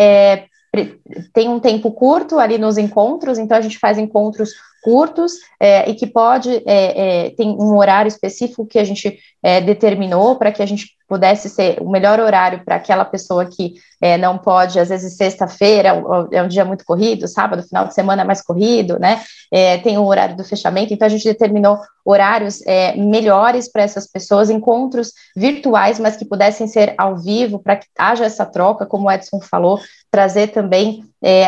tem 1.32 1.48
um 1.48 1.59
tempo 1.59 1.90
curto 1.92 2.38
ali 2.38 2.59
nos 2.59 2.78
encontros, 2.78 3.38
então 3.38 3.57
a 3.57 3.61
gente 3.61 3.78
faz 3.78 3.98
encontros 3.98 4.51
curtos 4.83 5.35
é, 5.59 5.89
e 5.91 5.95
que 5.95 6.07
pode 6.07 6.62
é, 6.66 7.26
é, 7.26 7.31
tem 7.31 7.49
um 7.51 7.76
horário 7.76 8.09
específico 8.09 8.66
que 8.66 8.78
a 8.78 8.85
gente 8.85 9.18
é, 9.43 9.61
determinou 9.61 10.37
para 10.37 10.53
que 10.53 10.62
a 10.62 10.66
gente 10.66 10.99
pudesse 11.09 11.49
ser 11.49 11.78
o 11.81 11.91
melhor 11.91 12.20
horário 12.20 12.64
para 12.64 12.76
aquela 12.76 13.05
pessoa 13.05 13.45
que 13.45 13.74
é, 14.01 14.16
não 14.16 14.39
pode, 14.39 14.78
às 14.78 14.91
vezes 14.91 15.16
sexta-feira 15.16 16.01
é 16.31 16.41
um 16.41 16.47
dia 16.47 16.64
muito 16.64 16.85
corrido, 16.85 17.26
sábado, 17.26 17.64
final 17.64 17.87
de 17.87 17.95
semana 17.95 18.22
é 18.22 18.24
mais 18.24 18.41
corrido, 18.41 18.97
né? 18.99 19.20
É, 19.53 19.78
tem 19.78 19.99
o 19.99 20.05
horário 20.05 20.37
do 20.37 20.45
fechamento, 20.45 20.95
então 20.95 21.07
a 21.07 21.09
gente 21.11 21.24
determinou 21.24 21.81
horários 22.05 22.61
melhores 22.97 23.70
para 23.70 23.83
essas 23.83 24.07
pessoas, 24.07 24.51
encontros 24.51 25.12
virtuais, 25.37 25.99
mas 25.99 26.16
que 26.16 26.24
pudessem 26.24 26.68
ser 26.68 26.95
ao 26.97 27.16
vivo, 27.16 27.59
para 27.59 27.76
que 27.76 27.87
haja 27.99 28.24
essa 28.24 28.47
troca, 28.47 28.87
como 28.87 29.09
o 29.09 29.11
Edson 29.11 29.41
falou, 29.41 29.81
trazer 30.12 30.49
também 30.49 31.05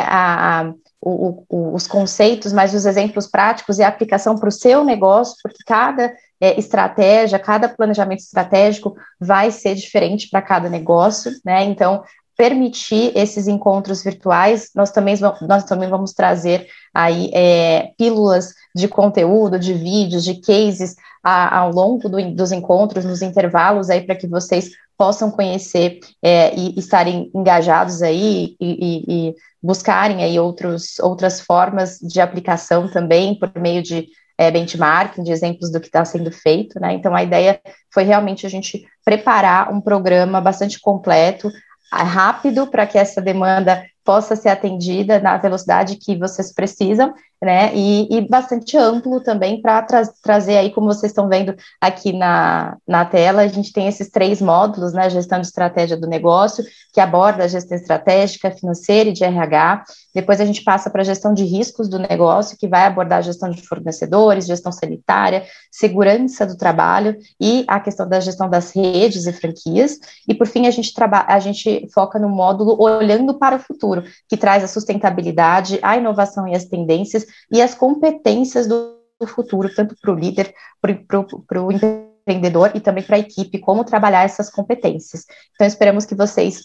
a, 0.07 0.61
a 0.61 0.73
o, 1.03 1.45
o, 1.49 1.75
os 1.75 1.87
conceitos, 1.89 2.53
mas 2.53 2.73
os 2.73 2.87
exemplos 2.87 3.27
práticos 3.27 3.79
e 3.79 3.83
a 3.83 3.89
aplicação 3.89 4.37
para 4.37 4.49
o 4.49 4.53
seu 4.53 4.85
negócio, 4.85 5.35
porque 5.43 5.65
cada 5.67 6.15
é, 6.41 6.59
estratégia, 6.59 7.39
cada 7.41 7.69
planejamento 7.69 8.21
estratégico 8.21 8.95
vai 9.21 9.51
ser 9.51 9.75
diferente 9.75 10.29
para 10.31 10.41
cada 10.41 10.69
negócio, 10.69 11.33
né? 11.45 11.65
Então, 11.65 12.03
permitir 12.37 13.13
esses 13.17 13.47
encontros 13.47 14.03
virtuais, 14.03 14.71
nós 14.75 14.91
também, 14.91 15.17
nós 15.43 15.65
também 15.65 15.89
vamos 15.89 16.13
trazer 16.13 16.67
aí 16.95 17.31
é, 17.35 17.91
pílulas 17.99 18.55
de 18.75 18.89
conteúdo, 18.89 19.59
de 19.59 19.75
vídeos, 19.75 20.25
de 20.25 20.41
cases 20.41 20.97
a, 21.23 21.59
ao 21.59 21.71
longo 21.71 22.09
do, 22.09 22.35
dos 22.35 22.53
encontros, 22.53 23.05
nos 23.05 23.23
intervalos 23.23 23.91
aí 23.91 24.01
para 24.01 24.17
que 24.17 24.27
vocês 24.27 24.71
possam 24.97 25.31
conhecer 25.31 26.01
é, 26.23 26.55
e 26.55 26.79
estarem 26.79 27.31
engajados 27.35 28.03
aí 28.03 28.57
e, 28.61 29.29
e, 29.29 29.35
buscarem 29.63 30.25
aí 30.25 30.39
outros, 30.39 30.99
outras 30.99 31.41
formas 31.41 31.99
de 31.99 32.21
aplicação 32.21 32.91
também 32.91 33.39
por 33.39 33.51
meio 33.61 33.83
de 33.83 34.09
é, 34.37 34.51
benchmarking, 34.51 35.23
de 35.23 35.31
exemplos 35.31 35.71
do 35.71 35.81
que 35.81 35.87
está 35.87 36.05
sendo 36.05 36.33
feito, 36.33 36.81
né? 36.81 36.95
Então 36.95 37.15
a 37.15 37.23
ideia 37.23 37.61
foi 37.93 38.03
realmente 38.03 38.45
a 38.45 38.49
gente 38.49 38.85
preparar 39.05 39.73
um 39.73 39.81
programa 39.81 40.41
bastante 40.41 40.81
completo, 40.81 41.51
rápido, 41.93 42.67
para 42.67 42.87
que 42.87 42.99
essa 42.99 43.21
demanda 43.21 43.85
possa 44.05 44.37
ser 44.37 44.49
atendida 44.49 45.19
na 45.21 45.37
velocidade 45.37 45.97
que 45.97 46.17
vocês 46.17 46.53
precisam, 46.53 47.13
né? 47.43 47.75
E, 47.75 48.07
e 48.09 48.21
bastante 48.21 48.77
amplo 48.77 49.21
também 49.21 49.61
para 49.61 49.83
tra 49.83 50.03
trazer 50.23 50.57
aí, 50.57 50.71
como 50.71 50.87
vocês 50.87 51.11
estão 51.11 51.29
vendo 51.29 51.57
aqui 51.81 52.13
na, 52.13 52.77
na 52.87 53.05
tela, 53.05 53.43
a 53.43 53.49
gente 53.49 53.73
tem 53.73 53.89
esses 53.89 54.09
três 54.09 54.41
módulos, 54.41 54.93
né? 54.93 55.11
Gestão 55.11 55.41
de 55.41 55.49
estratégia 55.49 55.97
do 55.97 56.07
negócio, 56.07 56.65
que 56.93 57.01
aborda 57.01 57.43
a 57.43 57.49
gestão 57.49 57.77
estratégica, 57.77 58.53
financeira 58.53 59.11
e 59.11 59.13
de 59.13 59.25
RH. 59.25 59.85
Depois 60.15 60.41
a 60.41 60.45
gente 60.45 60.63
passa 60.63 60.89
para 60.89 61.03
a 61.03 61.05
gestão 61.05 61.35
de 61.35 61.43
riscos 61.45 61.89
do 61.89 61.99
negócio, 61.99 62.57
que 62.57 62.69
vai 62.69 62.85
abordar 62.85 63.19
a 63.19 63.23
gestão 63.23 63.51
de 63.51 63.61
fornecedores, 63.67 64.47
gestão 64.47 64.71
sanitária, 64.71 65.45
segurança 65.69 66.47
do 66.47 66.57
trabalho 66.57 67.17
e 67.41 67.65
a 67.67 67.81
questão 67.81 68.09
da 68.09 68.21
gestão 68.21 68.49
das 68.49 68.71
redes 68.73 69.27
e 69.27 69.33
franquias. 69.33 69.99
E 70.29 70.35
por 70.35 70.47
fim, 70.47 70.69
a 70.69 70.71
gente 70.71 70.93
a 71.27 71.39
gente 71.41 71.89
foca 71.93 72.21
no 72.21 72.29
módulo 72.29 72.81
olhando 72.81 73.35
para 73.35 73.57
o 73.57 73.59
futuro, 73.59 73.92
que 74.29 74.37
traz 74.37 74.65
a 74.65 74.69
sustentabilidade, 74.69 75.79
a 75.83 75.97
inovação 75.97 76.47
e 76.47 76.55
as 76.55 76.65
tendências 76.65 77.27
e 77.51 77.61
as 77.61 77.75
competências 77.75 78.67
do 78.67 78.99
futuro, 79.27 79.73
tanto 79.75 79.95
para 80.01 80.13
o 80.13 80.19
líder, 80.19 80.55
para 80.81 81.63
o 81.63 81.73
empreendedor 81.73 82.73
e 82.75 82.81
também 82.81 83.05
para 83.05 83.17
a 83.17 83.21
equipe, 83.21 83.59
como 83.59 83.85
trabalhar 83.85 84.23
essas 84.23 84.51
competências. 84.51 85.25
Então, 85.55 85.67
esperamos 85.67 86.05
que 86.05 86.15
vocês 86.15 86.65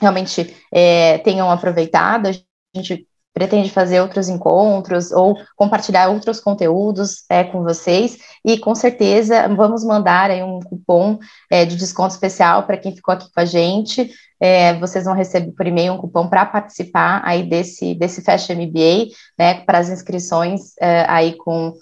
realmente 0.00 0.54
é, 0.72 1.18
tenham 1.18 1.50
aproveitado. 1.50 2.28
A 2.28 2.32
gente 2.76 3.06
pretende 3.34 3.68
fazer 3.68 4.00
outros 4.00 4.28
encontros 4.28 5.10
ou 5.10 5.36
compartilhar 5.56 6.08
outros 6.08 6.38
conteúdos 6.38 7.24
é, 7.28 7.42
com 7.42 7.64
vocês 7.64 8.16
e 8.44 8.56
com 8.56 8.74
certeza 8.76 9.48
vamos 9.48 9.84
mandar 9.84 10.30
aí 10.30 10.42
um 10.42 10.60
cupom 10.60 11.18
é, 11.50 11.64
de 11.64 11.74
desconto 11.74 12.14
especial 12.14 12.62
para 12.62 12.76
quem 12.76 12.94
ficou 12.94 13.12
aqui 13.12 13.26
com 13.34 13.40
a 13.40 13.44
gente. 13.44 14.08
É, 14.40 14.74
vocês 14.74 15.04
vão 15.04 15.14
receber 15.14 15.52
por 15.52 15.66
e-mail 15.66 15.94
um 15.94 15.98
cupom 15.98 16.28
para 16.28 16.46
participar 16.46 17.22
aí 17.24 17.42
desse, 17.42 17.94
desse 17.94 18.22
Fast 18.22 18.54
MBA, 18.54 19.08
né, 19.38 19.54
para 19.64 19.78
as 19.78 19.88
inscrições 19.88 20.72
é, 20.80 21.04
aí 21.08 21.36
com, 21.36 21.74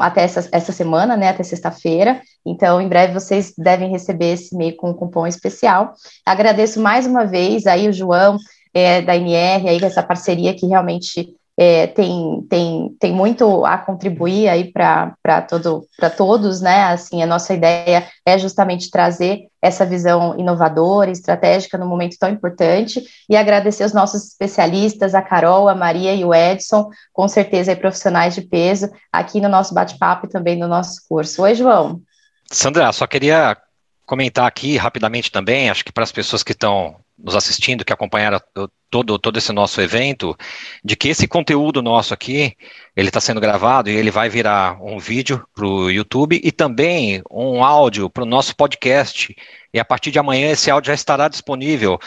até 0.00 0.22
essa, 0.22 0.46
essa 0.52 0.72
semana, 0.72 1.16
né, 1.16 1.28
até 1.28 1.42
sexta-feira. 1.42 2.20
Então, 2.44 2.80
em 2.80 2.88
breve 2.88 3.14
vocês 3.14 3.54
devem 3.56 3.90
receber 3.90 4.32
esse 4.32 4.54
e-mail 4.54 4.76
com 4.76 4.90
um 4.90 4.94
cupom 4.94 5.26
especial. 5.26 5.94
Agradeço 6.26 6.80
mais 6.80 7.06
uma 7.06 7.24
vez 7.24 7.66
aí 7.66 7.88
o 7.88 7.92
João, 7.92 8.36
é, 8.78 9.02
da 9.02 9.16
NR, 9.16 9.68
aí, 9.68 9.78
essa 9.82 10.02
parceria 10.02 10.54
que 10.54 10.66
realmente 10.66 11.34
é, 11.60 11.88
tem, 11.88 12.46
tem, 12.48 12.96
tem 13.00 13.12
muito 13.12 13.66
a 13.66 13.76
contribuir 13.76 14.48
aí 14.48 14.70
para 14.72 15.42
todo, 15.48 15.84
todos, 16.16 16.60
né? 16.60 16.84
Assim, 16.84 17.20
a 17.20 17.26
nossa 17.26 17.52
ideia 17.52 18.06
é 18.24 18.38
justamente 18.38 18.88
trazer 18.88 19.48
essa 19.60 19.84
visão 19.84 20.38
inovadora, 20.38 21.10
estratégica 21.10 21.76
no 21.76 21.88
momento 21.88 22.16
tão 22.16 22.30
importante 22.30 23.02
e 23.28 23.36
agradecer 23.36 23.84
os 23.84 23.92
nossos 23.92 24.28
especialistas, 24.28 25.16
a 25.16 25.20
Carol, 25.20 25.68
a 25.68 25.74
Maria 25.74 26.14
e 26.14 26.24
o 26.24 26.32
Edson, 26.32 26.90
com 27.12 27.26
certeza 27.26 27.72
aí, 27.72 27.76
profissionais 27.76 28.36
de 28.36 28.42
peso, 28.42 28.88
aqui 29.12 29.40
no 29.40 29.48
nosso 29.48 29.74
bate-papo 29.74 30.26
e 30.26 30.30
também 30.30 30.56
no 30.56 30.68
nosso 30.68 31.00
curso. 31.08 31.42
Oi, 31.42 31.56
João. 31.56 32.00
Sandra, 32.52 32.92
só 32.92 33.04
queria 33.04 33.56
comentar 34.06 34.46
aqui 34.46 34.76
rapidamente 34.76 35.32
também, 35.32 35.68
acho 35.68 35.84
que 35.84 35.92
para 35.92 36.04
as 36.04 36.12
pessoas 36.12 36.44
que 36.44 36.52
estão 36.52 36.94
nos 37.18 37.34
assistindo, 37.34 37.84
que 37.84 37.92
acompanharam 37.92 38.40
todo, 38.90 39.18
todo 39.18 39.36
esse 39.36 39.52
nosso 39.52 39.80
evento, 39.80 40.36
de 40.84 40.96
que 40.96 41.08
esse 41.08 41.26
conteúdo 41.26 41.82
nosso 41.82 42.14
aqui, 42.14 42.56
ele 42.96 43.08
está 43.08 43.20
sendo 43.20 43.40
gravado 43.40 43.90
e 43.90 43.96
ele 43.96 44.10
vai 44.10 44.28
virar 44.28 44.82
um 44.82 44.98
vídeo 44.98 45.44
para 45.54 45.66
o 45.66 45.90
YouTube 45.90 46.40
e 46.42 46.52
também 46.52 47.22
um 47.30 47.64
áudio 47.64 48.08
para 48.08 48.22
o 48.22 48.26
nosso 48.26 48.56
podcast. 48.56 49.34
E 49.74 49.80
a 49.80 49.84
partir 49.84 50.10
de 50.10 50.18
amanhã 50.18 50.50
esse 50.50 50.70
áudio 50.70 50.88
já 50.88 50.94
estará 50.94 51.28
disponível 51.28 51.98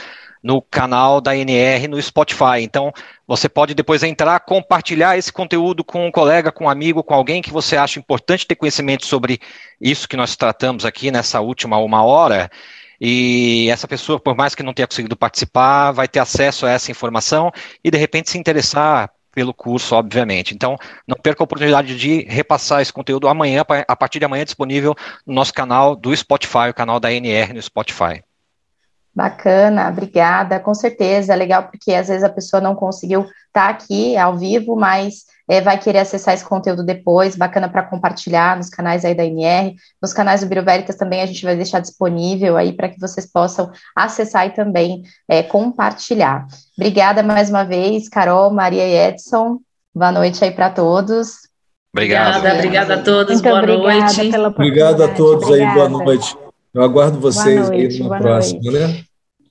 no 0.43 0.61
canal 0.61 1.21
da 1.21 1.35
NR 1.35 1.87
no 1.87 2.01
Spotify. 2.01 2.61
Então, 2.61 2.91
você 3.27 3.47
pode 3.47 3.73
depois 3.73 4.01
entrar, 4.01 4.39
compartilhar 4.39 5.17
esse 5.17 5.31
conteúdo 5.31 5.83
com 5.83 6.07
um 6.07 6.11
colega, 6.11 6.51
com 6.51 6.65
um 6.65 6.69
amigo, 6.69 7.03
com 7.03 7.13
alguém 7.13 7.41
que 7.41 7.51
você 7.51 7.77
acha 7.77 7.99
importante 7.99 8.47
ter 8.47 8.55
conhecimento 8.55 9.05
sobre 9.05 9.39
isso 9.79 10.07
que 10.07 10.17
nós 10.17 10.35
tratamos 10.35 10.83
aqui 10.83 11.11
nessa 11.11 11.39
última 11.41 11.77
uma 11.77 12.03
hora. 12.03 12.49
E 13.03 13.67
essa 13.71 13.87
pessoa, 13.87 14.19
por 14.19 14.35
mais 14.37 14.53
que 14.53 14.61
não 14.61 14.75
tenha 14.75 14.85
conseguido 14.85 15.17
participar, 15.17 15.91
vai 15.91 16.07
ter 16.07 16.19
acesso 16.19 16.67
a 16.67 16.69
essa 16.69 16.91
informação 16.91 17.51
e 17.83 17.89
de 17.89 17.97
repente 17.97 18.29
se 18.29 18.37
interessar 18.37 19.09
pelo 19.33 19.55
curso, 19.55 19.95
obviamente. 19.95 20.53
Então, 20.53 20.75
não 21.07 21.17
perca 21.17 21.41
a 21.41 21.45
oportunidade 21.45 21.97
de 21.97 22.25
repassar 22.29 22.79
esse 22.79 22.93
conteúdo 22.93 23.27
amanhã, 23.27 23.63
a 23.87 23.95
partir 23.95 24.19
de 24.19 24.25
amanhã, 24.25 24.43
disponível 24.45 24.93
no 25.25 25.33
nosso 25.33 25.51
canal 25.51 25.95
do 25.95 26.15
Spotify, 26.15 26.69
o 26.69 26.73
canal 26.75 26.99
da 26.99 27.11
NR 27.11 27.53
no 27.53 27.61
Spotify. 27.61 28.23
Bacana, 29.15 29.89
obrigada. 29.89 30.59
Com 30.59 30.75
certeza, 30.75 31.33
é 31.33 31.35
legal 31.35 31.63
porque 31.63 31.93
às 31.93 32.07
vezes 32.07 32.23
a 32.23 32.29
pessoa 32.29 32.61
não 32.61 32.75
conseguiu 32.75 33.27
tá 33.51 33.69
aqui 33.69 34.17
ao 34.17 34.37
vivo, 34.37 34.75
mas 34.75 35.25
é, 35.47 35.59
vai 35.59 35.77
querer 35.77 35.99
acessar 35.99 36.33
esse 36.33 36.45
conteúdo 36.45 36.83
depois, 36.83 37.35
bacana 37.35 37.67
para 37.67 37.83
compartilhar 37.83 38.55
nos 38.55 38.69
canais 38.69 39.03
aí 39.03 39.13
da 39.13 39.25
NR, 39.25 39.75
nos 40.01 40.13
canais 40.13 40.41
do 40.41 40.47
Biro 40.47 40.63
Veritas 40.63 40.95
também 40.95 41.21
a 41.21 41.25
gente 41.25 41.43
vai 41.43 41.55
deixar 41.55 41.79
disponível 41.79 42.55
aí 42.55 42.71
para 42.71 42.87
que 42.87 42.99
vocês 42.99 43.25
possam 43.25 43.69
acessar 43.95 44.47
e 44.47 44.51
também 44.51 45.03
é, 45.27 45.43
compartilhar. 45.43 46.47
Obrigada 46.77 47.21
mais 47.21 47.49
uma 47.49 47.63
vez, 47.63 48.07
Carol, 48.07 48.49
Maria 48.51 48.87
e 48.87 49.09
Edson. 49.09 49.59
Boa 49.93 50.11
noite 50.11 50.43
aí 50.43 50.51
para 50.51 50.69
todos. 50.69 51.49
Obrigado. 51.93 52.37
Obrigada, 52.37 52.55
obrigada 52.55 52.93
a 52.95 53.03
todos, 53.03 53.41
Muito 53.41 53.49
boa 53.49 53.61
noite. 53.61 54.21
Obrigado 54.21 55.03
a 55.03 55.07
todos 55.09 55.43
obrigada. 55.43 55.71
aí, 55.71 55.89
boa 55.89 55.89
noite. 55.89 56.37
Eu 56.73 56.83
aguardo 56.83 57.19
vocês 57.19 57.67
noite, 57.67 58.01
aí 58.01 58.07
na 58.07 58.17
próxima, 58.17 58.61
noite. 58.63 58.79
né? 58.79 59.03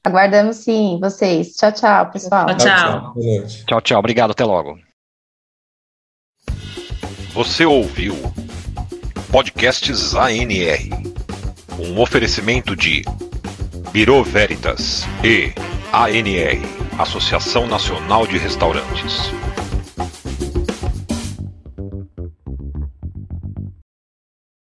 Aguardamos 0.04 0.56
sim, 0.56 0.98
vocês. 1.00 1.54
Tchau, 1.54 1.72
tchau, 1.72 2.10
pessoal. 2.10 2.46
Tchau, 2.46 2.56
tchau. 2.56 3.14
Tchau, 3.66 3.80
tchau. 3.80 3.98
Obrigado, 3.98 4.30
até 4.30 4.44
logo. 4.44 4.78
Você 7.32 7.64
ouviu 7.64 8.14
Podcasts 9.30 10.14
ANR, 10.14 10.88
um 11.78 12.00
oferecimento 12.00 12.74
de 12.74 13.02
Biro 13.92 14.24
Veritas 14.24 15.04
e 15.22 15.52
ANR, 15.92 16.60
Associação 16.98 17.66
Nacional 17.66 18.26
de 18.26 18.38
Restaurantes. 18.38 19.30